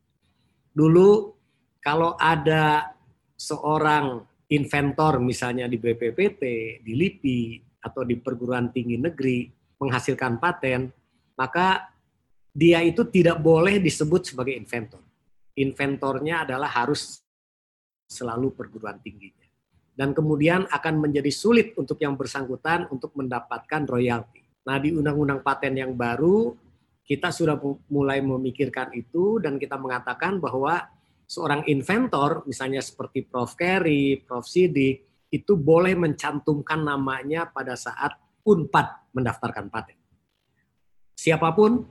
Dulu 0.76 1.32
kalau 1.80 2.20
ada 2.20 2.92
seorang 3.40 4.28
inventor 4.50 5.22
misalnya 5.22 5.70
di 5.70 5.78
BPPT, 5.78 6.42
di 6.82 6.94
LIPI, 6.98 7.42
atau 7.80 8.04
di 8.04 8.20
perguruan 8.20 8.74
tinggi 8.74 9.00
negeri 9.00 9.48
menghasilkan 9.80 10.42
paten, 10.42 10.92
maka 11.40 11.88
dia 12.52 12.84
itu 12.84 13.08
tidak 13.08 13.40
boleh 13.40 13.80
disebut 13.80 14.34
sebagai 14.34 14.52
inventor. 14.52 15.00
Inventornya 15.56 16.44
adalah 16.44 16.68
harus 16.68 17.24
selalu 18.10 18.52
perguruan 18.52 19.00
tingginya. 19.00 19.48
Dan 19.96 20.16
kemudian 20.16 20.68
akan 20.68 20.96
menjadi 20.98 21.32
sulit 21.32 21.76
untuk 21.76 22.00
yang 22.00 22.16
bersangkutan 22.16 22.88
untuk 22.90 23.16
mendapatkan 23.16 23.84
royalti. 23.84 24.44
Nah, 24.64 24.80
di 24.80 24.96
undang-undang 24.96 25.44
paten 25.44 25.76
yang 25.76 25.92
baru, 25.96 26.56
kita 27.04 27.36
sudah 27.36 27.60
mulai 27.92 28.24
memikirkan 28.24 28.96
itu 28.96 29.44
dan 29.44 29.60
kita 29.60 29.76
mengatakan 29.76 30.40
bahwa 30.40 30.88
seorang 31.30 31.62
inventor, 31.70 32.42
misalnya 32.50 32.82
seperti 32.82 33.22
Prof. 33.30 33.54
Kerry, 33.54 34.18
Prof. 34.26 34.50
Sidik, 34.50 35.30
itu 35.30 35.54
boleh 35.54 35.94
mencantumkan 35.94 36.82
namanya 36.82 37.46
pada 37.46 37.78
saat 37.78 38.18
UNPAD 38.42 39.14
mendaftarkan 39.14 39.70
paten. 39.70 39.98
Siapa 41.14 41.54
pun, 41.54 41.86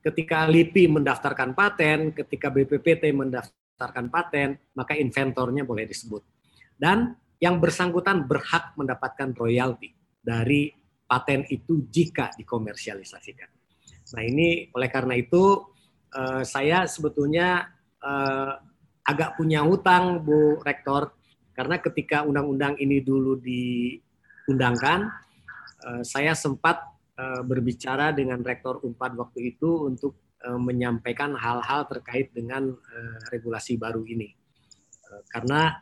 ketika 0.00 0.48
LIPI 0.48 0.88
mendaftarkan 0.96 1.52
paten, 1.52 2.16
ketika 2.16 2.48
BPPT 2.48 3.12
mendaftarkan 3.12 4.08
paten, 4.08 4.56
maka 4.72 4.96
inventornya 4.96 5.68
boleh 5.68 5.84
disebut. 5.84 6.24
Dan 6.72 7.12
yang 7.36 7.60
bersangkutan 7.60 8.24
berhak 8.24 8.72
mendapatkan 8.80 9.36
royalti 9.36 9.92
dari 10.24 10.72
paten 11.04 11.44
itu 11.52 11.84
jika 11.92 12.32
dikomersialisasikan. 12.32 13.50
Nah 14.16 14.22
ini 14.24 14.72
oleh 14.72 14.88
karena 14.88 15.18
itu 15.20 15.68
eh, 16.16 16.42
saya 16.48 16.88
sebetulnya 16.88 17.68
eh, 18.00 18.69
agak 19.04 19.36
punya 19.40 19.64
hutang 19.64 20.20
Bu 20.20 20.60
Rektor 20.60 21.14
karena 21.60 21.76
ketika 21.76 22.24
undang-undang 22.24 22.80
ini 22.80 23.04
dulu 23.04 23.36
diundangkan 23.36 25.12
eh, 25.84 26.02
saya 26.06 26.32
sempat 26.32 26.80
eh, 27.20 27.42
berbicara 27.44 28.16
dengan 28.16 28.40
Rektor 28.40 28.80
Unpad 28.80 29.12
waktu 29.20 29.56
itu 29.56 29.84
untuk 29.84 30.16
eh, 30.40 30.56
menyampaikan 30.56 31.36
hal-hal 31.36 31.84
terkait 31.84 32.32
dengan 32.32 32.72
regulasi 33.28 33.76
baru 33.76 34.06
ini. 34.08 34.32
Karena 35.26 35.74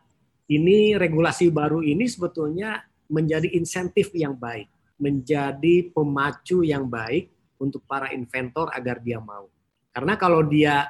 ini 0.48 0.96
regulasi 0.96 1.52
baru 1.52 1.84
ini 1.84 2.08
sebetulnya 2.08 2.80
menjadi 3.12 3.52
insentif 3.52 4.08
yang 4.16 4.32
baik, 4.32 4.66
menjadi 4.96 5.92
pemacu 5.92 6.64
yang 6.64 6.88
baik 6.88 7.28
untuk 7.60 7.84
para 7.84 8.08
inventor 8.16 8.72
agar 8.72 9.04
dia 9.04 9.20
mau. 9.20 9.46
Karena 9.92 10.16
kalau 10.16 10.40
dia 10.48 10.88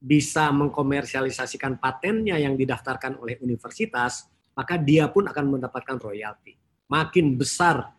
bisa 0.00 0.48
mengkomersialisasikan 0.48 1.76
patennya 1.76 2.40
yang 2.40 2.56
didaftarkan 2.56 3.20
oleh 3.20 3.36
universitas, 3.44 4.24
maka 4.56 4.80
dia 4.80 5.12
pun 5.12 5.28
akan 5.28 5.60
mendapatkan 5.60 6.00
royalti. 6.00 6.56
Makin 6.88 7.36
besar 7.36 7.92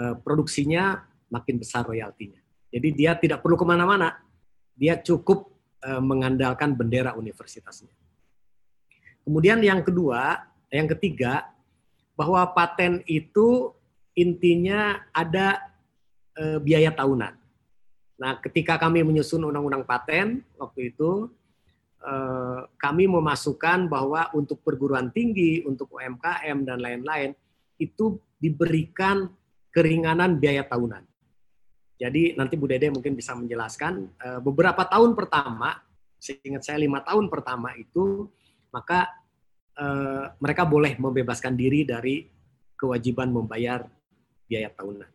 uh, 0.00 0.16
produksinya, 0.24 1.04
makin 1.28 1.60
besar 1.60 1.84
royaltinya. 1.84 2.40
Jadi 2.72 2.88
dia 2.96 3.12
tidak 3.20 3.44
perlu 3.44 3.60
ke 3.60 3.66
mana-mana, 3.68 4.24
dia 4.72 4.96
cukup 4.98 5.52
uh, 5.84 6.00
mengandalkan 6.00 6.72
bendera 6.72 7.12
universitasnya. 7.12 7.92
Kemudian 9.22 9.60
yang 9.60 9.84
kedua, 9.84 10.48
yang 10.72 10.88
ketiga, 10.96 11.52
bahwa 12.16 12.40
paten 12.56 13.04
itu 13.04 13.76
intinya 14.16 15.04
ada 15.12 15.60
uh, 16.40 16.58
biaya 16.58 16.88
tahunan. 16.88 17.43
Nah, 18.24 18.40
ketika 18.40 18.80
kami 18.80 19.04
menyusun 19.04 19.44
undang-undang 19.44 19.84
paten 19.84 20.40
waktu 20.56 20.96
itu, 20.96 21.28
eh, 22.00 22.60
kami 22.80 23.04
memasukkan 23.04 23.84
bahwa 23.84 24.32
untuk 24.32 24.64
perguruan 24.64 25.12
tinggi, 25.12 25.60
untuk 25.68 25.92
UMKM 25.92 26.64
dan 26.64 26.80
lain-lain 26.80 27.36
itu 27.76 28.16
diberikan 28.40 29.28
keringanan 29.68 30.40
biaya 30.40 30.64
tahunan. 30.64 31.04
Jadi 32.00 32.32
nanti 32.32 32.56
Bu 32.56 32.64
Dede 32.64 32.88
mungkin 32.88 33.12
bisa 33.12 33.36
menjelaskan 33.36 34.08
eh, 34.16 34.40
beberapa 34.40 34.88
tahun 34.88 35.12
pertama, 35.12 35.84
seingat 36.16 36.64
saya 36.64 36.80
lima 36.80 37.04
tahun 37.04 37.28
pertama 37.28 37.76
itu, 37.76 38.32
maka 38.72 39.04
eh, 39.76 40.32
mereka 40.40 40.64
boleh 40.64 40.96
membebaskan 40.96 41.52
diri 41.60 41.84
dari 41.84 42.24
kewajiban 42.72 43.28
membayar 43.28 43.84
biaya 44.48 44.72
tahunan. 44.72 45.12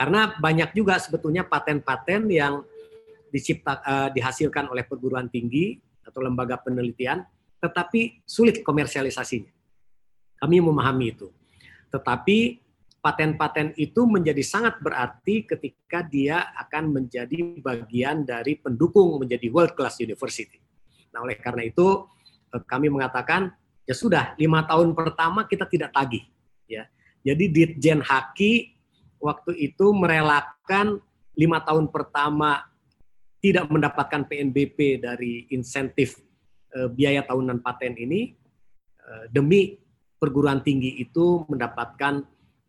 Karena 0.00 0.32
banyak 0.32 0.72
juga 0.72 0.96
sebetulnya 0.96 1.44
paten-paten 1.44 2.24
yang 2.32 2.64
dicipta, 3.28 3.84
uh, 3.84 4.08
dihasilkan 4.08 4.72
oleh 4.72 4.88
perguruan 4.88 5.28
tinggi 5.28 5.76
atau 6.00 6.24
lembaga 6.24 6.56
penelitian, 6.56 7.20
tetapi 7.60 8.24
sulit 8.24 8.64
komersialisasinya. 8.64 9.52
Kami 10.40 10.56
memahami 10.56 11.12
itu. 11.12 11.28
Tetapi 11.92 12.38
paten-paten 13.04 13.76
itu 13.76 14.08
menjadi 14.08 14.40
sangat 14.40 14.80
berarti 14.80 15.44
ketika 15.44 16.00
dia 16.00 16.48
akan 16.56 16.96
menjadi 16.96 17.60
bagian 17.60 18.24
dari 18.24 18.56
pendukung 18.56 19.20
menjadi 19.20 19.52
world 19.52 19.76
class 19.76 20.00
university. 20.00 20.64
Nah, 21.12 21.28
oleh 21.28 21.36
karena 21.36 21.68
itu 21.68 22.08
eh, 22.56 22.62
kami 22.64 22.88
mengatakan 22.88 23.52
ya 23.84 23.92
sudah 23.92 24.32
lima 24.40 24.64
tahun 24.64 24.96
pertama 24.96 25.44
kita 25.44 25.68
tidak 25.68 25.92
tagih, 25.92 26.24
ya. 26.64 26.88
Jadi 27.20 27.52
Ditjen 27.52 28.00
Haki 28.00 28.79
waktu 29.20 29.52
itu 29.60 29.92
merelakan 29.92 30.98
lima 31.36 31.60
tahun 31.62 31.92
pertama 31.92 32.64
tidak 33.40 33.68
mendapatkan 33.72 34.28
PNBP 34.28 35.00
dari 35.00 35.48
insentif 35.52 36.20
eh, 36.76 36.88
biaya 36.88 37.24
tahunan 37.24 37.64
paten 37.64 37.96
ini 37.96 38.36
eh, 39.00 39.24
demi 39.32 39.76
perguruan 40.20 40.60
tinggi 40.60 41.00
itu 41.00 41.48
mendapatkan 41.48 42.20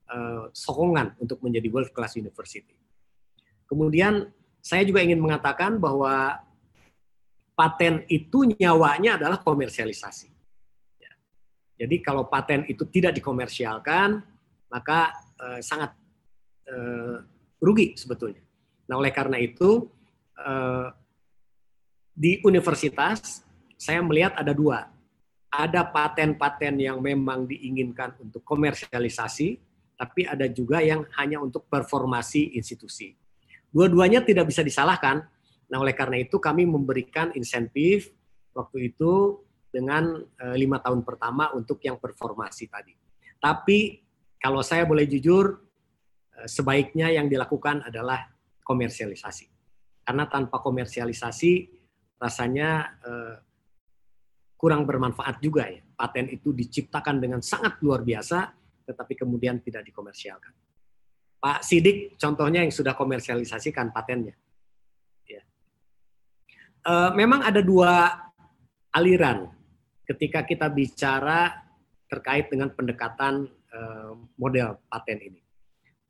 eh, 0.07 0.43
sokongan 0.55 1.19
untuk 1.19 1.43
menjadi 1.43 1.67
world 1.67 1.91
class 1.91 2.15
university. 2.15 2.75
Kemudian 3.67 4.31
saya 4.63 4.87
juga 4.87 5.03
ingin 5.03 5.19
mengatakan 5.19 5.79
bahwa 5.79 6.39
paten 7.55 8.07
itu 8.07 8.47
nyawanya 8.55 9.19
adalah 9.19 9.39
komersialisasi. 9.43 10.27
Ya. 10.99 11.11
Jadi 11.83 11.95
kalau 12.03 12.27
paten 12.27 12.67
itu 12.67 12.83
tidak 12.87 13.15
dikomersialkan, 13.15 14.23
maka 14.71 15.11
sangat 15.59 15.97
uh, 16.71 17.17
rugi 17.61 17.93
sebetulnya. 17.99 18.41
Nah, 18.87 18.97
oleh 18.97 19.11
karena 19.13 19.37
itu 19.37 19.87
uh, 20.39 20.87
di 22.11 22.41
universitas 22.43 23.45
saya 23.77 24.01
melihat 24.01 24.35
ada 24.39 24.51
dua. 24.55 24.89
Ada 25.51 25.83
paten-paten 25.83 26.79
yang 26.79 27.03
memang 27.03 27.43
diinginkan 27.43 28.15
untuk 28.23 28.39
komersialisasi, 28.47 29.59
tapi 29.99 30.23
ada 30.23 30.47
juga 30.47 30.79
yang 30.79 31.03
hanya 31.19 31.43
untuk 31.43 31.67
performasi 31.67 32.55
institusi. 32.55 33.11
Dua-duanya 33.67 34.23
tidak 34.23 34.47
bisa 34.47 34.63
disalahkan. 34.63 35.27
Nah, 35.67 35.77
oleh 35.79 35.95
karena 35.95 36.19
itu 36.23 36.39
kami 36.39 36.63
memberikan 36.63 37.35
insentif 37.35 38.11
waktu 38.55 38.91
itu 38.91 39.43
dengan 39.71 40.19
uh, 40.19 40.55
lima 40.55 40.79
tahun 40.83 41.03
pertama 41.03 41.51
untuk 41.55 41.79
yang 41.83 41.95
performasi 41.99 42.67
tadi. 42.67 42.95
Tapi 43.39 44.03
kalau 44.39 44.59
saya 44.63 44.83
boleh 44.83 45.07
jujur, 45.07 45.70
Eh, 45.70 45.70
sebaiknya 46.45 47.11
yang 47.13 47.27
dilakukan 47.27 47.85
adalah 47.85 48.29
komersialisasi. 48.61 49.45
Karena 50.01 50.25
tanpa 50.29 50.61
komersialisasi 50.61 51.51
rasanya 52.17 52.69
eh, 53.01 53.35
kurang 54.57 54.85
bermanfaat 54.85 55.41
juga 55.41 55.69
ya. 55.69 55.81
Paten 55.81 56.29
itu 56.33 56.53
diciptakan 56.53 57.21
dengan 57.21 57.41
sangat 57.45 57.77
luar 57.85 58.01
biasa, 58.01 58.49
tetapi 58.85 59.13
kemudian 59.13 59.61
tidak 59.61 59.85
dikomersialkan. 59.85 60.53
Pak 61.41 61.65
Sidik 61.65 62.17
contohnya 62.21 62.61
yang 62.61 62.73
sudah 62.73 62.93
komersialisasikan 62.93 63.89
patennya. 63.89 64.37
Ya. 65.25 65.41
Eh, 66.85 67.11
memang 67.17 67.45
ada 67.45 67.61
dua 67.61 68.09
aliran 68.93 69.49
ketika 70.05 70.45
kita 70.45 70.67
bicara 70.67 71.55
terkait 72.11 72.51
dengan 72.51 72.67
pendekatan 72.75 73.47
model 74.35 74.83
paten 74.91 75.15
ini 75.23 75.39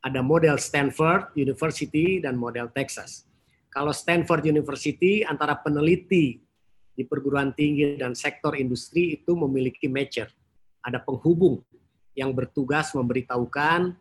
ada 0.01 0.25
model 0.25 0.57
Stanford 0.57 1.37
University 1.37 2.17
dan 2.17 2.33
model 2.33 2.73
Texas. 2.73 3.29
Kalau 3.69 3.93
Stanford 3.93 4.43
University 4.49 5.21
antara 5.23 5.55
peneliti 5.55 6.41
di 6.91 7.03
perguruan 7.07 7.55
tinggi 7.55 7.95
dan 7.95 8.17
sektor 8.17 8.57
industri 8.57 9.15
itu 9.15 9.31
memiliki 9.37 9.87
matcher. 9.87 10.27
Ada 10.83 10.99
penghubung 10.99 11.61
yang 12.17 12.35
bertugas 12.35 12.91
memberitahukan 12.91 13.95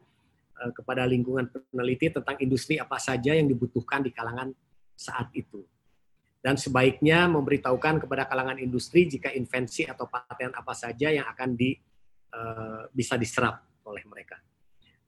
eh, 0.59 0.71
kepada 0.75 1.07
lingkungan 1.07 1.47
peneliti 1.53 2.11
tentang 2.11 2.37
industri 2.43 2.81
apa 2.81 2.99
saja 2.99 3.37
yang 3.37 3.47
dibutuhkan 3.47 4.03
di 4.03 4.11
kalangan 4.11 4.51
saat 4.97 5.31
itu. 5.37 5.63
Dan 6.41 6.57
sebaiknya 6.57 7.29
memberitahukan 7.29 8.01
kepada 8.01 8.25
kalangan 8.25 8.57
industri 8.57 9.05
jika 9.05 9.29
invensi 9.29 9.85
atau 9.85 10.09
paten 10.09 10.57
apa 10.57 10.73
saja 10.73 11.13
yang 11.13 11.29
akan 11.29 11.53
di, 11.53 11.77
uh, 12.33 12.89
bisa 12.97 13.21
diserap 13.21 13.61
oleh 13.85 14.01
mereka. 14.09 14.41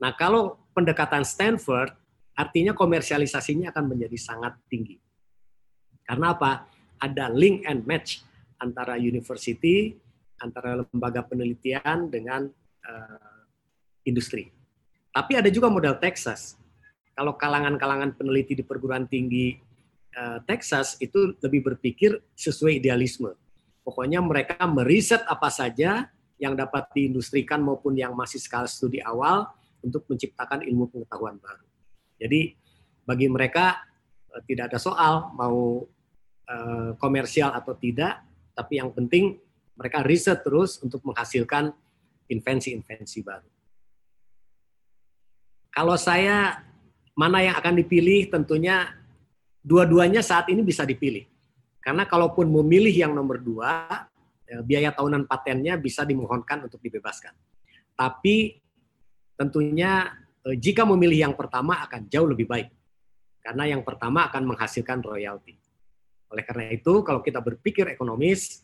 Nah, 0.03 0.11
kalau 0.19 0.59
pendekatan 0.75 1.23
Stanford, 1.23 1.95
artinya 2.35 2.75
komersialisasinya 2.75 3.71
akan 3.71 3.95
menjadi 3.95 4.19
sangat 4.19 4.59
tinggi. 4.67 4.99
Karena 6.03 6.35
apa? 6.35 6.67
Ada 6.99 7.31
link 7.31 7.63
and 7.71 7.87
match 7.87 8.27
antara 8.59 8.99
university, 8.99 9.95
antara 10.43 10.83
lembaga 10.83 11.23
penelitian 11.23 12.11
dengan 12.11 12.51
uh, 12.83 13.43
industri. 14.03 14.51
Tapi 15.15 15.39
ada 15.39 15.47
juga 15.55 15.71
model 15.71 15.95
Texas. 16.03 16.59
Kalau 17.15 17.39
kalangan-kalangan 17.39 18.19
peneliti 18.19 18.59
di 18.59 18.65
perguruan 18.67 19.07
tinggi 19.07 19.55
uh, 20.19 20.43
Texas 20.43 20.99
itu 20.99 21.39
lebih 21.39 21.63
berpikir 21.75 22.19
sesuai 22.35 22.83
idealisme. 22.83 23.31
Pokoknya 23.87 24.19
mereka 24.19 24.67
meriset 24.67 25.23
apa 25.31 25.51
saja 25.51 26.11
yang 26.43 26.59
dapat 26.59 26.91
diindustrikan 26.91 27.63
maupun 27.63 27.95
yang 27.95 28.15
masih 28.19 28.43
skala 28.43 28.67
studi 28.67 28.99
awal, 29.03 29.47
untuk 29.83 30.07
menciptakan 30.09 30.65
ilmu 30.67 30.89
pengetahuan 30.89 31.37
baru. 31.39 31.67
Jadi 32.19 32.55
bagi 33.03 33.27
mereka 33.27 33.83
eh, 34.33 34.43
tidak 34.47 34.73
ada 34.73 34.79
soal 34.79 35.35
mau 35.35 35.83
eh, 36.47 36.91
komersial 36.97 37.53
atau 37.53 37.75
tidak, 37.77 38.23
tapi 38.55 38.79
yang 38.79 38.95
penting 38.95 39.39
mereka 39.77 40.05
riset 40.07 40.41
terus 40.47 40.79
untuk 40.81 41.03
menghasilkan 41.03 41.75
invensi-invensi 42.31 43.21
baru. 43.27 43.51
Kalau 45.73 45.97
saya 45.97 46.61
mana 47.17 47.41
yang 47.45 47.57
akan 47.57 47.81
dipilih 47.81 48.29
tentunya 48.29 48.93
dua-duanya 49.65 50.21
saat 50.21 50.49
ini 50.53 50.61
bisa 50.61 50.87
dipilih. 50.87 51.25
Karena 51.83 52.07
kalaupun 52.07 52.47
memilih 52.47 52.95
yang 52.95 53.13
nomor 53.13 53.43
dua, 53.43 54.07
eh, 54.47 54.63
biaya 54.63 54.95
tahunan 54.95 55.27
patennya 55.27 55.75
bisa 55.81 56.07
dimohonkan 56.07 56.71
untuk 56.71 56.79
dibebaskan. 56.79 57.35
Tapi 57.99 58.62
tentunya 59.37 60.13
eh, 60.47 60.57
jika 60.57 60.85
memilih 60.87 61.31
yang 61.31 61.35
pertama 61.35 61.81
akan 61.85 62.09
jauh 62.09 62.29
lebih 62.29 62.47
baik. 62.49 62.69
Karena 63.43 63.67
yang 63.67 63.83
pertama 63.83 64.31
akan 64.31 64.55
menghasilkan 64.55 65.03
royalti. 65.03 65.59
Oleh 66.31 66.47
karena 66.47 66.71
itu, 66.71 67.03
kalau 67.03 67.21
kita 67.21 67.43
berpikir 67.43 67.91
ekonomis, 67.91 68.63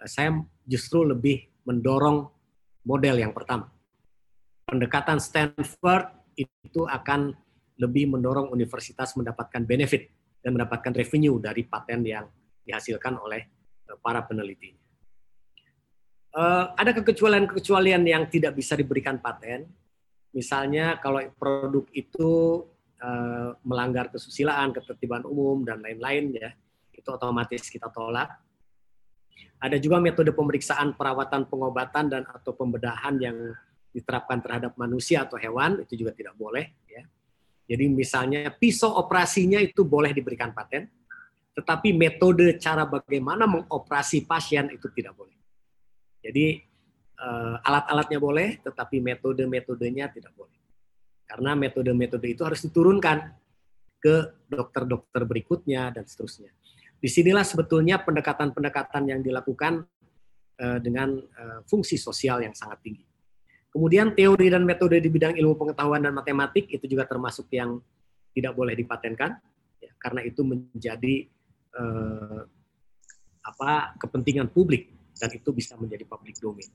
eh, 0.00 0.08
saya 0.08 0.34
justru 0.64 1.04
lebih 1.04 1.44
mendorong 1.68 2.26
model 2.84 3.16
yang 3.20 3.32
pertama. 3.36 3.68
Pendekatan 4.64 5.20
Stanford 5.20 6.08
itu 6.34 6.88
akan 6.88 7.36
lebih 7.78 8.10
mendorong 8.10 8.50
universitas 8.50 9.12
mendapatkan 9.14 9.62
benefit 9.62 10.08
dan 10.40 10.56
mendapatkan 10.56 10.92
revenue 10.94 11.36
dari 11.38 11.62
paten 11.68 12.00
yang 12.04 12.24
dihasilkan 12.64 13.20
oleh 13.20 13.42
eh, 13.90 13.98
para 14.00 14.24
peneliti. 14.24 14.72
ada 16.74 16.90
kekecualian-kekecualian 16.90 18.02
yang 18.10 18.26
tidak 18.26 18.58
bisa 18.58 18.74
diberikan 18.74 19.22
paten, 19.22 19.70
Misalnya 20.34 20.98
kalau 20.98 21.22
produk 21.38 21.86
itu 21.94 22.30
uh, 22.98 23.54
melanggar 23.62 24.10
kesusilaan, 24.10 24.74
ketertiban 24.74 25.22
umum 25.22 25.62
dan 25.62 25.78
lain-lain 25.78 26.34
ya, 26.34 26.50
itu 26.90 27.06
otomatis 27.06 27.70
kita 27.70 27.86
tolak. 27.94 28.34
Ada 29.62 29.78
juga 29.78 30.02
metode 30.02 30.34
pemeriksaan 30.34 30.98
perawatan 30.98 31.46
pengobatan 31.46 32.10
dan 32.10 32.22
atau 32.26 32.52
pembedahan 32.52 33.14
yang 33.22 33.38
diterapkan 33.94 34.42
terhadap 34.42 34.74
manusia 34.74 35.22
atau 35.22 35.38
hewan 35.38 35.78
itu 35.86 35.94
juga 35.94 36.10
tidak 36.10 36.34
boleh 36.34 36.66
ya. 36.90 37.06
Jadi 37.64 37.84
misalnya 37.88 38.50
pisau 38.52 38.92
operasinya 38.98 39.56
itu 39.56 39.86
boleh 39.88 40.12
diberikan 40.12 40.52
paten, 40.52 40.84
tetapi 41.56 41.96
metode 41.96 42.58
cara 42.60 42.84
bagaimana 42.84 43.48
mengoperasi 43.48 44.26
pasien 44.28 44.68
itu 44.68 44.90
tidak 44.92 45.16
boleh. 45.16 45.38
Jadi 46.20 46.60
uh, 47.18 47.56
alat-alatnya 47.62 48.18
boleh, 48.18 48.48
tetapi 48.62 49.02
metode-metodenya 49.02 50.10
tidak 50.14 50.32
boleh. 50.34 50.58
Karena 51.24 51.56
metode-metode 51.58 52.26
itu 52.28 52.42
harus 52.44 52.60
diturunkan 52.62 53.18
ke 53.98 54.46
dokter-dokter 54.48 55.24
berikutnya 55.24 55.90
dan 55.90 56.04
seterusnya. 56.04 56.52
Di 57.00 57.08
sinilah 57.08 57.44
sebetulnya 57.44 58.00
pendekatan-pendekatan 58.00 59.08
yang 59.08 59.20
dilakukan 59.20 59.84
uh, 60.60 60.78
dengan 60.78 61.16
uh, 61.18 61.60
fungsi 61.64 61.96
sosial 61.96 62.44
yang 62.44 62.52
sangat 62.52 62.80
tinggi. 62.84 63.04
Kemudian 63.74 64.14
teori 64.14 64.46
dan 64.54 64.62
metode 64.62 65.02
di 65.02 65.10
bidang 65.10 65.34
ilmu 65.34 65.58
pengetahuan 65.58 65.98
dan 65.98 66.14
matematik 66.14 66.70
itu 66.70 66.86
juga 66.86 67.10
termasuk 67.10 67.50
yang 67.50 67.82
tidak 68.30 68.54
boleh 68.54 68.78
dipatenkan, 68.78 69.34
ya, 69.82 69.90
karena 69.98 70.22
itu 70.22 70.46
menjadi 70.46 71.26
eh, 71.74 72.42
apa 73.42 73.98
kepentingan 73.98 74.54
publik 74.54 74.94
dan 75.18 75.30
itu 75.34 75.50
bisa 75.50 75.74
menjadi 75.74 76.06
public 76.06 76.38
domain. 76.38 76.70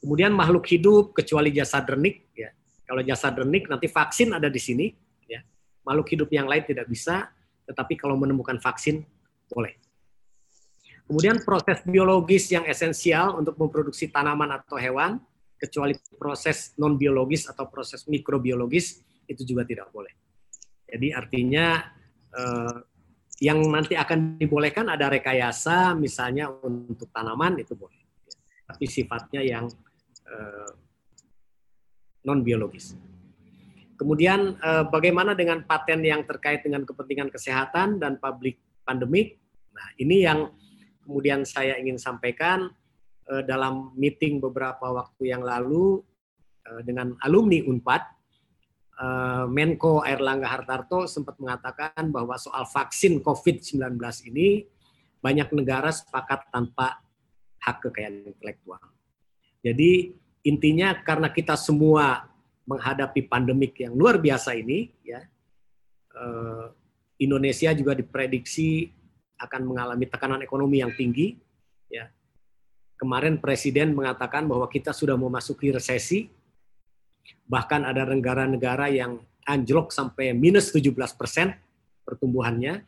Kemudian 0.00 0.32
makhluk 0.32 0.66
hidup 0.68 1.16
kecuali 1.16 1.50
jasa 1.50 1.82
dernik, 1.82 2.30
ya. 2.36 2.52
Kalau 2.86 3.02
jasa 3.02 3.34
dernik 3.34 3.66
nanti 3.66 3.90
vaksin 3.90 4.36
ada 4.36 4.46
di 4.46 4.60
sini, 4.60 4.86
ya. 5.26 5.42
Makhluk 5.82 6.06
hidup 6.12 6.28
yang 6.30 6.46
lain 6.46 6.62
tidak 6.62 6.86
bisa, 6.86 7.30
tetapi 7.66 7.98
kalau 7.98 8.14
menemukan 8.14 8.60
vaksin 8.62 9.02
boleh. 9.50 9.74
Kemudian 11.06 11.38
proses 11.46 11.86
biologis 11.86 12.50
yang 12.50 12.66
esensial 12.66 13.38
untuk 13.38 13.54
memproduksi 13.54 14.10
tanaman 14.10 14.58
atau 14.58 14.74
hewan 14.74 15.22
kecuali 15.54 15.94
proses 16.18 16.74
non 16.76 16.98
biologis 16.98 17.46
atau 17.46 17.70
proses 17.70 18.04
mikrobiologis 18.10 19.00
itu 19.30 19.42
juga 19.46 19.62
tidak 19.62 19.88
boleh. 19.94 20.10
Jadi 20.86 21.14
artinya 21.14 21.78
eh, 22.34 22.76
yang 23.42 23.62
nanti 23.70 23.94
akan 23.94 24.40
dibolehkan 24.40 24.90
ada 24.90 25.06
rekayasa 25.12 25.94
misalnya 25.94 26.50
untuk 26.50 27.12
tanaman 27.14 27.60
itu 27.60 27.78
boleh, 27.78 28.02
tapi 28.64 28.84
sifatnya 28.88 29.44
yang 29.44 29.70
eh, 30.26 30.70
non 32.26 32.42
biologis. 32.42 32.98
Kemudian 33.96 34.60
eh, 34.60 34.84
bagaimana 34.90 35.32
dengan 35.32 35.64
paten 35.64 36.04
yang 36.04 36.26
terkait 36.26 36.66
dengan 36.66 36.84
kepentingan 36.84 37.32
kesehatan 37.32 38.02
dan 38.02 38.20
publik 38.20 38.60
pandemik? 38.84 39.40
Nah 39.72 39.88
ini 39.96 40.26
yang 40.26 40.52
kemudian 41.06 41.46
saya 41.46 41.78
ingin 41.78 42.02
sampaikan 42.02 42.66
uh, 43.30 43.42
dalam 43.46 43.94
meeting 43.94 44.42
beberapa 44.42 44.90
waktu 44.90 45.30
yang 45.30 45.46
lalu 45.46 46.02
dengan 46.82 47.14
alumni 47.22 47.62
Unpad, 47.62 48.02
Menko 49.54 50.02
Erlangga 50.02 50.50
Hartarto 50.50 51.06
sempat 51.06 51.38
mengatakan 51.38 52.10
bahwa 52.10 52.34
soal 52.42 52.66
vaksin 52.66 53.22
COVID-19 53.22 53.94
ini 54.34 54.66
banyak 55.22 55.50
negara 55.54 55.94
sepakat 55.94 56.50
tanpa 56.50 57.02
hak 57.62 57.86
kekayaan 57.86 58.30
intelektual. 58.30 58.95
Jadi 59.66 60.14
intinya 60.46 60.94
karena 61.02 61.26
kita 61.34 61.58
semua 61.58 62.30
menghadapi 62.70 63.26
pandemik 63.26 63.82
yang 63.82 63.98
luar 63.98 64.22
biasa 64.22 64.54
ini, 64.54 64.94
ya 65.02 65.26
Indonesia 67.18 67.74
juga 67.74 67.98
diprediksi 67.98 68.94
akan 69.42 69.62
mengalami 69.66 70.06
tekanan 70.06 70.40
ekonomi 70.46 70.78
yang 70.78 70.94
tinggi, 70.94 71.34
ya 71.90 72.06
kemarin 72.94 73.42
Presiden 73.42 73.90
mengatakan 73.92 74.46
bahwa 74.46 74.70
kita 74.70 74.94
sudah 74.94 75.18
memasuki 75.18 75.74
resesi, 75.74 76.30
bahkan 77.50 77.82
ada 77.82 78.06
negara-negara 78.06 78.86
yang 78.88 79.18
anjlok 79.44 79.90
sampai 79.90 80.30
minus 80.30 80.70
17 80.70 80.94
persen 81.18 81.58
pertumbuhannya. 82.06 82.86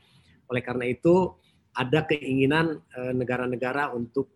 Oleh 0.49 0.63
karena 0.65 0.89
itu, 0.89 1.37
ada 1.77 2.07
keinginan 2.07 2.81
eh, 2.97 3.13
negara-negara 3.13 3.93
untuk 3.93 4.33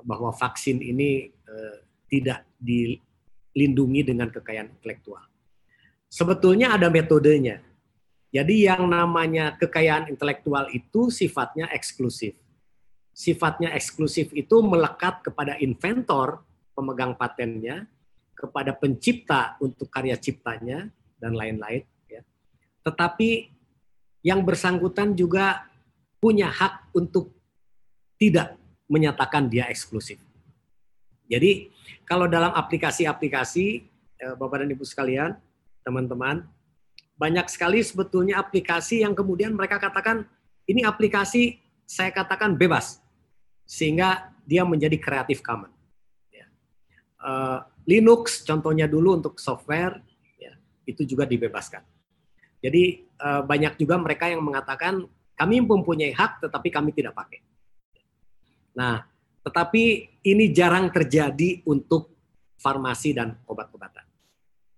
bahwa 0.00 0.32
vaksin 0.32 0.80
ini 0.80 1.28
eh, 1.50 1.76
tidak 2.06 2.46
dilindungi 2.62 4.06
dengan 4.06 4.30
kekayaan 4.30 4.70
intelektual. 4.78 5.26
Sebetulnya 6.10 6.74
ada 6.74 6.86
metodenya. 6.90 7.62
Jadi 8.30 8.66
yang 8.66 8.86
namanya 8.86 9.58
kekayaan 9.58 10.06
intelektual 10.10 10.70
itu 10.70 11.10
sifatnya 11.10 11.66
eksklusif 11.74 12.38
sifatnya 13.20 13.74
eksklusif 13.76 14.32
itu 14.32 14.56
melekat 14.64 15.20
kepada 15.20 15.58
inventor 15.60 16.40
pemegang 16.72 17.12
patennya, 17.18 17.84
kepada 18.32 18.72
pencipta 18.72 19.60
untuk 19.60 19.92
karya 19.92 20.16
ciptanya 20.16 20.88
dan 21.20 21.36
lain-lain. 21.36 21.84
Ya. 22.08 22.24
Tetapi 22.80 23.52
yang 24.24 24.40
bersangkutan 24.40 25.12
juga 25.12 25.68
punya 26.16 26.48
hak 26.48 26.96
untuk 26.96 27.36
tidak 28.16 28.56
menyatakan 28.88 29.52
dia 29.52 29.68
eksklusif. 29.68 30.16
Jadi 31.30 31.70
kalau 32.02 32.26
dalam 32.26 32.50
aplikasi-aplikasi, 32.50 33.66
eh, 34.18 34.34
Bapak 34.34 34.66
dan 34.66 34.74
Ibu 34.74 34.82
sekalian, 34.82 35.38
teman-teman, 35.86 36.42
banyak 37.14 37.46
sekali 37.46 37.84
sebetulnya 37.84 38.42
aplikasi 38.42 39.06
yang 39.06 39.14
kemudian 39.14 39.52
mereka 39.54 39.76
katakan 39.78 40.24
ini 40.64 40.82
aplikasi 40.88 41.60
saya 41.84 42.10
katakan 42.10 42.56
bebas 42.56 42.98
sehingga 43.68 44.32
dia 44.48 44.64
menjadi 44.64 44.96
Creative 44.96 45.44
Commons. 45.44 45.76
Ya. 46.32 46.48
Uh, 47.20 47.58
Linux 47.84 48.40
contohnya 48.42 48.88
dulu 48.88 49.20
untuk 49.20 49.36
software 49.36 50.00
ya, 50.40 50.56
itu 50.88 51.04
juga 51.04 51.28
dibebaskan. 51.28 51.84
Jadi 52.64 53.04
uh, 53.20 53.44
banyak 53.44 53.76
juga 53.76 54.00
mereka 54.00 54.32
yang 54.32 54.40
mengatakan 54.40 55.04
kami 55.36 55.60
mempunyai 55.60 56.16
hak 56.16 56.40
tetapi 56.40 56.68
kami 56.72 56.90
tidak 56.96 57.12
pakai. 57.12 57.44
Nah, 58.76 59.09
tetapi 59.40 59.82
ini 60.26 60.52
jarang 60.52 60.92
terjadi 60.92 61.64
untuk 61.64 62.12
farmasi 62.60 63.16
dan 63.16 63.40
obat-obatan. 63.48 64.04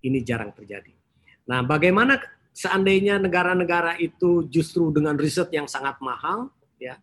Ini 0.03 0.23
jarang 0.23 0.55
terjadi. 0.55 0.95
Nah, 1.51 1.67
bagaimana 1.67 2.23
seandainya 2.55 3.19
negara-negara 3.19 3.99
itu 3.99 4.47
justru 4.47 4.95
dengan 4.95 5.19
riset 5.19 5.51
yang 5.51 5.67
sangat 5.67 5.99
mahal, 5.99 6.51
ya, 6.79 6.99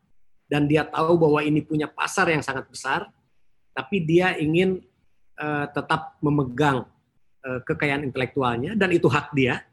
dan 0.47 0.65
dia 0.71 0.87
tahu 0.87 1.19
bahwa 1.19 1.43
ini 1.43 1.59
punya 1.59 1.91
pasar 1.91 2.31
yang 2.31 2.43
sangat 2.43 2.67
besar, 2.71 3.11
tapi 3.75 4.03
dia 4.03 4.35
ingin 4.39 4.79
uh, 5.39 5.67
tetap 5.71 6.15
memegang 6.23 6.87
uh, 7.43 7.59
kekayaan 7.67 8.07
intelektualnya 8.07 8.75
dan 8.75 8.89
itu 8.95 9.07
hak 9.11 9.35
dia. 9.35 9.63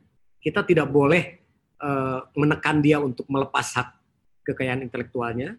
Kita 0.42 0.62
tidak 0.62 0.90
boleh 0.90 1.42
uh, 1.82 2.22
menekan 2.38 2.78
dia 2.82 3.02
untuk 3.02 3.26
melepas 3.26 3.66
hak 3.74 3.88
kekayaan 4.46 4.86
intelektualnya. 4.86 5.58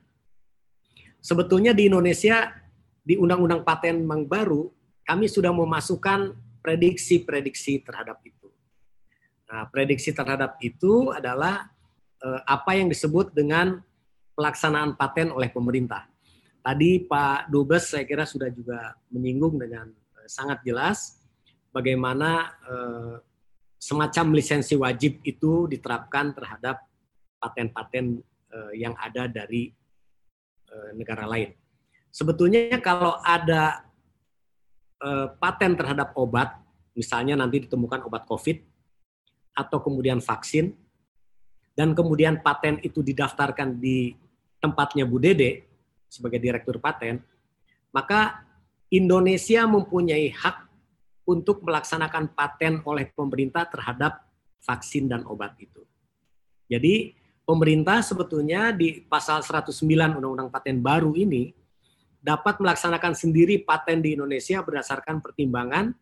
Sebetulnya 1.27 1.75
di 1.75 1.91
Indonesia 1.91 2.55
di 3.03 3.19
Undang-Undang 3.19 3.67
Paten 3.67 4.07
yang 4.07 4.23
baru 4.23 4.71
kami 5.03 5.27
sudah 5.27 5.51
memasukkan 5.51 6.31
prediksi-prediksi 6.63 7.83
terhadap 7.83 8.23
itu. 8.23 8.47
Nah, 9.51 9.67
prediksi 9.67 10.15
terhadap 10.15 10.55
itu 10.63 11.11
adalah 11.11 11.71
apa 12.43 12.75
yang 12.75 12.91
disebut 12.91 13.31
dengan 13.31 13.79
pelaksanaan 14.37 14.93
paten 14.93 15.33
oleh 15.33 15.49
pemerintah. 15.49 16.05
Tadi 16.61 17.01
Pak 17.09 17.49
Dubes 17.49 17.89
saya 17.89 18.05
kira 18.05 18.29
sudah 18.29 18.53
juga 18.53 18.93
menyinggung 19.09 19.57
dengan 19.57 19.89
eh, 19.89 20.29
sangat 20.29 20.61
jelas 20.61 21.17
bagaimana 21.73 22.53
eh, 22.67 23.15
semacam 23.81 24.37
lisensi 24.37 24.77
wajib 24.77 25.25
itu 25.25 25.65
diterapkan 25.65 26.37
terhadap 26.37 26.85
paten-paten 27.41 28.21
eh, 28.51 28.73
yang 28.77 28.93
ada 28.99 29.25
dari 29.25 29.71
eh, 29.71 29.86
negara 30.95 31.25
lain. 31.29 31.53
Sebetulnya 32.11 32.79
kalau 32.81 33.19
ada 33.21 33.85
eh, 35.03 35.27
paten 35.37 35.77
terhadap 35.77 36.15
obat, 36.17 36.57
misalnya 36.97 37.37
nanti 37.37 37.67
ditemukan 37.67 38.05
obat 38.07 38.25
COVID 38.25 38.57
atau 39.57 39.77
kemudian 39.81 40.21
vaksin, 40.21 40.73
dan 41.77 41.93
kemudian 41.93 42.41
paten 42.41 42.81
itu 42.81 43.05
didaftarkan 43.05 43.77
di 43.77 44.17
tempatnya 44.57 45.05
Bu 45.05 45.21
Dede 45.21 45.69
sebagai 46.09 46.41
direktur 46.41 46.81
paten, 46.81 47.21
maka 47.93 48.41
Indonesia 48.89 49.67
mempunyai 49.69 50.33
hak 50.33 50.65
untuk 51.27 51.61
melaksanakan 51.61 52.33
paten 52.33 52.81
oleh 52.87 53.11
pemerintah 53.11 53.67
terhadap 53.67 54.25
vaksin 54.63 55.11
dan 55.11 55.27
obat 55.27 55.53
itu. 55.59 55.83
Jadi 56.65 57.13
pemerintah 57.47 58.03
sebetulnya 58.03 58.75
di 58.75 58.99
pasal 59.07 59.39
109 59.39 59.71
Undang-Undang 60.19 60.51
Paten 60.51 60.83
baru 60.83 61.15
ini 61.15 61.55
dapat 62.19 62.59
melaksanakan 62.59 63.15
sendiri 63.15 63.63
paten 63.63 64.03
di 64.03 64.19
Indonesia 64.19 64.59
berdasarkan 64.59 65.23
pertimbangan 65.23 65.95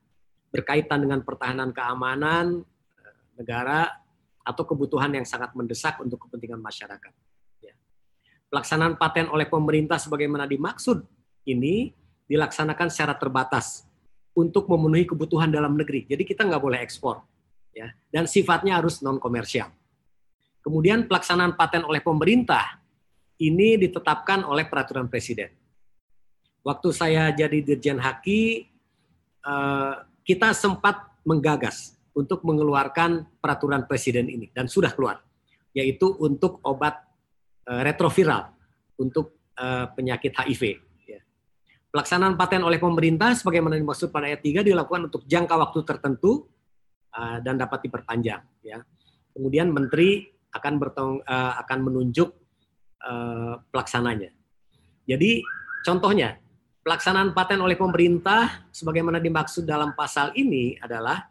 berkaitan 0.49 1.05
dengan 1.05 1.21
pertahanan 1.21 1.69
keamanan 1.69 2.65
eh, 2.97 3.15
negara 3.37 3.85
atau 4.41 4.63
kebutuhan 4.65 5.13
yang 5.13 5.27
sangat 5.27 5.53
mendesak 5.53 6.01
untuk 6.01 6.25
kepentingan 6.25 6.57
masyarakat 6.57 7.13
pelaksanaan 8.55 8.95
paten 8.95 9.27
oleh 9.27 9.51
pemerintah 9.51 9.99
sebagaimana 9.99 10.47
dimaksud 10.47 11.03
ini 11.43 11.91
dilaksanakan 12.23 12.87
secara 12.87 13.19
terbatas 13.19 13.83
untuk 14.31 14.71
memenuhi 14.71 15.03
kebutuhan 15.03 15.51
dalam 15.51 15.75
negeri. 15.75 16.07
Jadi 16.07 16.23
kita 16.23 16.47
nggak 16.47 16.63
boleh 16.63 16.79
ekspor, 16.79 17.19
ya. 17.75 17.91
Dan 18.07 18.31
sifatnya 18.31 18.79
harus 18.79 19.03
non 19.03 19.19
komersial. 19.19 19.67
Kemudian 20.65 21.05
pelaksanaan 21.05 21.53
paten 21.53 21.85
oleh 21.85 22.01
pemerintah 22.01 22.81
ini 23.37 23.77
ditetapkan 23.77 24.41
oleh 24.41 24.65
peraturan 24.65 25.05
presiden. 25.05 25.53
Waktu 26.65 26.89
saya 26.89 27.29
jadi 27.29 27.61
Dirjen 27.61 28.01
Haki, 28.01 28.65
eh, 29.45 29.93
kita 30.25 30.57
sempat 30.57 31.21
menggagas 31.21 31.93
untuk 32.17 32.41
mengeluarkan 32.41 33.37
peraturan 33.37 33.85
presiden 33.85 34.25
ini 34.25 34.49
dan 34.49 34.65
sudah 34.65 34.89
keluar, 34.97 35.21
yaitu 35.77 36.09
untuk 36.17 36.57
obat 36.65 36.97
eh, 37.69 37.81
retroviral 37.85 38.49
untuk 38.97 39.37
eh, 39.61 39.85
penyakit 39.93 40.33
HIV. 40.33 40.81
Ya. 41.05 41.21
Pelaksanaan 41.93 42.33
paten 42.33 42.65
oleh 42.65 42.81
pemerintah 42.81 43.37
sebagaimana 43.37 43.77
dimaksud 43.77 44.09
pada 44.09 44.33
ayat 44.33 44.41
3 44.41 44.65
dilakukan 44.65 45.13
untuk 45.13 45.29
jangka 45.29 45.53
waktu 45.61 45.79
tertentu 45.85 46.49
dan 47.15 47.55
dapat 47.55 47.87
diperpanjang. 47.87 48.43
Ya. 48.59 48.83
Kemudian 49.31 49.71
menteri 49.71 50.34
akan 50.55 50.73
bertong, 50.79 51.19
akan 51.27 51.79
menunjuk 51.83 52.31
pelaksananya. 53.69 54.31
Jadi 55.05 55.43
contohnya 55.85 56.41
pelaksanaan 56.85 57.33
paten 57.33 57.61
oleh 57.61 57.73
pemerintah 57.77 58.65
sebagaimana 58.69 59.17
dimaksud 59.17 59.65
dalam 59.65 59.97
pasal 59.97 60.33
ini 60.37 60.77
adalah 60.77 61.25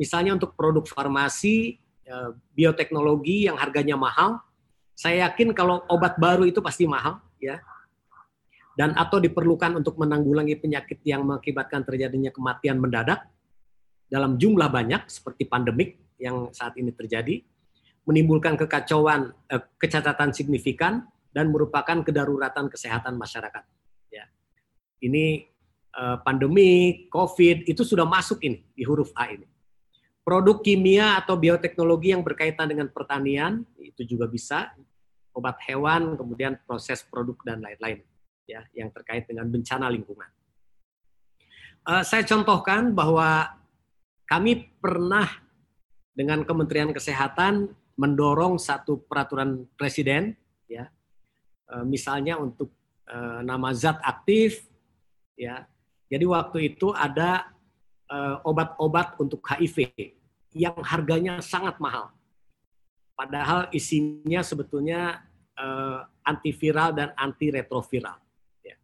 misalnya 0.00 0.36
untuk 0.36 0.56
produk 0.56 0.84
farmasi, 0.88 1.76
eh, 2.08 2.30
bioteknologi 2.56 3.44
yang 3.44 3.60
harganya 3.60 3.96
mahal, 3.96 4.40
saya 4.96 5.28
yakin 5.28 5.52
kalau 5.52 5.84
obat 5.92 6.16
baru 6.16 6.48
itu 6.48 6.64
pasti 6.64 6.88
mahal, 6.88 7.20
ya. 7.36 7.60
Dan 8.76 8.96
atau 8.96 9.20
diperlukan 9.20 9.76
untuk 9.76 10.00
menanggulangi 10.00 10.56
penyakit 10.56 11.04
yang 11.04 11.28
mengakibatkan 11.28 11.84
terjadinya 11.84 12.32
kematian 12.32 12.80
mendadak 12.80 13.28
dalam 14.08 14.40
jumlah 14.40 14.72
banyak 14.72 15.04
seperti 15.08 15.44
pandemik 15.44 16.00
yang 16.16 16.48
saat 16.52 16.76
ini 16.80 16.92
terjadi, 16.92 17.44
menimbulkan 18.08 18.56
kekacauan, 18.56 19.34
eh, 19.50 19.62
kecacatan 19.76 20.32
signifikan 20.32 21.06
dan 21.30 21.52
merupakan 21.52 22.02
kedaruratan 22.02 22.66
kesehatan 22.72 23.14
masyarakat 23.16 23.62
ini 25.00 25.48
uh, 25.96 26.20
pandemi, 26.20 27.04
COVID, 27.08 27.66
itu 27.66 27.82
sudah 27.82 28.04
masuk 28.04 28.40
ini 28.44 28.60
di 28.76 28.84
huruf 28.84 29.10
A 29.16 29.32
ini. 29.32 29.48
Produk 30.20 30.60
kimia 30.60 31.16
atau 31.16 31.34
bioteknologi 31.34 32.12
yang 32.12 32.20
berkaitan 32.22 32.68
dengan 32.68 32.92
pertanian 32.92 33.64
itu 33.80 34.04
juga 34.04 34.28
bisa 34.28 34.70
obat 35.32 35.56
hewan, 35.66 36.14
kemudian 36.14 36.60
proses 36.68 37.00
produk 37.02 37.34
dan 37.42 37.64
lain-lain 37.64 38.04
ya 38.44 38.60
yang 38.76 38.92
terkait 38.92 39.24
dengan 39.26 39.48
bencana 39.48 39.88
lingkungan. 39.88 40.28
Uh, 41.88 42.04
saya 42.04 42.22
contohkan 42.28 42.92
bahwa 42.92 43.56
kami 44.28 44.68
pernah 44.78 45.26
dengan 46.12 46.44
Kementerian 46.44 46.92
Kesehatan 46.92 47.72
mendorong 48.00 48.56
satu 48.56 49.04
peraturan 49.04 49.68
presiden 49.76 50.32
ya 50.64 50.88
uh, 51.68 51.84
misalnya 51.84 52.40
untuk 52.40 52.72
uh, 53.12 53.44
nama 53.44 53.76
zat 53.76 54.00
aktif 54.00 54.64
ya. 55.36 55.68
Jadi 56.10 56.26
waktu 56.26 56.74
itu 56.74 56.90
ada 56.90 57.46
eh, 58.10 58.36
obat-obat 58.42 59.14
untuk 59.22 59.38
HIV 59.46 59.94
yang 60.58 60.74
harganya 60.82 61.38
sangat 61.38 61.78
mahal. 61.78 62.10
Padahal 63.14 63.70
isinya 63.70 64.42
sebetulnya 64.42 65.22
antiviral 66.26 66.90
dan 66.98 67.14
antiretroviral. 67.14 68.18
Ya. 68.66 68.74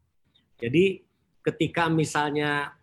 Jadi 0.63 1.03
ketika 1.43 1.91
misalnya 1.91 2.79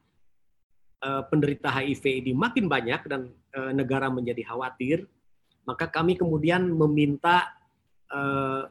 penderita 1.31 1.71
HIV 1.71 2.03
ini 2.03 2.31
makin 2.35 2.67
banyak 2.67 3.07
dan 3.07 3.31
negara 3.71 4.11
menjadi 4.11 4.43
khawatir, 4.43 5.07
maka 5.63 5.87
kami 5.87 6.19
kemudian 6.19 6.67
meminta 6.71 7.51
uh, 8.11 8.67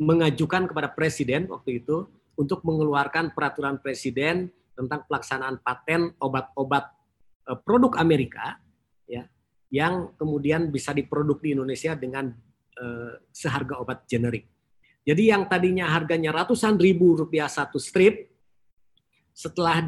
mengajukan 0.00 0.64
kepada 0.66 0.88
presiden 0.90 1.44
waktu 1.52 1.84
itu 1.84 2.08
untuk 2.40 2.64
mengeluarkan 2.64 3.36
peraturan 3.36 3.76
presiden 3.84 4.48
tentang 4.72 5.04
pelaksanaan 5.04 5.60
paten 5.60 6.16
obat-obat 6.16 6.88
eh, 7.52 7.58
produk 7.60 8.00
Amerika 8.00 8.56
ya 9.04 9.28
yang 9.68 10.16
kemudian 10.16 10.72
bisa 10.72 10.96
diproduk 10.96 11.44
di 11.44 11.52
Indonesia 11.54 11.94
dengan 11.94 12.26
uh, 12.80 13.14
seharga 13.30 13.78
obat 13.78 14.02
generik. 14.10 14.50
Jadi 15.06 15.30
yang 15.30 15.46
tadinya 15.46 15.86
harganya 15.94 16.34
ratusan 16.34 16.74
ribu 16.74 17.14
rupiah 17.14 17.46
satu 17.46 17.78
strip 17.78 18.34
setelah 19.30 19.78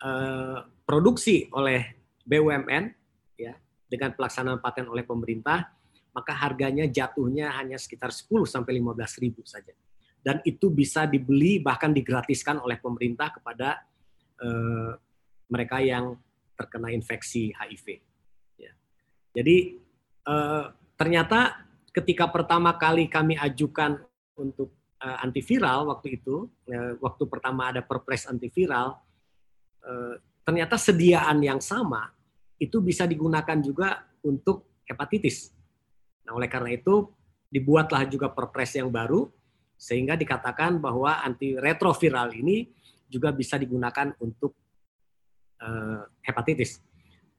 diproduksi 0.00 1.52
uh, 1.52 1.60
oleh 1.60 1.92
BUMN 2.24 2.88
ya 3.36 3.52
dengan 3.96 4.14
pelaksanaan 4.16 4.58
paten 4.58 4.90
oleh 4.90 5.06
pemerintah 5.06 5.70
maka 6.14 6.32
harganya 6.34 6.86
jatuhnya 6.86 7.54
hanya 7.58 7.74
sekitar 7.74 8.14
10 8.14 8.30
sampai 8.46 8.78
15 8.78 9.22
ribu 9.22 9.42
saja 9.42 9.74
dan 10.24 10.40
itu 10.48 10.72
bisa 10.72 11.04
dibeli 11.04 11.60
bahkan 11.60 11.92
digratiskan 11.92 12.56
oleh 12.64 12.80
pemerintah 12.80 13.28
kepada 13.28 13.84
uh, 14.40 14.96
mereka 15.52 15.84
yang 15.84 16.16
terkena 16.56 16.88
infeksi 16.88 17.52
HIV. 17.52 18.00
Ya. 18.56 18.72
Jadi 19.36 19.76
uh, 20.24 20.72
ternyata 20.96 21.68
ketika 21.92 22.32
pertama 22.32 22.72
kali 22.80 23.12
kami 23.12 23.36
ajukan 23.36 24.00
untuk 24.40 24.72
uh, 25.04 25.20
antiviral 25.20 25.92
waktu 25.92 26.16
itu, 26.16 26.48
uh, 26.72 26.96
waktu 27.04 27.28
pertama 27.28 27.68
ada 27.68 27.84
perpres 27.84 28.24
antiviral, 28.24 28.96
uh, 29.84 30.14
ternyata 30.40 30.80
sediaan 30.80 31.36
yang 31.44 31.60
sama 31.60 32.13
itu 32.58 32.78
bisa 32.80 33.04
digunakan 33.04 33.58
juga 33.58 34.06
untuk 34.22 34.82
hepatitis. 34.86 35.50
Nah, 36.24 36.36
oleh 36.38 36.48
karena 36.48 36.74
itu 36.74 37.10
dibuatlah 37.50 38.08
juga 38.08 38.32
perpres 38.32 38.74
yang 38.74 38.88
baru 38.88 39.28
sehingga 39.74 40.16
dikatakan 40.16 40.78
bahwa 40.80 41.20
antiretroviral 41.22 42.32
ini 42.32 42.70
juga 43.10 43.34
bisa 43.34 43.60
digunakan 43.60 44.14
untuk 44.22 44.56
uh, 45.60 46.08
hepatitis. 46.24 46.80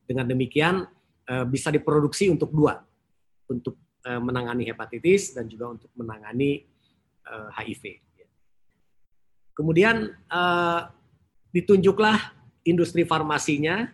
Dengan 0.06 0.30
demikian 0.30 0.86
uh, 1.26 1.46
bisa 1.50 1.74
diproduksi 1.74 2.30
untuk 2.30 2.54
dua, 2.54 2.78
untuk 3.50 3.76
uh, 4.06 4.22
menangani 4.22 4.70
hepatitis 4.70 5.34
dan 5.34 5.50
juga 5.50 5.74
untuk 5.74 5.90
menangani 5.98 6.64
uh, 7.26 7.50
HIV. 7.58 8.06
Kemudian 9.56 10.12
uh, 10.30 10.82
ditunjuklah 11.56 12.36
industri 12.68 13.08
farmasinya 13.08 13.88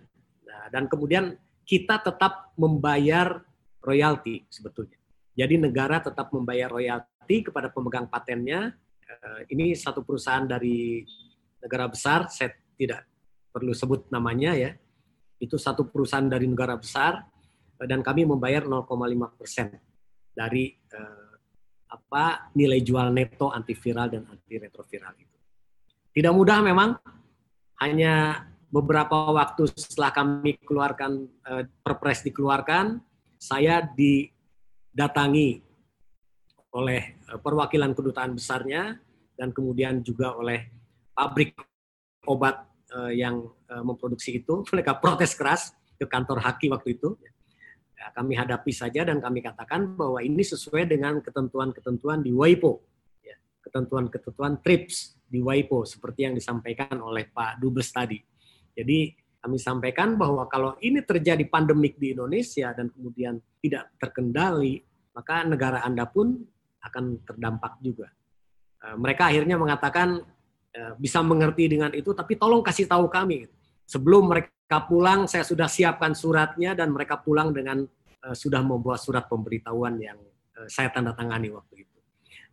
dan 0.72 0.88
kemudian 0.88 1.36
kita 1.68 2.00
tetap 2.02 2.56
membayar 2.56 3.44
royalti 3.84 4.48
sebetulnya. 4.48 4.98
Jadi 5.36 5.56
negara 5.60 6.00
tetap 6.04 6.32
membayar 6.36 6.68
royalti 6.68 7.48
kepada 7.48 7.72
pemegang 7.72 8.08
patennya. 8.08 8.76
Eh, 9.04 9.42
ini 9.56 9.76
satu 9.76 10.04
perusahaan 10.04 10.44
dari 10.44 11.04
negara 11.62 11.88
besar, 11.88 12.28
saya 12.32 12.52
tidak 12.76 13.08
perlu 13.52 13.72
sebut 13.72 14.08
namanya 14.12 14.56
ya. 14.56 14.72
Itu 15.40 15.56
satu 15.56 15.88
perusahaan 15.88 16.28
dari 16.28 16.48
negara 16.48 16.76
besar 16.76 17.24
eh, 17.80 17.88
dan 17.88 18.04
kami 18.04 18.28
membayar 18.28 18.68
0,5 18.68 19.40
persen 19.40 19.72
dari 20.32 20.72
eh, 20.76 21.34
apa 21.92 22.52
nilai 22.56 22.80
jual 22.80 23.12
neto 23.12 23.52
antiviral 23.52 24.08
dan 24.12 24.24
antiretroviral 24.28 25.14
itu. 25.20 25.38
Tidak 26.12 26.34
mudah 26.36 26.60
memang, 26.60 27.00
hanya 27.80 28.44
beberapa 28.72 29.36
waktu 29.36 29.68
setelah 29.76 30.16
kami 30.16 30.56
keluarkan 30.64 31.28
perpres 31.84 32.24
dikeluarkan, 32.24 33.04
saya 33.42 33.84
didatangi 33.84 35.72
oleh 36.72 37.20
eh, 37.20 37.40
perwakilan 37.40 37.92
kedutaan 37.92 38.36
besarnya 38.36 38.96
dan 39.36 39.52
kemudian 39.52 40.06
juga 40.06 40.36
oleh 40.36 40.72
pabrik 41.12 41.56
obat 42.30 42.64
eh, 42.96 43.20
yang 43.20 43.44
eh, 43.68 43.84
memproduksi 43.84 44.40
itu. 44.40 44.64
Mereka 44.72 45.00
protes 45.04 45.36
keras 45.36 45.76
ke 46.00 46.08
kantor 46.08 46.42
Haki 46.46 46.72
waktu 46.72 46.98
itu. 46.98 47.20
Ya, 47.98 48.10
kami 48.18 48.34
hadapi 48.34 48.74
saja 48.74 49.06
dan 49.06 49.22
kami 49.22 49.46
katakan 49.46 49.94
bahwa 49.94 50.26
ini 50.26 50.42
sesuai 50.42 50.90
dengan 50.90 51.22
ketentuan-ketentuan 51.22 52.26
di 52.26 52.34
WIPO, 52.34 52.82
ya, 53.22 53.38
ketentuan-ketentuan 53.62 54.58
TRIPS 54.58 55.22
di 55.30 55.38
WIPO 55.38 55.86
seperti 55.86 56.26
yang 56.26 56.34
disampaikan 56.34 56.98
oleh 56.98 57.30
Pak 57.30 57.62
Dubes 57.62 57.94
tadi. 57.94 58.18
Jadi 58.76 59.14
kami 59.42 59.58
sampaikan 59.58 60.22
bahwa 60.22 60.46
kalau 60.46 60.78
ini 60.86 61.02
terjadi 61.02 61.42
pandemik 61.50 61.98
di 61.98 62.14
Indonesia 62.14 62.70
dan 62.78 62.94
kemudian 62.94 63.42
tidak 63.58 63.90
terkendali, 63.98 64.86
maka 65.18 65.42
negara 65.42 65.82
Anda 65.82 66.06
pun 66.06 66.38
akan 66.82 67.26
terdampak 67.26 67.82
juga. 67.82 68.14
Eh, 68.86 68.96
mereka 69.02 69.34
akhirnya 69.34 69.58
mengatakan 69.58 70.22
eh, 70.72 70.94
bisa 70.98 71.26
mengerti 71.26 71.74
dengan 71.74 71.90
itu, 71.98 72.14
tapi 72.14 72.38
tolong 72.38 72.62
kasih 72.62 72.86
tahu 72.86 73.10
kami. 73.10 73.50
Sebelum 73.90 74.30
mereka 74.30 74.78
pulang, 74.86 75.26
saya 75.26 75.42
sudah 75.42 75.66
siapkan 75.66 76.14
suratnya 76.14 76.78
dan 76.78 76.94
mereka 76.94 77.18
pulang 77.18 77.50
dengan 77.50 77.82
eh, 78.22 78.36
sudah 78.38 78.62
membuat 78.62 79.02
surat 79.02 79.26
pemberitahuan 79.26 79.98
yang 79.98 80.22
saya 80.70 80.94
tanda 80.94 81.18
tangani 81.18 81.50
waktu 81.50 81.90
itu. 81.90 81.98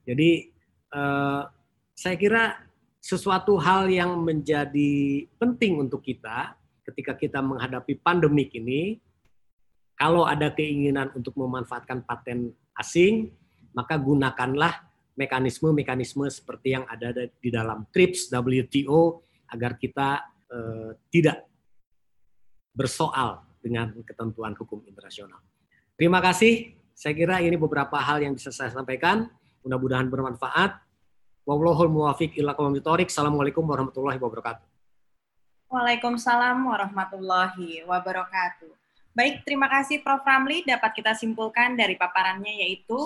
Jadi 0.09 0.31
saya 1.93 2.17
kira 2.17 2.57
sesuatu 2.99 3.57
hal 3.57 3.87
yang 3.89 4.19
menjadi 4.21 5.25
penting 5.39 5.79
untuk 5.79 6.03
kita 6.03 6.59
ketika 6.89 7.13
kita 7.13 7.45
menghadapi 7.45 8.01
pandemik 8.01 8.57
ini, 8.57 8.97
kalau 9.93 10.25
ada 10.25 10.49
keinginan 10.49 11.13
untuk 11.13 11.37
memanfaatkan 11.37 12.01
paten 12.07 12.57
asing, 12.81 13.29
maka 13.77 14.01
gunakanlah 14.01 14.89
mekanisme-mekanisme 15.19 16.25
seperti 16.31 16.79
yang 16.79 16.87
ada 16.89 17.13
di 17.13 17.51
dalam 17.51 17.85
TRIPS 17.91 18.31
WTO 18.33 19.21
agar 19.53 19.77
kita 19.77 20.23
eh, 20.49 20.91
tidak 21.11 21.45
bersoal 22.73 23.43
dengan 23.59 23.91
ketentuan 24.07 24.55
hukum 24.55 24.87
internasional. 24.87 25.43
Terima 25.99 26.23
kasih. 26.23 26.79
Saya 26.95 27.15
kira 27.19 27.43
ini 27.43 27.59
beberapa 27.59 27.99
hal 27.99 28.23
yang 28.23 28.39
bisa 28.39 28.55
saya 28.55 28.71
sampaikan. 28.71 29.27
Mudah-mudahan 29.67 30.07
bermanfaat. 30.07 30.79
Wallahul 31.49 31.89
muwafiq 31.89 32.37
ila 32.45 32.53
Assalamualaikum 33.09 33.65
warahmatullahi 33.65 34.21
wabarakatuh. 34.21 34.61
Waalaikumsalam 35.73 36.61
warahmatullahi 36.61 37.89
wabarakatuh. 37.89 38.69
Baik, 39.17 39.49
terima 39.49 39.65
kasih 39.73 40.05
Prof. 40.05 40.21
Ramli. 40.21 40.69
Dapat 40.69 41.01
kita 41.01 41.17
simpulkan 41.17 41.73
dari 41.73 41.97
paparannya 41.97 42.69
yaitu 42.69 43.01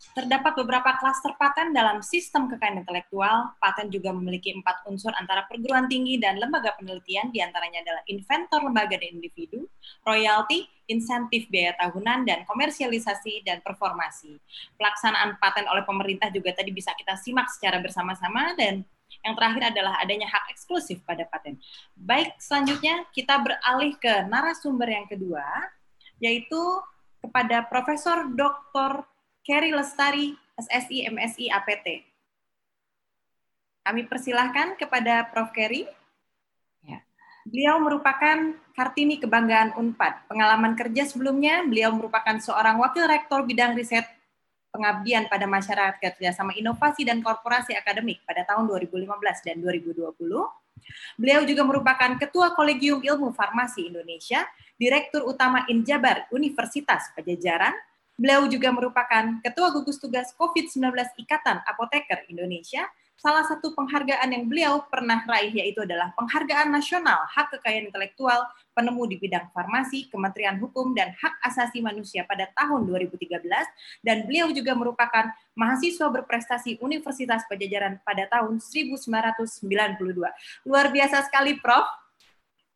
Terdapat 0.00 0.56
beberapa 0.56 0.96
klaster 0.96 1.36
paten 1.36 1.76
dalam 1.76 2.00
sistem 2.00 2.48
kekayaan 2.48 2.80
intelektual. 2.80 3.52
Paten 3.60 3.92
juga 3.92 4.16
memiliki 4.16 4.48
empat 4.56 4.88
unsur 4.88 5.12
antara 5.12 5.44
perguruan 5.44 5.92
tinggi 5.92 6.16
dan 6.16 6.40
lembaga 6.40 6.72
penelitian, 6.80 7.28
di 7.28 7.44
antaranya 7.44 7.84
adalah 7.84 8.02
inventor 8.08 8.64
lembaga 8.64 8.96
dan 8.96 9.20
individu, 9.20 9.68
royalti, 10.08 10.64
insentif 10.88 11.52
biaya 11.52 11.76
tahunan, 11.76 12.24
dan 12.24 12.48
komersialisasi 12.48 13.44
dan 13.44 13.60
performasi. 13.60 14.40
Pelaksanaan 14.80 15.36
paten 15.36 15.68
oleh 15.68 15.84
pemerintah 15.84 16.32
juga 16.32 16.56
tadi 16.56 16.72
bisa 16.72 16.96
kita 16.96 17.20
simak 17.20 17.52
secara 17.52 17.76
bersama-sama, 17.84 18.56
dan 18.56 18.80
yang 19.20 19.36
terakhir 19.36 19.76
adalah 19.76 20.00
adanya 20.00 20.32
hak 20.32 20.48
eksklusif 20.56 21.04
pada 21.04 21.28
paten. 21.28 21.60
Baik, 21.92 22.40
selanjutnya 22.40 23.04
kita 23.12 23.36
beralih 23.36 23.92
ke 24.00 24.24
narasumber 24.32 24.88
yang 24.88 25.04
kedua, 25.04 25.44
yaitu 26.16 26.58
kepada 27.20 27.68
Profesor 27.68 28.32
Dr. 28.32 29.04
Kerry 29.50 29.74
Lestari, 29.74 30.38
SSI 30.54 31.10
MSI 31.10 31.50
APT. 31.50 32.06
Kami 33.82 34.06
persilahkan 34.06 34.78
kepada 34.78 35.26
Prof. 35.26 35.50
Kerry. 35.50 35.90
Ya. 36.86 37.02
Beliau 37.42 37.82
merupakan 37.82 38.54
Kartini 38.78 39.18
Kebanggaan 39.18 39.74
UNPAD. 39.74 40.30
Pengalaman 40.30 40.78
kerja 40.78 41.02
sebelumnya, 41.02 41.66
beliau 41.66 41.90
merupakan 41.90 42.38
seorang 42.38 42.78
wakil 42.78 43.10
rektor 43.10 43.42
bidang 43.42 43.74
riset 43.74 44.06
pengabdian 44.70 45.26
pada 45.26 45.50
masyarakat 45.50 45.98
kerjasama 45.98 46.54
inovasi 46.54 47.02
dan 47.02 47.18
korporasi 47.18 47.74
akademik 47.74 48.22
pada 48.22 48.46
tahun 48.46 48.70
2015 48.70 49.10
dan 49.50 49.58
2020. 49.58 50.14
Beliau 51.18 51.42
juga 51.42 51.66
merupakan 51.66 52.14
Ketua 52.22 52.54
Kolegium 52.54 53.02
Ilmu 53.02 53.34
Farmasi 53.34 53.90
Indonesia, 53.90 54.46
Direktur 54.78 55.26
Utama 55.26 55.66
Injabar 55.66 56.30
Universitas 56.30 57.10
Pajajaran, 57.18 57.74
Beliau 58.20 58.44
juga 58.52 58.68
merupakan 58.68 59.40
Ketua 59.40 59.72
Gugus 59.72 59.96
Tugas 59.96 60.36
COVID-19 60.36 60.92
Ikatan 61.24 61.64
Apoteker 61.64 62.28
Indonesia. 62.28 62.84
Salah 63.16 63.48
satu 63.48 63.72
penghargaan 63.72 64.28
yang 64.28 64.44
beliau 64.44 64.84
pernah 64.92 65.24
raih 65.24 65.48
yaitu 65.48 65.84
adalah 65.88 66.12
Penghargaan 66.20 66.68
Nasional 66.68 67.24
Hak 67.32 67.52
Kekayaan 67.56 67.88
Intelektual 67.88 68.44
Penemu 68.76 69.08
di 69.08 69.16
Bidang 69.20 69.48
Farmasi 69.56 70.12
Kementerian 70.12 70.60
Hukum 70.60 70.92
dan 70.92 71.16
Hak 71.16 71.40
Asasi 71.48 71.80
Manusia 71.80 72.28
pada 72.28 72.48
tahun 72.52 72.84
2013 72.92 73.40
dan 74.04 74.28
beliau 74.28 74.52
juga 74.52 74.76
merupakan 74.76 75.32
mahasiswa 75.56 76.12
berprestasi 76.12 76.76
Universitas 76.84 77.44
Pajajaran 77.48 78.04
pada 78.04 78.28
tahun 78.28 78.60
1992. 78.60 79.96
Luar 80.68 80.86
biasa 80.92 81.24
sekali 81.24 81.56
Prof. 81.56 81.88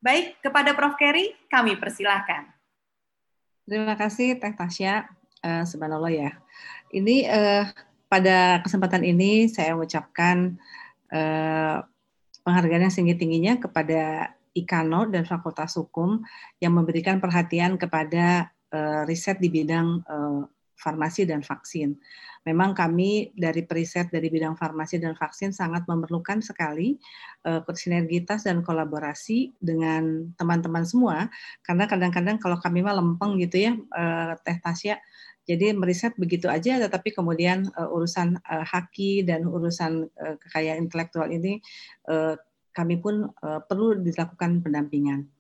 Baik, 0.01 0.41
kepada 0.41 0.73
Prof. 0.73 0.97
Kerry, 0.97 1.37
kami 1.53 1.77
persilahkan. 1.77 2.49
Terima 3.65 3.97
kasih 3.97 4.41
Teh 4.41 4.53
Tasya. 4.53 5.24
Uh, 5.45 5.61
subhanallah 5.69 6.09
ya. 6.09 6.31
Ini 6.89 7.29
uh, 7.29 7.69
pada 8.09 8.65
kesempatan 8.65 9.05
ini 9.05 9.45
saya 9.53 9.77
mengucapkan 9.77 10.57
uh, 11.13 11.85
penghargaan 12.41 12.89
yang 12.89 12.95
tinggi-tingginya 12.97 13.55
kepada 13.61 14.33
Ikano 14.57 15.05
dan 15.11 15.29
Fakultas 15.29 15.77
Hukum 15.77 16.25
yang 16.65 16.73
memberikan 16.73 17.21
perhatian 17.21 17.77
kepada 17.77 18.55
uh, 18.73 19.05
riset 19.05 19.37
di 19.37 19.53
bidang 19.53 20.01
uh, 20.09 20.49
farmasi 20.79 21.27
dan 21.27 21.43
vaksin. 21.43 21.99
Memang 22.45 22.77
kami 22.77 23.33
dari 23.33 23.65
periset 23.65 24.13
dari 24.13 24.29
bidang 24.29 24.53
farmasi 24.53 25.01
dan 25.01 25.17
vaksin 25.17 25.51
sangat 25.51 25.89
memerlukan 25.89 26.45
sekali 26.45 27.01
uh, 27.49 27.65
sinergitas 27.73 28.45
dan 28.45 28.61
kolaborasi 28.61 29.57
dengan 29.59 30.29
teman-teman 30.37 30.85
semua 30.85 31.33
karena 31.65 31.89
kadang-kadang 31.89 32.37
kalau 32.37 32.61
kami 32.61 32.85
mah 32.85 33.01
lempeng 33.01 33.41
gitu 33.41 33.65
ya 33.65 33.73
uh, 33.97 34.37
Teh 34.45 34.61
Tasya 34.61 35.01
jadi 35.45 35.77
meriset 35.77 36.17
begitu 36.17 36.49
aja, 36.49 36.81
tetapi 36.81 37.13
kemudian 37.13 37.69
uh, 37.77 37.89
urusan 37.93 38.41
uh, 38.41 38.65
haki 38.65 39.25
dan 39.29 39.45
urusan 39.45 40.09
uh, 40.09 40.37
kekayaan 40.41 40.89
intelektual 40.89 41.29
ini 41.29 41.61
uh, 42.09 42.33
kami 42.73 42.99
pun 42.99 43.29
uh, 43.45 43.61
perlu 43.63 44.01
dilakukan 44.01 44.65
pendampingan. 44.65 45.34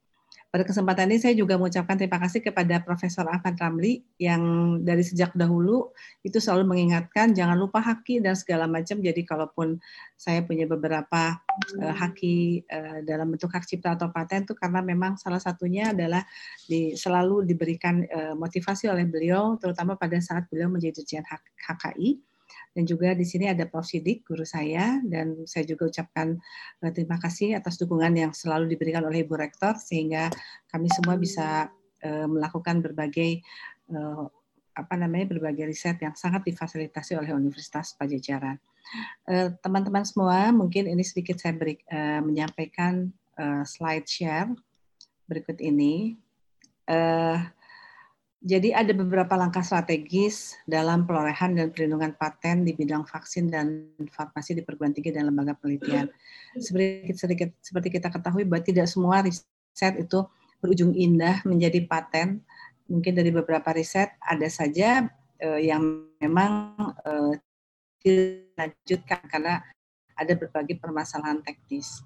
Pada 0.54 0.70
kesempatan 0.70 1.10
ini 1.10 1.18
saya 1.18 1.34
juga 1.34 1.58
mengucapkan 1.58 1.98
terima 1.98 2.22
kasih 2.22 2.38
kepada 2.38 2.78
Profesor 2.78 3.26
Ahmad 3.26 3.58
Ramli 3.58 4.06
yang 4.22 4.38
dari 4.86 5.02
sejak 5.02 5.34
dahulu 5.34 5.90
itu 6.22 6.38
selalu 6.38 6.70
mengingatkan 6.70 7.34
jangan 7.34 7.58
lupa 7.58 7.82
haki 7.82 8.22
dan 8.22 8.38
segala 8.38 8.70
macam. 8.70 9.02
Jadi 9.02 9.26
kalaupun 9.26 9.82
saya 10.14 10.46
punya 10.46 10.70
beberapa 10.70 11.42
uh, 11.82 11.94
haki 11.98 12.62
uh, 12.70 13.02
dalam 13.02 13.34
bentuk 13.34 13.50
hak 13.50 13.66
cipta 13.66 13.98
atau 13.98 14.14
paten 14.14 14.46
itu 14.46 14.54
karena 14.54 14.78
memang 14.78 15.18
salah 15.18 15.42
satunya 15.42 15.90
adalah 15.90 16.22
di, 16.70 16.94
selalu 16.94 17.42
diberikan 17.42 18.06
uh, 18.06 18.38
motivasi 18.38 18.86
oleh 18.86 19.10
beliau 19.10 19.58
terutama 19.58 19.98
pada 19.98 20.22
saat 20.22 20.46
beliau 20.46 20.70
menjadi 20.70 21.02
dirjen 21.02 21.26
HKI 21.66 22.33
dan 22.74 22.84
juga 22.84 23.14
di 23.14 23.22
sini 23.22 23.46
ada 23.46 23.64
Prof. 23.70 23.86
Sidik, 23.86 24.26
guru 24.26 24.42
saya, 24.42 24.98
dan 25.06 25.46
saya 25.46 25.62
juga 25.62 25.86
ucapkan 25.86 26.34
uh, 26.82 26.90
terima 26.90 27.16
kasih 27.22 27.54
atas 27.54 27.78
dukungan 27.78 28.10
yang 28.18 28.32
selalu 28.34 28.66
diberikan 28.74 29.06
oleh 29.06 29.22
Ibu 29.22 29.38
Rektor, 29.38 29.78
sehingga 29.78 30.28
kami 30.66 30.90
semua 30.90 31.14
bisa 31.14 31.70
uh, 32.02 32.26
melakukan 32.26 32.82
berbagai 32.82 33.40
uh, 33.94 34.26
apa 34.74 34.94
namanya 34.98 35.38
berbagai 35.38 35.70
riset 35.70 36.02
yang 36.02 36.18
sangat 36.18 36.42
difasilitasi 36.50 37.14
oleh 37.14 37.30
Universitas 37.30 37.94
Pajajaran. 37.94 38.58
Teman-teman 39.62 40.02
semua, 40.02 40.50
mungkin 40.50 40.90
ini 40.90 41.00
sedikit 41.06 41.38
saya 41.38 41.54
beri, 41.54 41.78
menyampaikan 42.20 43.06
slide 43.62 44.04
share 44.04 44.50
berikut 45.30 45.62
ini. 45.62 46.18
Jadi 48.44 48.76
ada 48.76 48.92
beberapa 48.92 49.40
langkah 49.40 49.64
strategis 49.64 50.52
dalam 50.68 51.08
perolehan 51.08 51.56
dan 51.56 51.72
perlindungan 51.72 52.12
paten 52.12 52.60
di 52.68 52.76
bidang 52.76 53.08
vaksin 53.08 53.48
dan 53.48 53.88
farmasi 54.12 54.52
di 54.52 54.60
perguruan 54.60 54.92
tinggi 54.92 55.16
dan 55.16 55.32
lembaga 55.32 55.56
penelitian. 55.56 56.12
Seperti, 56.52 57.16
sedikit, 57.16 57.56
seperti 57.64 57.88
kita 57.88 58.12
ketahui 58.12 58.44
bahwa 58.44 58.60
tidak 58.60 58.84
semua 58.84 59.24
riset 59.24 59.96
itu 59.96 60.28
berujung 60.60 60.92
indah 60.92 61.40
menjadi 61.48 61.88
paten. 61.88 62.44
Mungkin 62.84 63.16
dari 63.16 63.32
beberapa 63.32 63.72
riset 63.72 64.12
ada 64.20 64.44
saja 64.52 65.08
eh, 65.40 65.60
yang 65.64 66.12
memang 66.20 66.76
eh, 67.00 67.32
dilanjutkan 68.04 69.24
karena 69.24 69.64
ada 70.20 70.36
berbagai 70.36 70.76
permasalahan 70.84 71.40
teknis. 71.40 72.04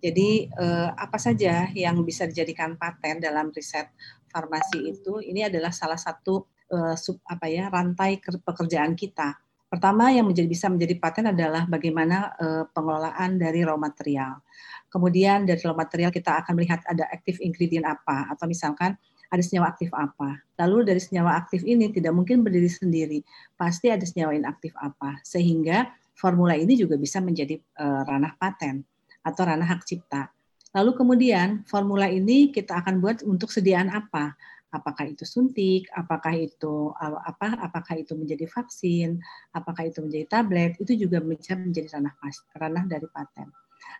Jadi 0.00 0.48
eh, 0.48 0.90
apa 0.96 1.20
saja 1.20 1.68
yang 1.76 2.00
bisa 2.00 2.24
dijadikan 2.24 2.80
paten 2.80 3.20
dalam 3.20 3.52
riset 3.52 3.92
farmasi 4.36 4.92
itu 4.92 5.24
ini 5.24 5.48
adalah 5.48 5.72
salah 5.72 5.96
satu 5.96 6.44
uh, 6.76 6.92
sub 6.92 7.24
apa 7.24 7.48
ya 7.48 7.72
rantai 7.72 8.20
pekerjaan 8.20 8.92
kita. 8.92 9.32
Pertama 9.66 10.12
yang 10.12 10.28
menjadi 10.28 10.44
bisa 10.44 10.68
menjadi 10.68 10.94
paten 11.00 11.32
adalah 11.32 11.64
bagaimana 11.64 12.36
uh, 12.36 12.64
pengelolaan 12.68 13.40
dari 13.40 13.64
raw 13.64 13.80
material. 13.80 14.44
Kemudian 14.92 15.48
dari 15.48 15.58
raw 15.64 15.72
material 15.72 16.12
kita 16.12 16.44
akan 16.44 16.52
melihat 16.52 16.84
ada 16.84 17.08
aktif 17.08 17.40
ingredient 17.40 17.88
apa 17.88 18.28
atau 18.30 18.44
misalkan 18.44 18.94
ada 19.32 19.42
senyawa 19.42 19.74
aktif 19.74 19.90
apa. 19.90 20.38
Lalu 20.60 20.86
dari 20.92 21.00
senyawa 21.02 21.34
aktif 21.40 21.66
ini 21.66 21.90
tidak 21.90 22.14
mungkin 22.14 22.46
berdiri 22.46 22.70
sendiri, 22.70 23.18
pasti 23.58 23.90
ada 23.90 24.06
senyawa 24.06 24.36
inaktif 24.36 24.70
apa. 24.78 25.18
Sehingga 25.26 25.90
formula 26.14 26.54
ini 26.54 26.78
juga 26.78 26.94
bisa 26.94 27.18
menjadi 27.18 27.58
uh, 27.80 28.06
ranah 28.06 28.38
paten 28.38 28.86
atau 29.26 29.42
ranah 29.42 29.66
hak 29.66 29.82
cipta. 29.82 30.30
Lalu 30.76 30.92
kemudian 30.92 31.64
formula 31.64 32.04
ini 32.04 32.52
kita 32.52 32.84
akan 32.84 33.00
buat 33.00 33.24
untuk 33.24 33.48
sediaan 33.48 33.88
apa? 33.88 34.36
Apakah 34.68 35.08
itu 35.08 35.24
suntik, 35.24 35.88
apakah 35.96 36.36
itu 36.36 36.92
apa? 37.00 37.56
Apakah 37.64 37.96
itu 37.96 38.12
menjadi 38.12 38.44
vaksin, 38.44 39.16
apakah 39.56 39.88
itu 39.88 40.04
menjadi 40.04 40.28
tablet? 40.28 40.76
Itu 40.76 40.92
juga 40.92 41.24
bisa 41.24 41.56
menjadi 41.56 41.96
ranah 41.96 42.12
ranah 42.60 42.84
dari 42.84 43.08
paten. 43.08 43.48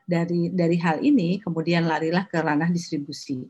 Dari 0.04 0.52
dari 0.52 0.76
hal 0.76 1.00
ini 1.00 1.40
kemudian 1.40 1.88
larilah 1.88 2.28
ke 2.28 2.36
ranah 2.44 2.68
distribusi. 2.68 3.40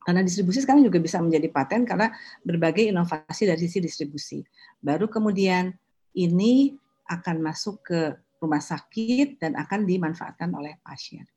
Karena 0.00 0.24
distribusi 0.24 0.64
sekarang 0.64 0.80
juga 0.88 1.04
bisa 1.04 1.20
menjadi 1.20 1.52
paten 1.52 1.84
karena 1.84 2.08
berbagai 2.40 2.88
inovasi 2.88 3.44
dari 3.44 3.60
sisi 3.60 3.84
distribusi. 3.84 4.40
Baru 4.80 5.04
kemudian 5.12 5.68
ini 6.16 6.72
akan 7.12 7.44
masuk 7.44 7.84
ke 7.92 8.00
rumah 8.40 8.64
sakit 8.64 9.36
dan 9.36 9.52
akan 9.52 9.84
dimanfaatkan 9.84 10.48
oleh 10.56 10.80
pasien. 10.80 11.28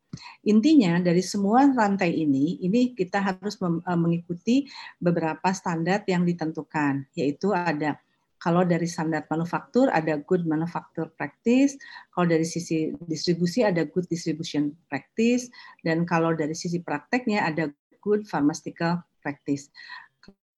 Intinya 0.44 0.98
dari 1.00 1.22
semua 1.24 1.64
rantai 1.70 2.12
ini, 2.18 2.60
ini 2.60 2.92
kita 2.92 3.22
harus 3.22 3.56
eh, 3.62 3.98
mengikuti 3.98 4.66
beberapa 5.00 5.50
standar 5.54 6.04
yang 6.04 6.26
ditentukan, 6.26 7.08
yaitu 7.16 7.54
ada 7.54 7.96
kalau 8.42 8.66
dari 8.66 8.90
standar 8.90 9.22
manufaktur 9.30 9.86
ada 9.94 10.18
good 10.18 10.42
manufacture 10.42 11.06
practice, 11.14 11.78
kalau 12.10 12.26
dari 12.26 12.42
sisi 12.42 12.90
distribusi 13.06 13.62
ada 13.62 13.86
good 13.86 14.10
distribution 14.10 14.74
practice, 14.90 15.46
dan 15.86 16.02
kalau 16.02 16.34
dari 16.34 16.58
sisi 16.58 16.82
prakteknya 16.82 17.46
ada 17.46 17.70
good 18.02 18.26
pharmaceutical 18.26 18.98
practice. 19.22 19.70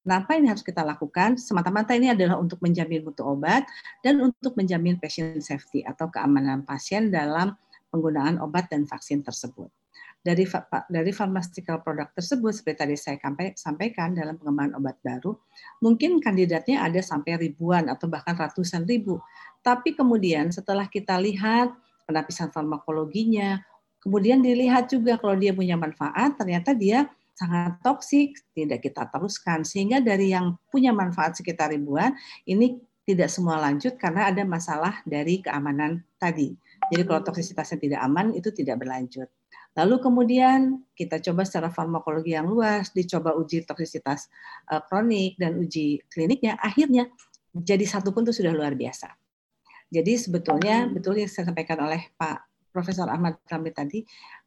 Kenapa 0.04 0.36
ini 0.36 0.52
harus 0.52 0.64
kita 0.64 0.84
lakukan? 0.84 1.36
Semata-mata 1.40 1.96
ini 1.96 2.12
adalah 2.12 2.36
untuk 2.40 2.60
menjamin 2.60 3.04
mutu 3.04 3.24
obat 3.24 3.64
dan 4.04 4.20
untuk 4.20 4.52
menjamin 4.56 5.00
patient 5.00 5.40
safety 5.40 5.80
atau 5.84 6.08
keamanan 6.12 6.64
pasien 6.64 7.08
dalam 7.08 7.56
penggunaan 7.94 8.42
obat 8.42 8.66
dan 8.66 8.82
vaksin 8.90 9.22
tersebut. 9.22 9.70
Dari 10.24 10.42
dari 10.90 11.12
pharmaceutical 11.14 11.78
product 11.84 12.18
tersebut, 12.18 12.50
seperti 12.50 12.78
tadi 12.82 12.96
saya 12.98 13.20
sampaikan 13.54 14.18
dalam 14.18 14.34
pengembangan 14.34 14.82
obat 14.82 14.98
baru, 15.04 15.38
mungkin 15.78 16.18
kandidatnya 16.18 16.82
ada 16.82 16.98
sampai 16.98 17.38
ribuan 17.38 17.86
atau 17.86 18.10
bahkan 18.10 18.34
ratusan 18.34 18.82
ribu. 18.88 19.22
Tapi 19.62 19.94
kemudian 19.94 20.50
setelah 20.50 20.90
kita 20.90 21.20
lihat 21.22 21.70
penapisan 22.08 22.50
farmakologinya, 22.50 23.62
kemudian 24.02 24.42
dilihat 24.42 24.90
juga 24.90 25.20
kalau 25.20 25.36
dia 25.36 25.52
punya 25.54 25.76
manfaat, 25.76 26.34
ternyata 26.40 26.72
dia 26.74 27.06
sangat 27.36 27.78
toksik, 27.84 28.40
tidak 28.56 28.80
kita 28.80 29.06
teruskan. 29.12 29.62
Sehingga 29.62 30.00
dari 30.00 30.32
yang 30.32 30.56
punya 30.72 30.90
manfaat 30.90 31.36
sekitar 31.36 31.70
ribuan, 31.70 32.16
ini 32.48 32.80
tidak 33.04 33.28
semua 33.28 33.60
lanjut 33.60 34.00
karena 34.00 34.32
ada 34.32 34.42
masalah 34.48 35.04
dari 35.04 35.44
keamanan 35.44 36.00
tadi. 36.16 36.56
Jadi 36.92 37.02
kalau 37.06 37.20
hmm. 37.22 37.28
toksisitasnya 37.30 37.78
tidak 37.80 38.00
aman, 38.04 38.34
itu 38.36 38.48
tidak 38.52 38.82
berlanjut. 38.82 39.28
Lalu 39.74 39.96
kemudian 39.98 40.86
kita 40.94 41.18
coba 41.18 41.42
secara 41.42 41.68
farmakologi 41.72 42.36
yang 42.36 42.46
luas, 42.46 42.94
dicoba 42.94 43.34
uji 43.34 43.66
toksisitas 43.66 44.30
eh, 44.70 44.82
kronik 44.86 45.38
dan 45.40 45.58
uji 45.58 46.02
kliniknya, 46.10 46.60
akhirnya 46.60 47.10
jadi 47.54 47.82
satu 47.86 48.10
pun 48.10 48.26
itu 48.26 48.34
sudah 48.34 48.54
luar 48.54 48.74
biasa. 48.74 49.10
Jadi 49.90 50.18
sebetulnya 50.18 50.86
hmm. 50.86 50.92
betul 50.94 51.18
yang 51.18 51.30
saya 51.30 51.50
sampaikan 51.50 51.78
oleh 51.82 52.10
Pak 52.14 52.70
Profesor 52.74 53.06
Ahmad 53.06 53.38
Kamil 53.46 53.74
tadi, 53.74 54.02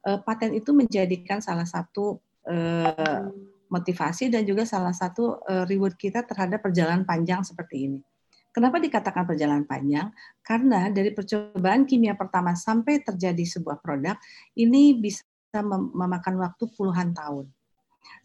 eh, 0.07 0.19
paten 0.23 0.55
itu 0.55 0.71
menjadikan 0.75 1.39
salah 1.43 1.67
satu 1.67 2.19
Eh, 2.47 3.23
motivasi 3.67 4.31
dan 4.31 4.47
juga 4.47 4.63
salah 4.63 4.95
satu 4.95 5.43
reward 5.67 5.99
kita 5.99 6.23
terhadap 6.23 6.63
perjalanan 6.63 7.03
panjang 7.03 7.43
seperti 7.43 7.91
ini. 7.91 7.99
Kenapa 8.57 8.81
dikatakan 8.81 9.29
perjalanan 9.29 9.69
panjang? 9.69 10.09
Karena 10.41 10.89
dari 10.89 11.13
percobaan 11.13 11.85
kimia 11.85 12.17
pertama 12.17 12.57
sampai 12.57 13.05
terjadi 13.05 13.45
sebuah 13.45 13.77
produk, 13.85 14.17
ini 14.57 14.97
bisa 14.97 15.21
memakan 15.93 16.41
waktu 16.41 16.65
puluhan 16.73 17.13
tahun. 17.13 17.45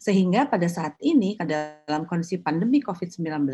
Sehingga 0.01 0.49
pada 0.49 0.65
saat 0.65 0.97
ini, 1.05 1.37
dalam 1.37 2.09
kondisi 2.09 2.41
pandemi 2.41 2.81
COVID-19, 2.81 3.45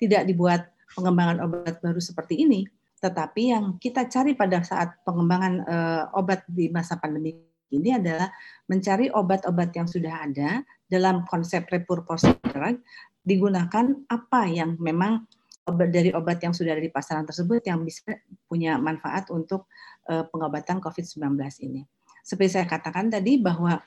tidak 0.00 0.24
dibuat 0.24 0.72
pengembangan 0.96 1.36
obat 1.44 1.84
baru 1.84 2.00
seperti 2.00 2.48
ini, 2.48 2.64
tetapi 3.04 3.52
yang 3.52 3.76
kita 3.76 4.08
cari 4.08 4.32
pada 4.32 4.64
saat 4.64 4.96
pengembangan 5.04 5.68
uh, 5.68 6.02
obat 6.16 6.48
di 6.48 6.72
masa 6.72 6.96
pandemi 6.96 7.36
ini 7.76 7.92
adalah 7.92 8.32
mencari 8.72 9.12
obat-obat 9.12 9.68
yang 9.76 9.84
sudah 9.84 10.24
ada 10.24 10.64
dalam 10.88 11.28
konsep 11.28 11.68
repurpose 11.68 12.40
drug 12.40 12.80
digunakan 13.20 14.06
apa 14.06 14.46
yang 14.48 14.78
memang 14.78 15.26
obat 15.66 15.90
dari 15.90 16.14
obat 16.14 16.38
yang 16.40 16.54
sudah 16.54 16.78
ada 16.78 16.82
di 16.82 16.90
pasaran 16.90 17.26
tersebut 17.26 17.62
yang 17.66 17.82
bisa 17.82 18.14
punya 18.46 18.78
manfaat 18.78 19.28
untuk 19.34 19.66
uh, 20.06 20.22
pengobatan 20.30 20.78
COVID-19 20.78 21.34
ini. 21.66 21.82
Seperti 22.22 22.58
saya 22.58 22.66
katakan 22.66 23.10
tadi 23.10 23.38
bahwa 23.38 23.82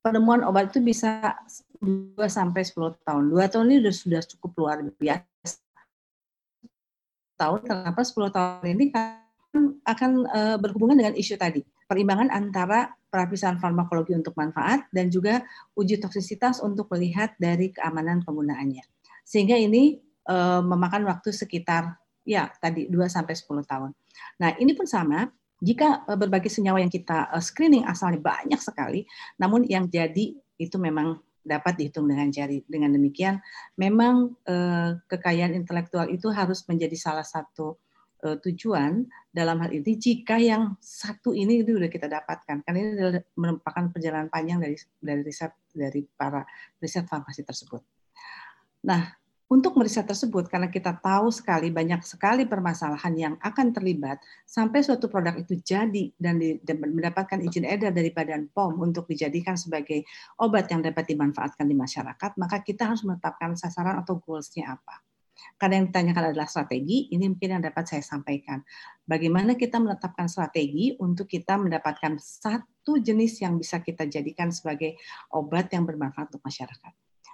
penemuan 0.00 0.44
obat 0.48 0.72
itu 0.72 0.80
bisa 0.80 1.36
2 1.80 2.16
sampai 2.24 2.64
10 2.64 3.04
tahun. 3.04 3.24
2 3.28 3.52
tahun 3.52 3.66
ini 3.68 3.92
sudah 3.92 4.20
cukup 4.24 4.50
luar 4.56 4.78
biasa. 4.96 5.60
Tahun 7.36 7.60
kenapa 7.64 8.00
10 8.00 8.36
tahun 8.36 8.66
ini 8.76 8.84
kan 8.92 9.20
akan 9.84 10.10
uh, 10.28 10.56
berhubungan 10.60 10.96
dengan 10.96 11.16
isu 11.16 11.36
tadi 11.36 11.64
perimbangan 11.90 12.30
antara 12.30 12.94
perapisan 13.10 13.58
farmakologi 13.58 14.14
untuk 14.14 14.38
manfaat 14.38 14.86
dan 14.94 15.10
juga 15.10 15.42
uji 15.74 15.98
toksisitas 15.98 16.62
untuk 16.62 16.86
melihat 16.94 17.34
dari 17.34 17.74
keamanan 17.74 18.22
penggunaannya. 18.22 18.86
Sehingga 19.26 19.58
ini 19.58 19.98
e, 20.30 20.36
memakan 20.62 21.02
waktu 21.10 21.34
sekitar 21.34 21.98
ya 22.22 22.46
tadi 22.62 22.86
2 22.86 22.94
sampai 23.10 23.34
10 23.34 23.66
tahun. 23.66 23.90
Nah, 24.38 24.54
ini 24.62 24.70
pun 24.78 24.86
sama 24.86 25.26
jika 25.58 26.06
e, 26.06 26.12
berbagai 26.14 26.48
senyawa 26.48 26.78
yang 26.78 26.92
kita 26.92 27.34
e, 27.34 27.42
screening 27.42 27.82
asalnya 27.82 28.22
banyak 28.22 28.60
sekali, 28.62 29.02
namun 29.42 29.66
yang 29.66 29.90
jadi 29.90 30.38
itu 30.60 30.76
memang 30.78 31.18
dapat 31.42 31.74
dihitung 31.82 32.06
dengan 32.06 32.30
jari. 32.30 32.62
Dengan 32.70 32.94
demikian, 32.94 33.42
memang 33.74 34.38
e, 34.46 34.54
kekayaan 35.10 35.58
intelektual 35.58 36.06
itu 36.06 36.30
harus 36.30 36.62
menjadi 36.70 36.94
salah 36.94 37.26
satu 37.26 37.74
uh, 38.24 38.36
tujuan 38.40 39.08
dalam 39.30 39.62
hal 39.62 39.70
ini 39.72 39.96
jika 39.96 40.36
yang 40.36 40.76
satu 40.80 41.32
ini 41.32 41.62
itu 41.64 41.76
sudah 41.76 41.90
kita 41.90 42.06
dapatkan 42.10 42.66
karena 42.66 42.78
ini 42.78 43.20
merupakan 43.38 43.84
perjalanan 43.90 44.28
panjang 44.28 44.60
dari 44.60 44.76
dari 45.00 45.22
riset 45.24 45.52
dari 45.72 46.04
para 46.04 46.44
riset 46.82 47.06
farmasi 47.06 47.46
tersebut. 47.46 47.82
Nah, 48.86 49.19
untuk 49.50 49.74
meriset 49.74 50.06
tersebut 50.06 50.46
karena 50.46 50.70
kita 50.70 50.94
tahu 51.02 51.34
sekali 51.34 51.74
banyak 51.74 52.06
sekali 52.06 52.46
permasalahan 52.46 53.14
yang 53.18 53.34
akan 53.42 53.74
terlibat 53.74 54.22
sampai 54.46 54.78
suatu 54.86 55.10
produk 55.10 55.34
itu 55.34 55.58
jadi 55.58 56.14
dan, 56.14 56.38
mendapatkan 56.78 57.42
izin 57.42 57.66
edar 57.66 57.90
dari 57.90 58.14
Badan 58.14 58.46
POM 58.54 58.78
untuk 58.78 59.10
dijadikan 59.10 59.58
sebagai 59.58 60.06
obat 60.38 60.70
yang 60.70 60.86
dapat 60.86 61.10
dimanfaatkan 61.10 61.66
di 61.66 61.74
masyarakat, 61.74 62.38
maka 62.38 62.62
kita 62.62 62.94
harus 62.94 63.02
menetapkan 63.02 63.58
sasaran 63.58 63.98
atau 63.98 64.22
goals-nya 64.22 64.78
apa. 64.78 65.02
Karena 65.58 65.82
yang 65.82 65.90
ditanyakan 65.90 66.30
adalah 66.30 66.46
strategi, 66.46 67.10
ini 67.10 67.26
mungkin 67.26 67.58
yang 67.58 67.64
dapat 67.64 67.90
saya 67.90 68.06
sampaikan. 68.06 68.62
Bagaimana 69.02 69.58
kita 69.58 69.82
menetapkan 69.82 70.30
strategi 70.30 70.94
untuk 71.02 71.26
kita 71.26 71.58
mendapatkan 71.58 72.22
satu 72.22 73.02
jenis 73.02 73.42
yang 73.42 73.58
bisa 73.58 73.82
kita 73.82 74.06
jadikan 74.06 74.54
sebagai 74.54 74.94
obat 75.34 75.74
yang 75.74 75.82
bermanfaat 75.82 76.30
untuk 76.30 76.44
masyarakat. 76.46 76.92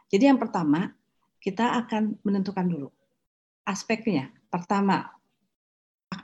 Jadi 0.08 0.24
yang 0.32 0.40
pertama, 0.40 0.96
kita 1.46 1.78
akan 1.86 2.18
menentukan 2.26 2.66
dulu 2.66 2.90
aspeknya. 3.62 4.34
Pertama, 4.50 5.14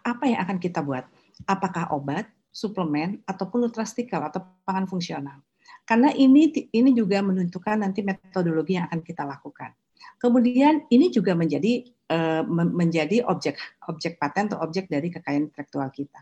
apa 0.02 0.24
yang 0.26 0.42
akan 0.42 0.58
kita 0.58 0.82
buat? 0.82 1.06
Apakah 1.46 1.94
obat, 1.94 2.26
suplemen, 2.50 3.22
ataupun 3.22 3.70
nutrastikal 3.70 4.26
atau 4.26 4.42
pangan 4.66 4.90
fungsional? 4.90 5.38
Karena 5.86 6.10
ini 6.10 6.50
ini 6.74 6.90
juga 6.90 7.22
menentukan 7.22 7.86
nanti 7.86 8.02
metodologi 8.02 8.74
yang 8.74 8.90
akan 8.90 9.02
kita 9.02 9.22
lakukan. 9.22 9.70
Kemudian 10.18 10.86
ini 10.90 11.10
juga 11.10 11.38
menjadi 11.38 11.86
uh, 12.10 12.42
menjadi 12.50 13.22
objek 13.26 13.58
objek 13.86 14.18
paten 14.18 14.50
atau 14.50 14.58
objek 14.62 14.90
dari 14.90 15.06
kekayaan 15.10 15.50
intelektual 15.50 15.86
kita. 15.94 16.18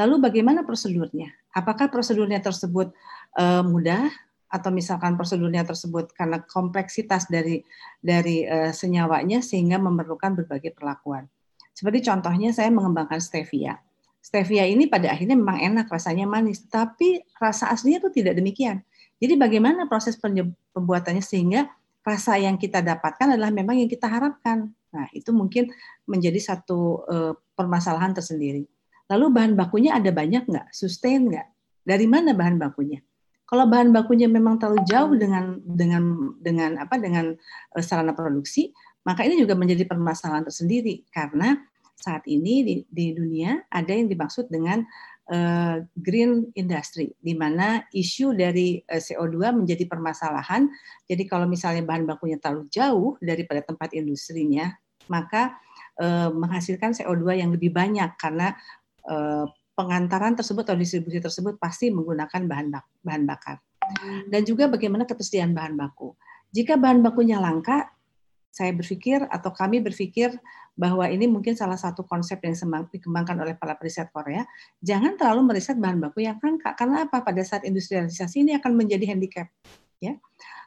Lalu 0.00 0.20
bagaimana 0.20 0.64
prosedurnya? 0.64 1.28
Apakah 1.52 1.92
prosedurnya 1.92 2.40
tersebut 2.40 2.92
uh, 3.36 3.64
mudah 3.64 4.08
atau 4.50 4.74
misalkan 4.74 5.14
prosedurnya 5.14 5.62
tersebut 5.62 6.10
karena 6.10 6.42
kompleksitas 6.42 7.30
dari 7.30 7.62
dari 8.02 8.42
uh, 8.44 8.74
senyawanya 8.74 9.40
sehingga 9.40 9.78
memerlukan 9.78 10.34
berbagai 10.34 10.74
perlakuan. 10.74 11.30
Seperti 11.70 12.02
contohnya 12.02 12.50
saya 12.50 12.68
mengembangkan 12.74 13.22
stevia. 13.22 13.78
Stevia 14.20 14.68
ini 14.68 14.84
pada 14.90 15.14
akhirnya 15.14 15.38
memang 15.38 15.62
enak 15.62 15.88
rasanya 15.88 16.28
manis, 16.28 16.66
tapi 16.68 17.24
rasa 17.40 17.72
aslinya 17.72 18.04
itu 18.04 18.10
tidak 18.20 18.36
demikian. 18.36 18.84
Jadi 19.16 19.38
bagaimana 19.38 19.88
proses 19.88 20.18
pembuatannya 20.76 21.24
sehingga 21.24 21.70
rasa 22.04 22.36
yang 22.36 22.60
kita 22.60 22.84
dapatkan 22.84 23.38
adalah 23.38 23.48
memang 23.48 23.80
yang 23.80 23.88
kita 23.88 24.10
harapkan. 24.10 24.72
Nah, 24.90 25.06
itu 25.14 25.30
mungkin 25.30 25.70
menjadi 26.04 26.36
satu 26.36 27.06
uh, 27.06 27.32
permasalahan 27.54 28.12
tersendiri. 28.12 28.66
Lalu 29.08 29.26
bahan 29.30 29.52
bakunya 29.54 29.96
ada 29.96 30.10
banyak 30.10 30.48
nggak? 30.48 30.68
Sustain 30.74 31.30
nggak? 31.30 31.46
Dari 31.86 32.06
mana 32.10 32.36
bahan 32.36 32.60
bakunya? 32.60 33.00
Kalau 33.50 33.66
bahan 33.66 33.90
bakunya 33.90 34.30
memang 34.30 34.62
terlalu 34.62 34.86
jauh 34.86 35.10
dengan 35.18 35.58
dengan 35.58 36.30
dengan 36.38 36.78
apa 36.78 37.02
dengan 37.02 37.34
uh, 37.74 37.82
sarana 37.82 38.14
produksi, 38.14 38.70
maka 39.02 39.26
ini 39.26 39.42
juga 39.42 39.58
menjadi 39.58 39.90
permasalahan 39.90 40.46
tersendiri 40.46 41.02
karena 41.10 41.58
saat 41.98 42.22
ini 42.30 42.62
di, 42.62 42.74
di 42.86 43.10
dunia 43.12 43.66
ada 43.68 43.90
yang 43.90 44.06
dimaksud 44.06 44.48
dengan 44.48 44.86
uh, 45.34 45.82
green 45.98 46.48
industry, 46.54 47.10
di 47.18 47.34
mana 47.34 47.82
isu 47.90 48.38
dari 48.38 48.80
uh, 48.86 48.96
eh, 48.96 49.02
CO2 49.02 49.52
menjadi 49.52 49.84
permasalahan. 49.90 50.70
Jadi 51.10 51.26
kalau 51.26 51.50
misalnya 51.50 51.82
bahan 51.82 52.06
bakunya 52.06 52.38
terlalu 52.38 52.70
jauh 52.70 53.18
daripada 53.18 53.66
tempat 53.66 53.92
industrinya, 53.98 54.72
maka 55.10 55.58
uh, 55.98 56.30
menghasilkan 56.30 56.94
CO2 56.94 57.42
yang 57.42 57.50
lebih 57.50 57.74
banyak 57.74 58.14
karena 58.14 58.54
uh, 59.10 59.44
pengantaran 59.80 60.36
tersebut 60.36 60.68
atau 60.68 60.76
distribusi 60.76 61.16
tersebut 61.24 61.56
pasti 61.56 61.88
menggunakan 61.88 62.44
bahan 62.44 62.66
bak 62.68 62.84
bahan 63.00 63.24
bakar. 63.24 63.56
Dan 64.28 64.44
juga 64.44 64.68
bagaimana 64.68 65.08
ketersediaan 65.08 65.56
bahan 65.56 65.80
baku. 65.80 66.12
Jika 66.52 66.76
bahan 66.76 67.00
bakunya 67.00 67.40
langka, 67.40 67.88
saya 68.52 68.76
berpikir 68.76 69.24
atau 69.24 69.54
kami 69.56 69.80
berpikir 69.80 70.36
bahwa 70.76 71.08
ini 71.08 71.24
mungkin 71.30 71.56
salah 71.56 71.80
satu 71.80 72.04
konsep 72.04 72.42
yang 72.44 72.54
dikembangkan 72.92 73.40
oleh 73.40 73.54
para 73.56 73.78
periset 73.78 74.12
Korea. 74.12 74.44
Jangan 74.84 75.16
terlalu 75.16 75.54
meriset 75.54 75.80
bahan 75.80 75.98
baku 76.02 76.28
yang 76.28 76.36
langka. 76.38 76.76
Karena 76.76 77.08
apa? 77.08 77.24
Pada 77.24 77.40
saat 77.40 77.64
industrialisasi 77.64 78.44
ini 78.44 78.52
akan 78.58 78.76
menjadi 78.76 79.16
handicap. 79.16 79.48
Ya. 80.02 80.18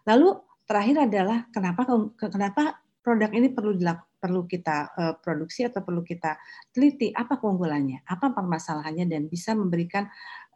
Lalu 0.10 0.41
terakhir 0.64 1.06
adalah 1.06 1.48
kenapa 1.52 1.85
kenapa 2.18 2.83
produk 3.04 3.30
ini 3.36 3.52
perlu 3.52 3.76
dilakukan 3.76 4.14
perlu 4.24 4.48
kita 4.48 4.96
uh, 4.96 5.14
produksi 5.20 5.68
atau 5.68 5.84
perlu 5.84 6.00
kita 6.00 6.40
teliti 6.72 7.12
apa 7.12 7.36
keunggulannya, 7.36 8.08
apa 8.08 8.32
permasalahannya 8.32 9.04
dan 9.12 9.28
bisa 9.28 9.52
memberikan 9.52 10.08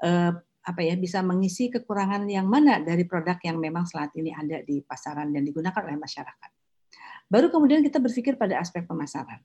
uh, 0.07 0.32
apa 0.68 0.82
ya 0.84 0.95
bisa 0.95 1.19
mengisi 1.19 1.68
kekurangan 1.68 2.24
yang 2.32 2.48
mana 2.48 2.80
dari 2.80 3.03
produk 3.03 3.36
yang 3.44 3.60
memang 3.60 3.84
saat 3.84 4.15
ini 4.15 4.32
ada 4.32 4.64
di 4.64 4.80
pasaran 4.80 5.36
dan 5.36 5.44
digunakan 5.44 5.84
oleh 5.84 5.99
masyarakat. 5.99 6.49
Baru 7.28 7.52
kemudian 7.52 7.84
kita 7.84 7.99
berpikir 7.99 8.40
pada 8.40 8.64
aspek 8.64 8.88
pemasaran. 8.88 9.44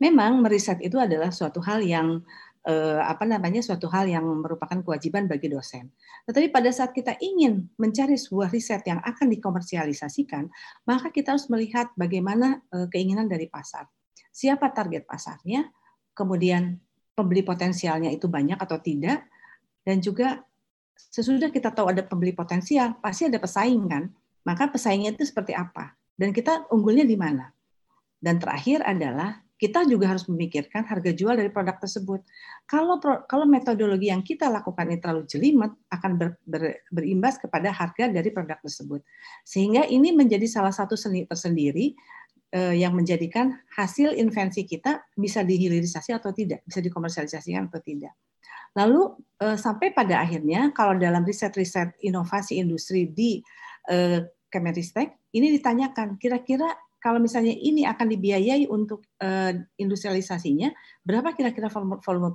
Memang 0.00 0.40
meriset 0.40 0.80
itu 0.80 0.96
adalah 0.96 1.28
suatu 1.28 1.60
hal 1.60 1.84
yang 1.84 2.24
eh, 2.62 3.00
apa 3.02 3.26
namanya 3.26 3.58
suatu 3.62 3.90
hal 3.90 4.06
yang 4.06 4.22
merupakan 4.22 4.78
kewajiban 4.82 5.26
bagi 5.26 5.50
dosen. 5.50 5.90
Tetapi 6.26 6.54
pada 6.54 6.70
saat 6.70 6.94
kita 6.94 7.18
ingin 7.18 7.66
mencari 7.78 8.14
sebuah 8.14 8.54
riset 8.54 8.86
yang 8.86 9.02
akan 9.02 9.26
dikomersialisasikan, 9.34 10.46
maka 10.86 11.10
kita 11.10 11.34
harus 11.34 11.50
melihat 11.50 11.90
bagaimana 11.98 12.62
eh, 12.70 12.86
keinginan 12.90 13.26
dari 13.26 13.50
pasar. 13.50 13.90
Siapa 14.32 14.70
target 14.72 15.04
pasarnya, 15.04 15.68
kemudian 16.16 16.78
pembeli 17.12 17.44
potensialnya 17.44 18.08
itu 18.08 18.30
banyak 18.30 18.56
atau 18.56 18.80
tidak, 18.80 19.28
dan 19.84 20.00
juga 20.00 20.40
sesudah 20.96 21.50
kita 21.52 21.74
tahu 21.74 21.92
ada 21.92 22.06
pembeli 22.06 22.32
potensial, 22.32 22.96
pasti 23.02 23.28
ada 23.28 23.36
pesaing 23.36 23.84
kan? 23.90 24.08
Maka 24.46 24.70
pesaingnya 24.70 25.14
itu 25.14 25.28
seperti 25.28 25.52
apa? 25.52 25.94
Dan 26.16 26.32
kita 26.32 26.70
unggulnya 26.70 27.04
di 27.04 27.18
mana? 27.18 27.50
Dan 28.22 28.38
terakhir 28.38 28.86
adalah 28.86 29.42
kita 29.62 29.86
juga 29.86 30.10
harus 30.10 30.26
memikirkan 30.26 30.82
harga 30.82 31.14
jual 31.14 31.38
dari 31.38 31.46
produk 31.46 31.78
tersebut. 31.78 32.26
Kalau 32.66 32.98
kalau 33.30 33.46
metodologi 33.46 34.10
yang 34.10 34.26
kita 34.26 34.50
lakukan 34.50 34.90
ini 34.90 34.98
terlalu 34.98 35.22
jelimet 35.30 35.70
akan 35.86 36.18
ber, 36.18 36.28
ber, 36.42 36.82
berimbas 36.90 37.38
kepada 37.38 37.70
harga 37.70 38.10
dari 38.10 38.34
produk 38.34 38.58
tersebut. 38.58 39.06
Sehingga 39.46 39.86
ini 39.86 40.10
menjadi 40.10 40.50
salah 40.50 40.74
satu 40.74 40.98
seni 40.98 41.30
tersendiri 41.30 41.94
eh, 42.50 42.74
yang 42.74 42.98
menjadikan 42.98 43.54
hasil 43.78 44.18
invensi 44.18 44.66
kita 44.66 45.06
bisa 45.14 45.46
dihilirisasi 45.46 46.10
atau 46.10 46.34
tidak, 46.34 46.66
bisa 46.66 46.82
dikomersialisasikan 46.82 47.70
atau 47.70 47.78
tidak. 47.78 48.18
Lalu 48.74 49.14
eh, 49.46 49.54
sampai 49.54 49.94
pada 49.94 50.26
akhirnya 50.26 50.74
kalau 50.74 50.98
dalam 50.98 51.22
riset-riset 51.22 52.02
inovasi 52.02 52.58
industri 52.58 53.06
di 53.06 53.38
eh, 53.86 54.26
Kemenristek 54.52 55.32
ini 55.32 55.54
ditanyakan 55.54 56.20
kira-kira 56.20 56.68
kalau 57.02 57.18
misalnya 57.18 57.50
ini 57.50 57.82
akan 57.82 58.06
dibiayai 58.14 58.70
untuk 58.70 59.02
uh, 59.18 59.50
industrialisasinya, 59.74 60.70
berapa 61.02 61.34
kira-kira 61.34 61.66
volume, 61.66 61.98
volume 61.98 62.30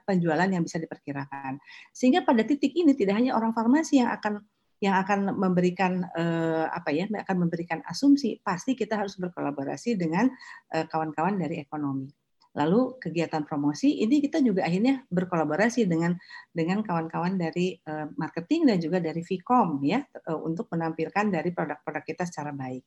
penjualan 0.00 0.48
yang 0.48 0.64
bisa 0.64 0.80
diperkirakan? 0.80 1.60
Sehingga 1.92 2.24
pada 2.24 2.40
titik 2.40 2.72
ini 2.72 2.96
tidak 2.96 3.20
hanya 3.20 3.36
orang 3.36 3.52
farmasi 3.52 4.00
yang 4.00 4.08
akan 4.08 4.40
yang 4.80 4.96
akan 5.00 5.36
memberikan 5.36 6.04
uh, 6.16 6.68
apa 6.68 6.92
ya 6.92 7.08
akan 7.08 7.36
memberikan 7.48 7.80
asumsi, 7.88 8.40
pasti 8.44 8.76
kita 8.76 9.00
harus 9.00 9.16
berkolaborasi 9.16 9.96
dengan 9.96 10.28
eh, 10.72 10.84
kawan-kawan 10.84 11.40
dari 11.40 11.64
ekonomi. 11.64 12.12
Lalu 12.56 12.96
kegiatan 13.00 13.44
promosi 13.44 14.00
ini 14.00 14.20
kita 14.20 14.40
juga 14.40 14.64
akhirnya 14.64 15.04
berkolaborasi 15.12 15.84
dengan 15.84 16.16
dengan 16.52 16.80
kawan-kawan 16.80 17.36
dari 17.36 17.76
uh, 17.84 18.08
marketing 18.16 18.64
dan 18.64 18.80
juga 18.80 18.96
dari 19.00 19.20
Vcom 19.20 19.84
ya 19.84 20.00
uh, 20.00 20.40
untuk 20.40 20.68
menampilkan 20.72 21.28
dari 21.28 21.52
produk-produk 21.52 22.04
kita 22.04 22.24
secara 22.24 22.56
baik. 22.56 22.84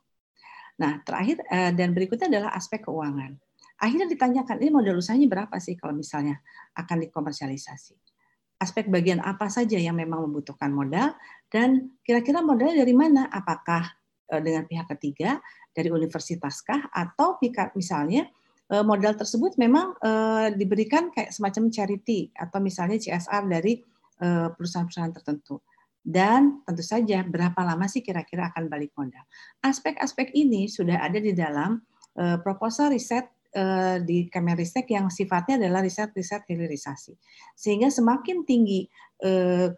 Nah, 0.80 1.04
terakhir 1.04 1.44
eh, 1.52 1.72
dan 1.76 1.92
berikutnya 1.92 2.32
adalah 2.32 2.56
aspek 2.56 2.88
keuangan. 2.88 3.36
Akhirnya 3.80 4.08
ditanyakan, 4.08 4.60
ini 4.60 4.72
modal 4.72 5.00
usahanya 5.00 5.28
berapa 5.28 5.56
sih 5.60 5.76
kalau 5.76 5.96
misalnya 5.96 6.40
akan 6.76 7.08
dikomersialisasi? 7.08 7.96
Aspek 8.60 8.92
bagian 8.92 9.24
apa 9.24 9.48
saja 9.48 9.80
yang 9.80 9.96
memang 9.96 10.28
membutuhkan 10.28 10.68
modal 10.72 11.16
dan 11.48 11.96
kira-kira 12.04 12.44
modalnya 12.44 12.84
dari 12.84 12.96
mana? 12.96 13.28
Apakah 13.28 13.92
eh, 14.32 14.42
dengan 14.44 14.64
pihak 14.68 14.88
ketiga 14.96 15.44
dari 15.76 15.92
universitaskah 15.92 16.92
atau 16.92 17.40
misalnya 17.76 18.28
eh, 18.72 18.84
modal 18.84 19.16
tersebut 19.20 19.60
memang 19.60 20.00
diberikan 20.56 21.12
kayak 21.12 21.36
semacam 21.36 21.68
charity 21.72 22.32
atau 22.36 22.60
misalnya 22.64 22.96
CSR 23.00 23.44
dari 23.52 23.84
perusahaan-perusahaan 24.20 25.16
tertentu 25.16 25.64
dan 26.04 26.64
tentu 26.64 26.84
saja 26.84 27.22
berapa 27.28 27.60
lama 27.60 27.86
sih 27.86 28.00
kira-kira 28.00 28.50
akan 28.54 28.72
balik 28.72 28.96
modal. 28.96 29.24
Aspek-aspek 29.62 30.32
ini 30.34 30.72
sudah 30.72 31.04
ada 31.04 31.20
di 31.20 31.36
dalam 31.36 31.84
uh, 32.18 32.38
proposal 32.40 32.96
riset 32.96 33.28
uh, 33.56 34.00
di 34.02 34.32
Kemenristek 34.32 34.90
yang 34.90 35.12
sifatnya 35.12 35.60
adalah 35.60 35.84
riset-riset 35.84 36.48
hilirisasi. 36.48 37.14
Sehingga 37.54 37.92
semakin 37.92 38.48
tinggi 38.48 38.88
uh, 39.24 39.70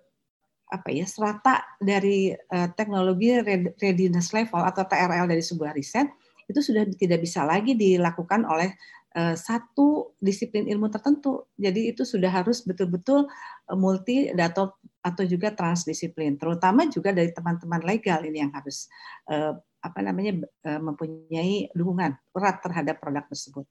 apa 0.72 0.88
ya 0.88 1.04
strata 1.04 1.76
dari 1.84 2.32
uh, 2.32 2.70
teknologi 2.80 3.36
readiness 3.76 4.32
level 4.32 4.64
atau 4.64 4.88
TRL 4.88 5.28
dari 5.28 5.44
sebuah 5.44 5.76
riset 5.76 6.08
itu 6.48 6.60
sudah 6.64 6.84
tidak 6.96 7.24
bisa 7.24 7.44
lagi 7.44 7.76
dilakukan 7.76 8.44
oleh 8.48 8.76
satu 9.12 10.16
disiplin 10.24 10.72
ilmu 10.72 10.88
tertentu. 10.88 11.52
Jadi 11.60 11.92
itu 11.92 12.08
sudah 12.08 12.32
harus 12.32 12.64
betul-betul 12.64 13.28
multi 13.76 14.32
atau 14.32 14.72
atau 15.04 15.24
juga 15.28 15.52
transdisiplin, 15.52 16.40
terutama 16.40 16.88
juga 16.88 17.12
dari 17.12 17.34
teman-teman 17.36 17.84
legal 17.84 18.24
ini 18.24 18.40
yang 18.40 18.54
harus 18.56 18.88
uh, 19.28 19.58
apa 19.82 20.00
namanya 20.06 20.46
mempunyai 20.62 21.74
dukungan 21.74 22.14
erat 22.38 22.62
terhadap 22.62 23.02
produk 23.02 23.26
tersebut. 23.26 23.66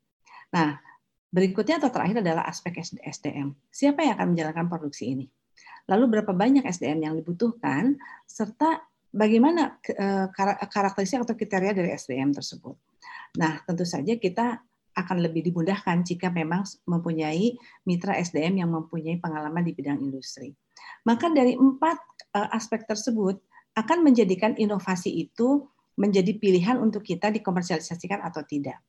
Nah, 0.50 0.74
berikutnya 1.30 1.78
atau 1.78 1.88
terakhir 1.94 2.18
adalah 2.18 2.50
aspek 2.50 2.82
SDM. 2.82 3.54
Siapa 3.70 4.02
yang 4.02 4.18
akan 4.18 4.34
menjalankan 4.34 4.66
produksi 4.66 5.14
ini? 5.14 5.30
Lalu 5.86 6.18
berapa 6.18 6.34
banyak 6.34 6.66
SDM 6.66 7.06
yang 7.06 7.14
dibutuhkan 7.14 7.94
serta 8.26 8.82
bagaimana 9.14 9.78
karakteristik 10.66 11.22
atau 11.22 11.34
kriteria 11.38 11.74
dari 11.74 11.94
SDM 11.94 12.34
tersebut. 12.34 12.74
Nah, 13.38 13.62
tentu 13.62 13.86
saja 13.86 14.18
kita 14.18 14.58
akan 15.00 15.24
lebih 15.24 15.48
dimudahkan 15.50 16.04
jika 16.04 16.28
memang 16.28 16.64
mempunyai 16.84 17.56
mitra 17.88 18.16
SDM 18.20 18.60
yang 18.60 18.70
mempunyai 18.70 19.16
pengalaman 19.18 19.64
di 19.64 19.72
bidang 19.72 19.98
industri. 20.00 20.52
Maka 21.08 21.32
dari 21.32 21.56
empat 21.56 21.98
uh, 22.36 22.48
aspek 22.52 22.84
tersebut 22.84 23.40
akan 23.76 24.04
menjadikan 24.04 24.52
inovasi 24.58 25.24
itu 25.24 25.64
menjadi 25.96 26.36
pilihan 26.36 26.80
untuk 26.80 27.04
kita 27.04 27.28
dikomersialisasikan 27.32 28.24
atau 28.24 28.44
tidak. 28.44 28.80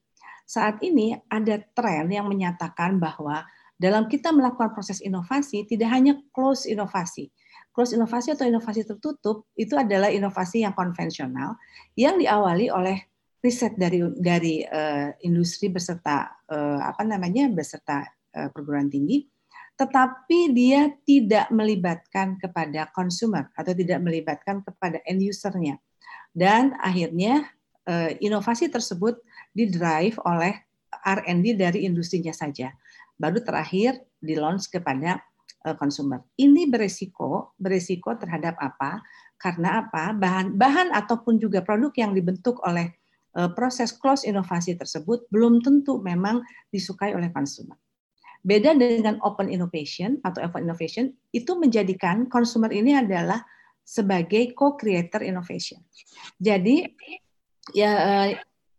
Saat 0.47 0.83
ini 0.83 1.15
ada 1.31 1.59
tren 1.75 2.11
yang 2.11 2.27
menyatakan 2.27 2.99
bahwa 2.99 3.43
dalam 3.81 4.05
kita 4.05 4.29
melakukan 4.29 4.71
proses 4.75 5.01
inovasi 5.01 5.65
tidak 5.65 5.89
hanya 5.89 6.19
close 6.35 6.69
inovasi. 6.69 7.33
Close 7.71 7.95
inovasi 7.95 8.35
atau 8.35 8.45
inovasi 8.45 8.83
tertutup 8.83 9.47
itu 9.55 9.73
adalah 9.79 10.11
inovasi 10.11 10.67
yang 10.67 10.75
konvensional 10.75 11.55
yang 11.95 12.19
diawali 12.19 12.67
oleh 12.67 13.10
riset 13.41 13.73
dari 13.75 14.05
dari 14.21 14.61
uh, 14.61 15.09
industri 15.25 15.73
beserta 15.73 16.29
uh, 16.45 16.79
apa 16.85 17.01
namanya 17.01 17.49
beserta 17.49 18.05
uh, 18.37 18.49
perguruan 18.53 18.87
tinggi 18.87 19.25
tetapi 19.81 20.53
dia 20.53 20.93
tidak 21.09 21.49
melibatkan 21.49 22.37
kepada 22.37 22.85
consumer 22.93 23.49
atau 23.57 23.73
tidak 23.73 23.97
melibatkan 23.97 24.61
kepada 24.61 25.01
end 25.09 25.25
usernya. 25.25 25.81
Dan 26.29 26.77
akhirnya 26.77 27.49
eh, 27.89 28.13
inovasi 28.21 28.69
tersebut 28.69 29.17
didrive 29.57 30.21
oleh 30.21 30.53
R&D 31.01 31.57
dari 31.57 31.89
industrinya 31.89 32.29
saja. 32.29 32.69
Baru 33.17 33.41
terakhir 33.41 34.05
di 34.21 34.37
launch 34.37 34.69
kepada 34.69 35.17
consumer. 35.81 36.21
Ini 36.37 36.69
beresiko, 36.69 37.53
beresiko 37.57 38.13
terhadap 38.17 38.57
apa? 38.61 39.01
Karena 39.37 39.81
apa? 39.85 40.13
Bahan 40.13 40.57
bahan 40.57 40.93
ataupun 40.93 41.41
juga 41.41 41.65
produk 41.65 41.89
yang 41.97 42.13
dibentuk 42.13 42.61
oleh 42.65 42.89
eh, 42.89 43.00
proses 43.55 43.95
close 43.95 44.27
inovasi 44.27 44.75
tersebut 44.75 45.23
belum 45.31 45.63
tentu 45.63 46.03
memang 46.03 46.43
disukai 46.67 47.15
oleh 47.15 47.31
consumer. 47.31 47.79
Beda 48.41 48.73
dengan 48.73 49.21
open 49.21 49.53
innovation 49.53 50.17
atau 50.25 50.41
open 50.41 50.65
innovation 50.65 51.13
itu 51.29 51.53
menjadikan 51.55 52.25
consumer 52.25 52.73
ini 52.73 52.97
adalah 52.97 53.45
sebagai 53.85 54.57
co-creator 54.57 55.21
innovation. 55.21 55.77
Jadi 56.41 56.89
ya 57.77 57.91
eh, 57.93 58.29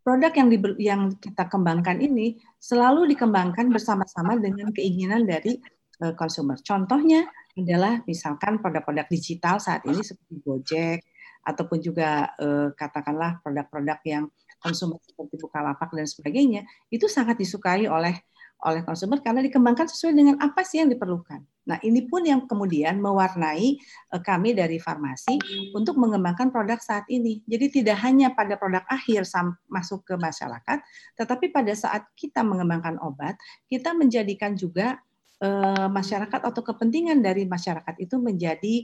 produk 0.03 0.35
yang 0.35 0.49
di, 0.51 0.57
yang 0.83 1.01
kita 1.15 1.47
kembangkan 1.47 2.03
ini 2.03 2.35
selalu 2.59 3.15
dikembangkan 3.15 3.71
bersama-sama 3.71 4.35
dengan 4.35 4.67
keinginan 4.75 5.23
dari 5.23 5.55
uh, 6.03 6.11
consumer. 6.11 6.59
Contohnya 6.59 7.23
adalah 7.55 8.03
misalkan 8.03 8.59
produk-produk 8.59 9.07
digital 9.07 9.63
saat 9.63 9.87
ini 9.87 10.03
seperti 10.03 10.43
Gojek 10.43 10.99
ataupun 11.43 11.83
juga 11.83 12.31
katakanlah 12.79 13.43
produk-produk 13.43 13.99
yang 14.07 14.23
konsumer 14.63 14.97
seperti 15.03 15.35
Bukalapak 15.35 15.91
dan 15.91 16.07
sebagainya 16.07 16.63
itu 16.87 17.11
sangat 17.11 17.35
disukai 17.35 17.85
oleh 17.91 18.15
oleh 18.63 18.81
konsumer 18.81 19.19
karena 19.19 19.43
dikembangkan 19.43 19.91
sesuai 19.91 20.13
dengan 20.15 20.35
apa 20.39 20.63
sih 20.63 20.79
yang 20.79 20.87
diperlukan. 20.87 21.43
Nah, 21.63 21.79
ini 21.83 22.07
pun 22.07 22.23
yang 22.23 22.47
kemudian 22.47 22.99
mewarnai 22.99 23.79
eh, 23.79 24.21
kami 24.23 24.55
dari 24.55 24.79
farmasi 24.79 25.39
untuk 25.75 25.99
mengembangkan 25.99 26.51
produk 26.51 26.79
saat 26.79 27.03
ini. 27.11 27.43
Jadi 27.43 27.83
tidak 27.83 27.99
hanya 28.03 28.31
pada 28.31 28.55
produk 28.55 28.83
akhir 28.87 29.27
masuk 29.67 30.07
ke 30.07 30.15
masyarakat, 30.15 30.79
tetapi 31.19 31.51
pada 31.51 31.71
saat 31.75 32.07
kita 32.15 32.43
mengembangkan 32.43 32.99
obat, 33.03 33.35
kita 33.67 33.91
menjadikan 33.95 34.55
juga 34.55 34.99
eh, 35.43 35.87
masyarakat 35.91 36.39
atau 36.39 36.61
kepentingan 36.63 37.19
dari 37.19 37.43
masyarakat 37.43 37.95
itu 37.99 38.15
menjadi 38.19 38.75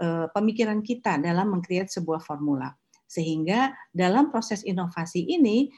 eh, 0.00 0.26
pemikiran 0.32 0.84
kita 0.84 1.16
dalam 1.20 1.56
mengkreat 1.56 1.88
sebuah 1.88 2.20
formula. 2.20 2.72
Sehingga 3.12 3.76
dalam 3.92 4.32
proses 4.32 4.64
inovasi 4.64 5.28
ini, 5.28 5.68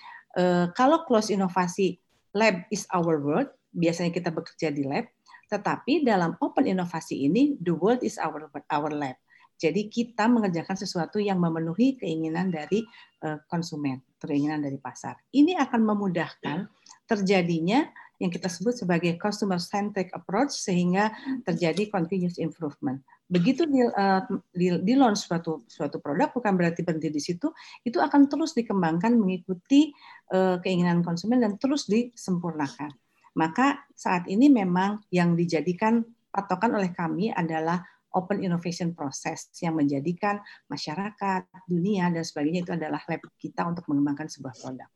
kalau 0.79 1.03
close 1.03 1.35
inovasi 1.35 1.99
lab 2.35 2.63
is 2.71 2.87
our 2.95 3.19
world, 3.19 3.51
biasanya 3.75 4.15
kita 4.15 4.31
bekerja 4.31 4.71
di 4.71 4.87
lab, 4.87 5.11
tetapi 5.51 6.07
dalam 6.07 6.39
open 6.39 6.71
inovasi 6.71 7.27
ini 7.27 7.59
the 7.59 7.75
world 7.75 8.03
is 8.07 8.19
our 8.23 8.47
our 8.71 8.91
lab. 8.95 9.19
Jadi 9.55 9.87
kita 9.87 10.27
mengerjakan 10.27 10.75
sesuatu 10.75 11.23
yang 11.23 11.39
memenuhi 11.39 11.95
keinginan 11.95 12.51
dari 12.51 12.83
eh, 13.23 13.39
konsumen, 13.47 14.03
keinginan 14.19 14.63
dari 14.63 14.79
pasar. 14.83 15.15
Ini 15.31 15.55
akan 15.63 15.81
memudahkan 15.95 16.67
terjadinya 17.07 17.87
yang 18.19 18.31
kita 18.35 18.51
sebut 18.51 18.75
sebagai 18.79 19.15
customer 19.19 19.63
centric 19.63 20.11
approach 20.11 20.55
sehingga 20.55 21.15
terjadi 21.47 21.87
continuous 21.91 22.39
improvement. 22.39 23.03
Begitu 23.25 23.65
di, 23.65 23.81
uh, 23.81 24.21
di, 24.53 24.69
di 24.85 24.95
launch 24.95 25.25
suatu 25.25 25.65
suatu 25.65 25.97
produk 25.97 26.29
bukan 26.29 26.53
berarti 26.61 26.85
berhenti 26.85 27.09
di 27.09 27.23
situ, 27.23 27.49
itu 27.81 27.97
akan 27.97 28.29
terus 28.29 28.53
dikembangkan 28.53 29.17
mengikuti 29.17 29.89
uh, 30.37 30.61
keinginan 30.61 31.01
konsumen 31.01 31.41
dan 31.41 31.57
terus 31.57 31.89
disempurnakan. 31.89 32.93
Maka 33.35 33.89
saat 33.97 34.29
ini 34.29 34.53
memang 34.53 35.03
yang 35.11 35.35
dijadikan 35.35 36.05
patokan 36.31 36.77
oleh 36.77 36.93
kami 36.93 37.33
adalah 37.33 37.83
open 38.15 38.45
innovation 38.47 38.95
process 38.95 39.51
yang 39.59 39.75
menjadikan 39.75 40.39
masyarakat, 40.71 41.51
dunia, 41.67 42.13
dan 42.15 42.23
sebagainya 42.23 42.61
itu 42.63 42.73
adalah 42.77 43.03
lab 43.11 43.23
kita 43.41 43.67
untuk 43.67 43.89
mengembangkan 43.91 44.31
sebuah 44.31 44.55
produk. 44.55 44.89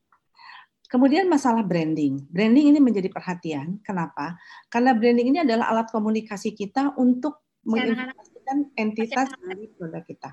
Kemudian 0.88 1.28
masalah 1.28 1.66
branding. 1.66 2.24
Branding 2.32 2.72
ini 2.72 2.80
menjadi 2.80 3.12
perhatian. 3.12 3.76
Kenapa? 3.84 4.40
Karena 4.72 4.96
branding 4.96 5.36
ini 5.36 5.38
adalah 5.44 5.68
alat 5.68 5.92
komunikasi 5.92 6.56
kita 6.56 6.96
untuk 6.96 7.47
menginformasikan 7.66 8.58
entitas 8.78 9.28
dari 9.38 9.66
produk 9.74 10.02
kita. 10.04 10.28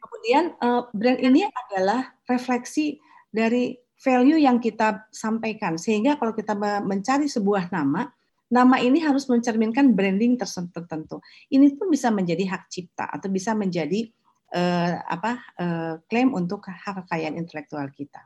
Kemudian 0.00 0.44
eh, 0.56 0.82
brand 0.92 1.20
ini 1.20 1.44
adalah 1.48 2.14
refleksi 2.28 3.00
dari 3.32 3.76
value 4.02 4.40
yang 4.42 4.58
kita 4.58 5.06
sampaikan. 5.14 5.78
Sehingga 5.78 6.18
kalau 6.18 6.34
kita 6.34 6.58
mencari 6.82 7.30
sebuah 7.30 7.70
nama, 7.70 8.10
nama 8.52 8.76
ini 8.82 8.98
harus 9.00 9.30
mencerminkan 9.30 9.94
branding 9.94 10.36
tertentu. 10.36 11.22
Ini 11.48 11.72
pun 11.78 11.88
bisa 11.88 12.10
menjadi 12.10 12.44
hak 12.50 12.68
cipta 12.68 13.06
atau 13.08 13.30
bisa 13.30 13.54
menjadi 13.54 14.10
uh, 14.52 15.00
apa 15.06 15.32
uh, 15.56 15.94
klaim 16.10 16.34
untuk 16.34 16.66
hak 16.66 17.06
kekayaan 17.06 17.38
intelektual 17.38 17.86
kita. 17.94 18.20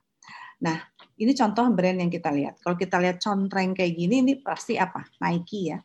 Nah, 0.56 0.80
ini 1.20 1.36
contoh 1.36 1.68
brand 1.68 2.00
yang 2.00 2.08
kita 2.08 2.32
lihat. 2.32 2.56
Kalau 2.64 2.74
kita 2.80 2.96
lihat 2.96 3.20
contreng 3.20 3.76
kayak 3.76 3.92
gini, 3.92 4.24
ini 4.24 4.32
pasti 4.40 4.80
apa? 4.80 5.04
Nike 5.20 5.76
ya. 5.76 5.78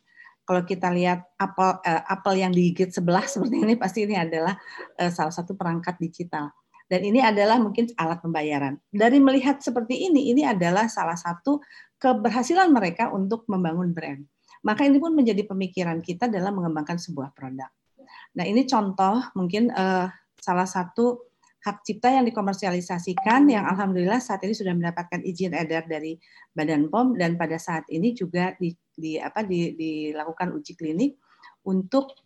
Kalau 0.52 0.68
kita 0.68 0.92
lihat 0.92 1.32
apel 1.40 1.80
uh, 1.80 2.04
apel 2.12 2.44
yang 2.44 2.52
digigit 2.52 2.92
sebelah 2.92 3.24
seperti 3.32 3.64
ini, 3.64 3.80
pasti 3.80 4.04
ini 4.04 4.20
adalah 4.20 4.60
uh, 5.00 5.08
salah 5.08 5.32
satu 5.32 5.56
perangkat 5.56 5.96
digital. 5.96 6.52
Dan 6.92 7.08
ini 7.08 7.24
adalah 7.24 7.56
mungkin 7.56 7.88
alat 7.96 8.20
pembayaran. 8.20 8.76
Dari 8.92 9.16
melihat 9.24 9.64
seperti 9.64 10.12
ini, 10.12 10.36
ini 10.36 10.44
adalah 10.44 10.92
salah 10.92 11.16
satu 11.16 11.64
keberhasilan 11.96 12.68
mereka 12.68 13.16
untuk 13.16 13.48
membangun 13.48 13.96
brand. 13.96 14.28
Maka 14.68 14.84
ini 14.84 15.00
pun 15.00 15.16
menjadi 15.16 15.48
pemikiran 15.48 16.04
kita 16.04 16.28
dalam 16.28 16.52
mengembangkan 16.60 17.00
sebuah 17.00 17.32
produk. 17.32 17.72
Nah 18.36 18.44
ini 18.44 18.68
contoh 18.68 19.24
mungkin 19.40 19.72
uh, 19.72 20.12
salah 20.36 20.68
satu 20.68 21.31
hak 21.62 21.86
cipta 21.86 22.10
yang 22.10 22.26
dikomersialisasikan 22.26 23.46
yang 23.50 23.66
alhamdulillah 23.70 24.18
saat 24.18 24.42
ini 24.42 24.58
sudah 24.58 24.74
mendapatkan 24.74 25.22
izin 25.22 25.54
edar 25.54 25.86
dari 25.86 26.18
Badan 26.52 26.90
POM 26.90 27.16
dan 27.16 27.38
pada 27.38 27.62
saat 27.62 27.86
ini 27.90 28.18
juga 28.18 28.58
di, 28.58 28.74
di 28.94 29.22
apa 29.22 29.46
di, 29.46 29.78
dilakukan 29.78 30.52
uji 30.58 30.74
klinik 30.74 31.22
untuk 31.66 32.18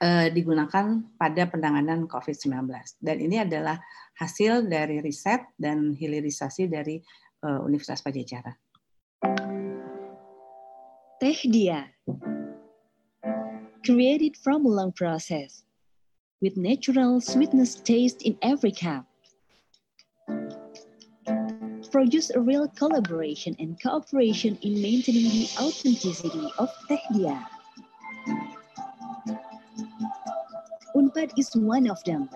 Eh, 0.00 0.32
digunakan 0.32 1.12
pada 1.20 1.44
penanganan 1.44 2.08
COVID-19. 2.08 2.72
Dan 3.04 3.20
ini 3.20 3.36
adalah 3.36 3.76
hasil 4.16 4.64
dari 4.64 4.96
riset 5.04 5.44
dan 5.60 5.92
hilirisasi 5.92 6.72
dari 6.72 6.96
uh, 7.44 7.60
Universitas 7.60 8.00
Pajajaran. 8.00 8.56
Teh 11.20 11.40
Dia 11.52 11.84
Created 13.84 14.40
from 14.40 14.64
long 14.64 14.88
process 14.96 15.68
with 16.40 16.56
natural 16.56 17.20
sweetness 17.20 17.74
taste 17.76 18.22
in 18.22 18.36
every 18.42 18.72
cup. 18.72 19.04
Produce 21.90 22.30
a 22.30 22.40
real 22.40 22.68
collaboration 22.68 23.56
and 23.58 23.80
cooperation 23.82 24.56
in 24.62 24.80
maintaining 24.80 25.24
the 25.24 25.48
authenticity 25.58 26.48
of 26.58 26.70
Teh 26.88 27.02
Dia. 27.12 27.46
UNPAD 30.94 31.32
is 31.36 31.50
one 31.54 31.90
of 31.90 32.02
them. 32.04 32.28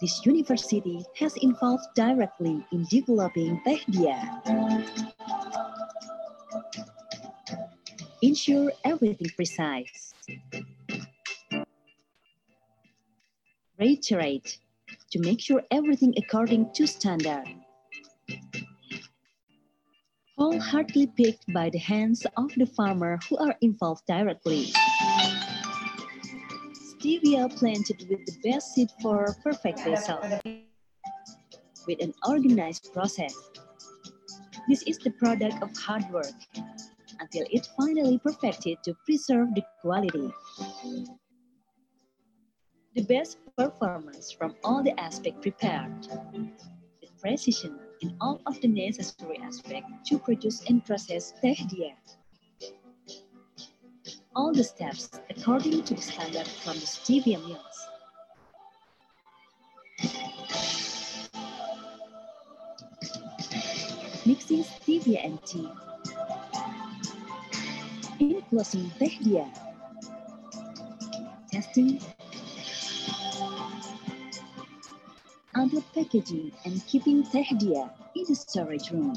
This 0.00 0.24
university 0.24 1.04
has 1.18 1.36
involved 1.36 1.84
directly 1.94 2.64
in 2.72 2.86
developing 2.88 3.60
Tehdia. 3.66 4.16
Ensure 8.22 8.72
everything 8.84 9.28
precise. 9.36 10.09
Reiterate 13.80 14.58
to 15.10 15.18
make 15.20 15.40
sure 15.40 15.62
everything 15.70 16.14
according 16.16 16.72
to 16.74 16.86
standard. 16.86 17.46
Wholeheartedly 20.36 21.08
picked 21.16 21.52
by 21.52 21.70
the 21.70 21.78
hands 21.78 22.26
of 22.36 22.50
the 22.56 22.66
farmer 22.66 23.18
who 23.28 23.38
are 23.38 23.56
involved 23.60 24.06
directly 24.06 24.72
stevia 27.00 27.48
planted 27.56 28.06
with 28.10 28.20
the 28.26 28.36
best 28.44 28.74
seed 28.74 28.90
for 29.00 29.34
perfect 29.42 29.84
result. 29.86 30.24
With 31.86 32.00
an 32.02 32.12
organized 32.28 32.92
process. 32.92 33.34
This 34.68 34.82
is 34.82 34.98
the 34.98 35.10
product 35.10 35.62
of 35.62 35.74
hard 35.78 36.04
work 36.12 36.36
until 37.18 37.46
it 37.50 37.68
finally 37.76 38.18
perfected 38.18 38.82
to 38.84 38.94
preserve 39.06 39.54
the 39.54 39.62
quality. 39.80 40.30
The 42.94 43.02
best 43.02 43.38
performance 43.56 44.32
from 44.32 44.56
all 44.64 44.82
the 44.82 44.98
aspects 44.98 45.40
prepared 45.42 46.06
with 47.00 47.20
precision 47.20 47.78
in 48.00 48.16
all 48.20 48.40
of 48.46 48.60
the 48.60 48.68
necessary 48.68 49.38
aspects 49.42 50.08
to 50.08 50.18
produce 50.18 50.62
and 50.68 50.84
process 50.84 51.32
tehdia 51.42 51.94
all 54.40 54.52
the 54.52 54.64
steps 54.64 55.10
according 55.28 55.82
to 55.82 55.94
the 55.94 56.00
standard 56.00 56.46
from 56.46 56.74
the 56.74 56.86
stevia 56.86 57.38
mills. 57.46 57.88
Mixing 64.24 64.64
stevia 64.64 65.24
and 65.24 65.44
tea. 65.44 65.68
Enclosing 68.20 68.90
tehdia. 68.98 69.46
Testing. 71.50 72.00
Under 75.54 75.80
packaging 75.94 76.52
and 76.64 76.84
keeping 76.86 77.22
tehdia 77.24 77.90
in 78.14 78.24
the 78.28 78.34
storage 78.34 78.90
room. 78.90 79.14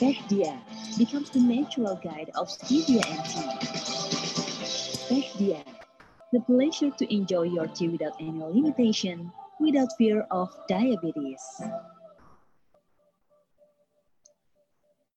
Tehdia 0.00 0.56
becomes 0.96 1.28
the 1.30 1.40
natural 1.40 2.00
guide 2.02 2.30
of 2.34 2.48
stevia 2.48 3.04
and 3.04 3.20
tea. 3.28 3.52
Tehdia, 5.12 5.60
the 6.32 6.40
pleasure 6.40 6.90
to 6.90 7.04
enjoy 7.12 7.42
your 7.42 7.66
tea 7.66 7.88
without 7.88 8.16
any 8.18 8.40
limitation, 8.40 9.30
without 9.60 9.92
fear 9.98 10.26
of 10.30 10.48
diabetes. 10.68 11.44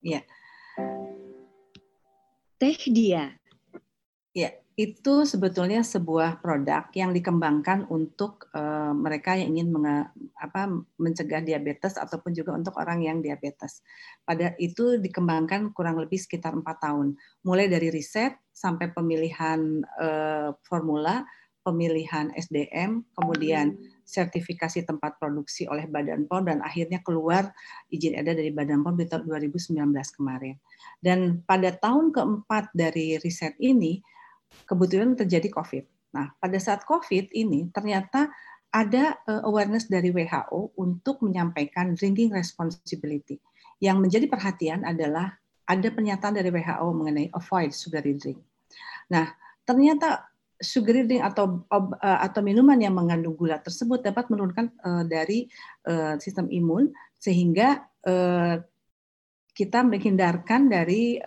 Ya. 0.02 0.20
Tehdia. 2.60 3.40
Ya, 4.34 4.50
itu 4.74 5.30
sebetulnya 5.30 5.86
sebuah 5.86 6.42
produk 6.42 6.90
yang 6.98 7.14
dikembangkan 7.14 7.86
untuk 7.94 8.50
uh, 8.58 8.90
mereka 8.90 9.38
yang 9.38 9.54
ingin 9.54 9.70
menge, 9.70 10.10
apa, 10.34 10.66
mencegah 10.98 11.46
diabetes 11.46 11.94
ataupun 12.02 12.34
juga 12.34 12.58
untuk 12.58 12.74
orang 12.82 13.06
yang 13.06 13.22
diabetes. 13.22 13.86
Pada 14.26 14.58
itu 14.58 14.98
dikembangkan 14.98 15.70
kurang 15.78 16.02
lebih 16.02 16.18
sekitar 16.18 16.58
empat 16.58 16.82
tahun, 16.82 17.14
mulai 17.46 17.70
dari 17.70 17.94
riset 17.94 18.34
sampai 18.50 18.90
pemilihan 18.90 19.86
uh, 20.02 20.58
formula, 20.66 21.22
pemilihan 21.62 22.34
SDM, 22.34 23.06
kemudian 23.14 23.78
sertifikasi 24.04 24.84
tempat 24.90 25.22
produksi 25.22 25.70
oleh 25.70 25.86
Badan 25.86 26.26
POM 26.26 26.50
dan 26.50 26.60
akhirnya 26.66 27.00
keluar 27.06 27.54
izin 27.94 28.18
edar 28.18 28.34
dari 28.34 28.50
Badan 28.50 28.82
POM 28.82 28.98
di 28.98 29.06
tahun 29.06 29.30
2019 29.30 29.78
kemarin. 30.18 30.58
Dan 30.98 31.46
pada 31.46 31.70
tahun 31.78 32.10
keempat 32.10 32.74
dari 32.74 33.22
riset 33.22 33.54
ini 33.62 34.02
kebetulan 34.64 35.14
terjadi 35.18 35.50
COVID. 35.52 35.86
Nah, 36.14 36.30
pada 36.38 36.58
saat 36.62 36.86
COVID 36.86 37.34
ini 37.34 37.70
ternyata 37.74 38.30
ada 38.74 39.18
eh, 39.30 39.42
awareness 39.46 39.86
dari 39.86 40.10
WHO 40.10 40.78
untuk 40.82 41.22
menyampaikan 41.22 41.94
drinking 41.94 42.34
responsibility. 42.34 43.38
Yang 43.78 43.98
menjadi 44.02 44.26
perhatian 44.30 44.82
adalah 44.88 45.38
ada 45.70 45.88
pernyataan 45.94 46.36
dari 46.38 46.50
WHO 46.50 46.88
mengenai 46.94 47.28
avoid 47.34 47.72
sugary 47.72 48.18
drink. 48.18 48.40
Nah, 49.14 49.30
ternyata 49.64 50.28
sugary 50.58 51.04
drink 51.04 51.24
atau 51.24 51.68
uh, 51.68 52.20
atau 52.24 52.40
minuman 52.40 52.80
yang 52.80 52.96
mengandung 52.96 53.36
gula 53.36 53.60
tersebut 53.60 54.00
dapat 54.00 54.32
menurunkan 54.32 54.72
uh, 54.84 55.04
dari 55.04 55.48
sistem 56.24 56.48
imun 56.48 56.92
sehingga 57.20 57.84
kita 59.52 59.80
menghindarkan 59.84 60.72
dari 60.72 61.20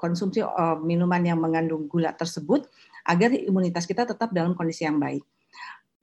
konsumsi 0.00 0.40
uh, 0.42 0.78
minuman 0.80 1.22
yang 1.24 1.38
mengandung 1.40 1.88
gula 1.90 2.12
tersebut 2.16 2.68
agar 3.06 3.30
imunitas 3.32 3.84
kita 3.84 4.08
tetap 4.08 4.32
dalam 4.32 4.56
kondisi 4.56 4.84
yang 4.88 4.98
baik. 4.98 5.22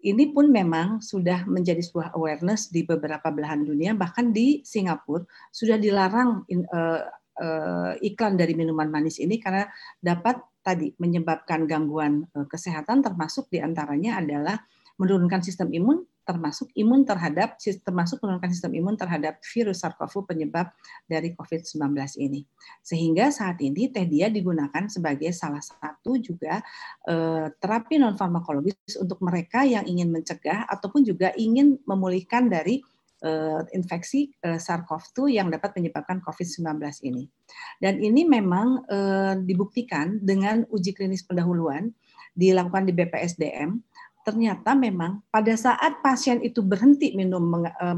Ini 0.03 0.35
pun 0.35 0.51
memang 0.51 0.99
sudah 0.99 1.47
menjadi 1.47 1.79
sebuah 1.79 2.11
awareness 2.19 2.67
di 2.67 2.83
beberapa 2.83 3.31
belahan 3.31 3.63
dunia, 3.63 3.95
bahkan 3.95 4.35
di 4.35 4.59
Singapura 4.67 5.23
sudah 5.47 5.79
dilarang 5.79 6.43
in, 6.51 6.67
uh, 6.67 7.07
uh, 7.39 7.95
iklan 8.03 8.35
dari 8.35 8.51
minuman 8.51 8.91
manis 8.91 9.17
ini 9.23 9.39
karena 9.39 9.63
dapat 10.03 10.43
tadi 10.63 10.95
menyebabkan 10.95 11.67
gangguan 11.67 12.23
eh, 12.31 12.47
kesehatan 12.47 13.03
termasuk 13.03 13.51
di 13.51 13.59
antaranya 13.59 14.23
adalah 14.23 14.63
menurunkan 14.97 15.41
sistem 15.41 15.73
imun 15.73 16.05
termasuk 16.23 16.71
imun 16.79 17.03
terhadap 17.03 17.59
termasuk 17.59 18.23
menurunkan 18.23 18.55
sistem 18.55 18.71
imun 18.79 18.95
terhadap 18.95 19.43
virus 19.43 19.83
SARS-CoV 19.83 20.23
penyebab 20.23 20.71
dari 21.03 21.35
COVID-19 21.35 21.83
ini. 22.23 22.47
Sehingga 22.79 23.27
saat 23.27 23.59
ini 23.59 23.91
teh 23.91 24.07
dia 24.07 24.31
digunakan 24.31 24.87
sebagai 24.87 25.35
salah 25.35 25.59
satu 25.59 26.15
juga 26.15 26.63
eh, 27.07 27.47
terapi 27.59 27.99
non 27.99 28.15
farmakologis 28.15 28.95
untuk 29.03 29.19
mereka 29.19 29.67
yang 29.67 29.83
ingin 29.83 30.15
mencegah 30.15 30.63
ataupun 30.71 31.03
juga 31.03 31.35
ingin 31.35 31.75
memulihkan 31.83 32.47
dari 32.47 32.79
uh, 33.23 33.63
infeksi 33.71 34.35
uh, 34.43 34.59
SARS-CoV-2 34.59 35.39
yang 35.39 35.47
dapat 35.47 35.73
menyebabkan 35.79 36.19
COVID-19 36.21 36.67
ini. 37.07 37.31
Dan 37.79 38.03
ini 38.03 38.27
memang 38.27 38.83
uh, 38.85 39.33
dibuktikan 39.39 40.19
dengan 40.19 40.67
uji 40.69 40.91
klinis 40.91 41.23
pendahuluan 41.23 41.95
dilakukan 42.35 42.89
di 42.89 42.93
BPSDM 42.93 43.79
ternyata 44.23 44.73
memang 44.73 45.21
pada 45.27 45.53
saat 45.53 45.99
pasien 45.99 46.39
itu 46.39 46.63
berhenti 46.63 47.11
minum 47.13 47.43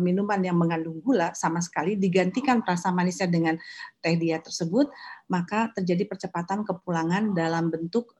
minuman 0.01 0.41
yang 0.41 0.57
mengandung 0.57 0.99
gula 1.05 1.31
sama 1.37 1.61
sekali 1.61 1.95
digantikan 1.95 2.65
rasa 2.65 2.89
manisnya 2.89 3.29
dengan 3.29 3.55
teh 4.01 4.17
dia 4.17 4.41
tersebut 4.41 4.89
maka 5.29 5.69
terjadi 5.77 6.09
percepatan 6.09 6.65
kepulangan 6.65 7.31
dalam 7.37 7.69
bentuk 7.69 8.17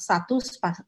satu 0.00 0.40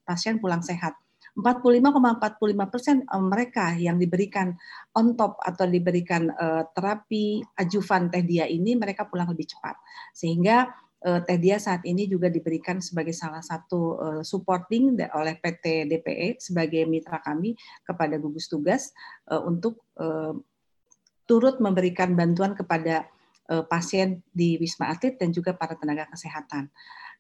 pasien 0.05 0.41
pulang 0.41 0.65
sehat. 0.65 0.97
45,45 1.39 2.73
persen 2.73 2.97
eh, 3.07 3.23
mereka 3.23 3.75
yang 3.79 3.97
diberikan 3.97 4.51
on 4.99 5.15
top 5.15 5.39
atau 5.39 5.63
diberikan 5.71 6.27
uh, 6.35 6.67
terapi 6.75 7.39
ajuvan 7.55 8.11
teh 8.11 8.27
dia 8.27 8.51
ini 8.51 8.75
mereka 8.75 9.07
pulang 9.07 9.31
lebih 9.31 9.47
cepat. 9.47 9.79
Sehingga 10.11 10.67
teh 11.01 11.39
dia 11.41 11.57
saat 11.57 11.81
ini 11.89 12.05
juga 12.05 12.29
diberikan 12.29 12.77
sebagai 12.85 13.17
salah 13.17 13.41
satu 13.41 13.81
uh, 13.97 14.23
supporting 14.25 15.01
oleh 15.17 15.41
PT 15.41 15.89
DPE 15.89 16.37
sebagai 16.37 16.85
mitra 16.85 17.25
kami 17.25 17.57
kepada 17.83 18.21
gugus 18.21 18.53
tugas 18.53 18.93
uh, 19.33 19.41
untuk 19.41 19.81
turut 21.25 21.63
memberikan 21.63 22.13
bantuan 22.19 22.53
kepada 22.59 23.07
pasien 23.71 24.23
di 24.31 24.59
Wisma 24.59 24.91
Atlet 24.95 25.19
dan 25.19 25.35
juga 25.35 25.55
para 25.55 25.75
tenaga 25.79 26.07
kesehatan. 26.11 26.71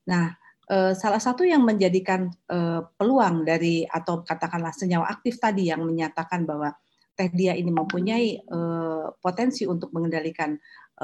Nah, 0.07 0.35
Eh, 0.70 0.94
salah 0.94 1.19
satu 1.19 1.43
yang 1.43 1.66
menjadikan 1.66 2.31
eh, 2.47 2.81
peluang 2.94 3.43
dari 3.43 3.82
atau 3.90 4.23
katakanlah 4.23 4.70
senyawa 4.70 5.11
aktif 5.11 5.43
tadi 5.43 5.66
yang 5.66 5.82
menyatakan 5.82 6.47
bahwa 6.47 6.70
teh 7.19 7.27
dia 7.35 7.59
ini 7.59 7.74
mempunyai 7.74 8.39
eh, 8.39 9.07
potensi 9.19 9.66
untuk 9.66 9.90
mengendalikan 9.90 10.55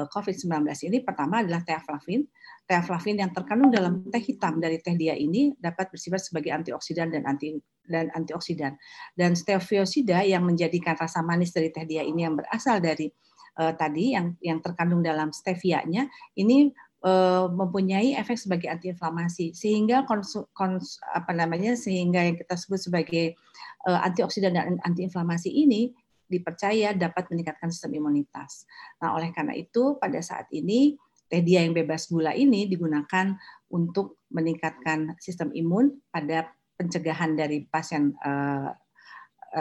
COVID-19 0.05 0.69
ini 0.85 1.01
pertama 1.01 1.41
adalah 1.41 1.65
teaflavin. 1.65 2.21
Teaflavin 2.69 3.25
yang 3.25 3.31
terkandung 3.33 3.73
dalam 3.73 4.05
teh 4.13 4.21
hitam 4.21 4.61
dari 4.61 4.77
teh 4.77 4.93
dia 4.93 5.17
ini 5.17 5.57
dapat 5.57 5.89
bersifat 5.89 6.21
sebagai 6.21 6.53
antioksidan 6.53 7.09
dan 7.09 7.25
anti 7.25 7.57
dan 7.87 8.13
antioksidan. 8.13 8.77
Dan 9.17 9.33
steviosida 9.33 10.21
yang 10.21 10.45
menjadikan 10.45 10.93
rasa 10.93 11.25
manis 11.25 11.49
dari 11.49 11.73
teh 11.73 11.89
dia 11.89 12.05
ini 12.05 12.27
yang 12.27 12.37
berasal 12.37 12.77
dari 12.77 13.09
uh, 13.57 13.73
tadi 13.73 14.13
yang 14.13 14.37
yang 14.43 14.61
terkandung 14.61 15.01
dalam 15.01 15.33
stevia-nya 15.33 16.05
ini 16.37 16.69
Eh, 16.97 17.45
mempunyai 17.53 18.17
efek 18.17 18.41
sebagai 18.41 18.73
antiinflamasi 18.73 19.53
sehingga 19.53 20.01
kons, 20.09 20.33
kons, 20.57 20.97
apa 21.13 21.29
namanya 21.29 21.77
sehingga 21.77 22.25
yang 22.25 22.33
kita 22.33 22.57
sebut 22.57 22.81
sebagai 22.81 23.37
uh, 23.85 24.01
antioksidan 24.01 24.57
dan 24.57 24.81
antiinflamasi 24.81 25.45
ini 25.45 25.93
dipercaya 26.27 26.91
dapat 26.93 27.31
meningkatkan 27.31 27.71
sistem 27.71 28.03
imunitas. 28.03 28.67
Nah, 28.99 29.15
oleh 29.15 29.31
karena 29.31 29.55
itu 29.55 29.95
pada 29.99 30.19
saat 30.19 30.47
ini 30.51 30.95
teh 31.27 31.43
dia 31.43 31.63
yang 31.63 31.75
bebas 31.75 32.07
gula 32.07 32.31
ini 32.31 32.71
digunakan 32.71 33.35
untuk 33.67 34.23
meningkatkan 34.31 35.19
sistem 35.19 35.51
imun 35.51 35.91
pada 36.07 36.51
pencegahan 36.79 37.35
dari 37.35 37.67
pasien 37.67 38.15
uh, 38.23 38.71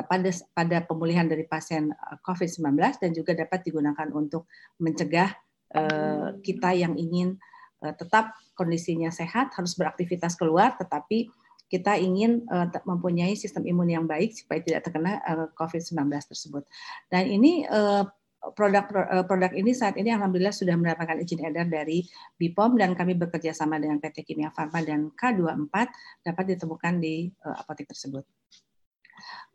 pada 0.06 0.30
pada 0.55 0.82
pemulihan 0.82 1.26
dari 1.26 1.47
pasien 1.47 1.94
COVID-19 2.26 2.74
dan 3.02 3.10
juga 3.14 3.32
dapat 3.38 3.62
digunakan 3.66 4.10
untuk 4.14 4.51
mencegah 4.82 5.30
Eh, 5.66 6.28
kita 6.47 6.78
yang 6.78 6.94
ingin 6.94 7.34
eh, 7.82 7.94
tetap 7.98 8.38
kondisinya 8.55 9.10
sehat 9.10 9.51
harus 9.59 9.74
beraktivitas 9.74 10.38
keluar 10.38 10.78
tetapi 10.78 11.26
kita 11.66 11.98
ingin 11.98 12.47
uh, 12.51 12.70
mempunyai 12.86 13.34
sistem 13.34 13.66
imun 13.66 13.88
yang 13.90 14.05
baik 14.06 14.34
supaya 14.34 14.62
tidak 14.62 14.86
terkena 14.86 15.18
uh, 15.26 15.48
COVID-19 15.59 16.06
tersebut. 16.26 16.62
Dan 17.10 17.26
ini 17.30 17.66
uh, 17.66 18.06
produk 18.55 18.86
produk 19.26 19.51
ini 19.59 19.74
saat 19.74 19.98
ini 19.98 20.14
alhamdulillah 20.14 20.55
sudah 20.55 20.78
mendapatkan 20.78 21.18
izin 21.18 21.43
edar 21.51 21.66
dari 21.66 22.06
BPOM 22.38 22.78
dan 22.78 22.94
kami 22.94 23.18
bekerja 23.18 23.51
sama 23.51 23.82
dengan 23.82 23.98
PT 23.98 24.22
Kimia 24.22 24.55
Farma 24.55 24.86
dan 24.86 25.10
K24 25.18 25.74
dapat 26.22 26.44
ditemukan 26.55 26.94
di 27.02 27.26
apotek 27.43 27.90
tersebut. 27.90 28.22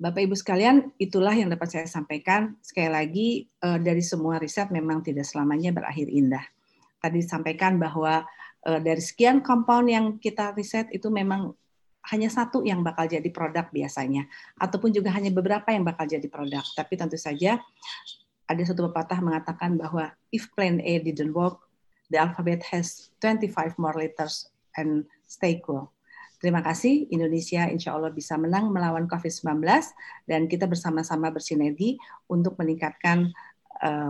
Bapak 0.02 0.22
Ibu 0.26 0.34
sekalian, 0.34 0.90
itulah 0.98 1.34
yang 1.34 1.54
dapat 1.54 1.70
saya 1.70 1.86
sampaikan. 1.86 2.58
Sekali 2.66 2.90
lagi, 2.90 3.28
eh, 3.46 3.80
dari 3.80 4.02
semua 4.02 4.42
riset 4.42 4.74
memang 4.74 5.06
tidak 5.06 5.30
selamanya 5.30 5.70
berakhir 5.70 6.10
indah. 6.10 6.42
Tadi 6.98 7.22
disampaikan 7.22 7.78
bahwa 7.78 8.26
eh, 8.62 8.80
dari 8.82 9.02
sekian 9.02 9.42
compound 9.42 9.88
yang 9.90 10.06
kita 10.18 10.54
riset 10.58 10.90
itu 10.94 11.10
memang 11.10 11.54
hanya 12.10 12.34
satu 12.34 12.66
yang 12.66 12.82
bakal 12.82 13.06
jadi 13.06 13.30
produk 13.30 13.70
biasanya, 13.70 14.26
ataupun 14.58 14.90
juga 14.90 15.14
hanya 15.14 15.30
beberapa 15.30 15.70
yang 15.70 15.86
bakal 15.86 16.10
jadi 16.10 16.26
produk. 16.26 16.66
Tapi 16.74 16.94
tentu 16.98 17.20
saja 17.20 17.62
ada 18.50 18.64
satu 18.66 18.90
pepatah 18.92 19.22
mengatakan 19.24 19.80
bahwa 19.80 20.12
if 20.34 20.50
plan 20.58 20.82
A 20.84 21.00
didn't 21.00 21.32
work, 21.32 21.64
the 22.12 22.20
alphabet 22.20 22.60
has 22.68 23.14
25 23.24 23.80
more 23.80 23.96
letters 23.96 24.52
and 24.76 25.08
stay 25.24 25.64
cool. 25.64 25.94
Terima 26.42 26.66
kasih, 26.66 27.06
Indonesia 27.14 27.70
insya 27.70 27.94
Allah 27.94 28.10
bisa 28.10 28.34
menang 28.34 28.74
melawan 28.74 29.06
COVID-19 29.06 29.62
dan 30.26 30.50
kita 30.50 30.66
bersama-sama 30.66 31.30
bersinergi 31.30 32.02
untuk 32.26 32.58
meningkatkan 32.58 33.30
uh, 33.78 34.10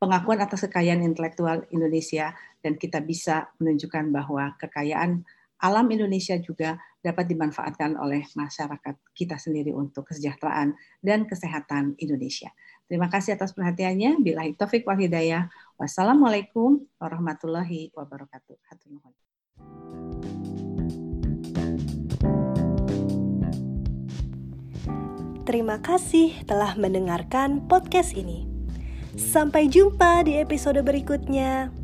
pengakuan 0.00 0.40
atas 0.40 0.64
kekayaan 0.66 1.04
intelektual 1.04 1.62
Indonesia 1.68 2.32
dan 2.64 2.80
kita 2.80 3.04
bisa 3.04 3.52
menunjukkan 3.60 4.10
bahwa 4.10 4.56
kekayaan 4.58 5.28
alam 5.62 5.86
Indonesia 5.94 6.34
juga 6.42 6.74
dapat 6.98 7.30
dimanfaatkan 7.30 7.94
oleh 7.94 8.26
masyarakat 8.34 8.98
kita 9.14 9.38
sendiri 9.38 9.70
untuk 9.70 10.10
kesejahteraan 10.10 10.74
dan 10.98 11.22
kesehatan 11.22 11.94
Indonesia. 12.02 12.50
Terima 12.90 13.06
kasih 13.06 13.38
atas 13.38 13.54
perhatiannya. 13.54 14.18
Bila 14.20 14.42
taufik 14.58 14.82
wal 14.82 14.98
hidayah. 14.98 15.46
Wassalamualaikum 15.78 16.82
warahmatullahi 16.98 17.94
wabarakatuh. 17.94 18.58
Terima 25.42 25.82
kasih 25.82 26.46
telah 26.46 26.74
mendengarkan 26.78 27.66
podcast 27.66 28.14
ini. 28.14 28.46
Sampai 29.18 29.66
jumpa 29.66 30.26
di 30.26 30.38
episode 30.38 30.78
berikutnya. 30.86 31.81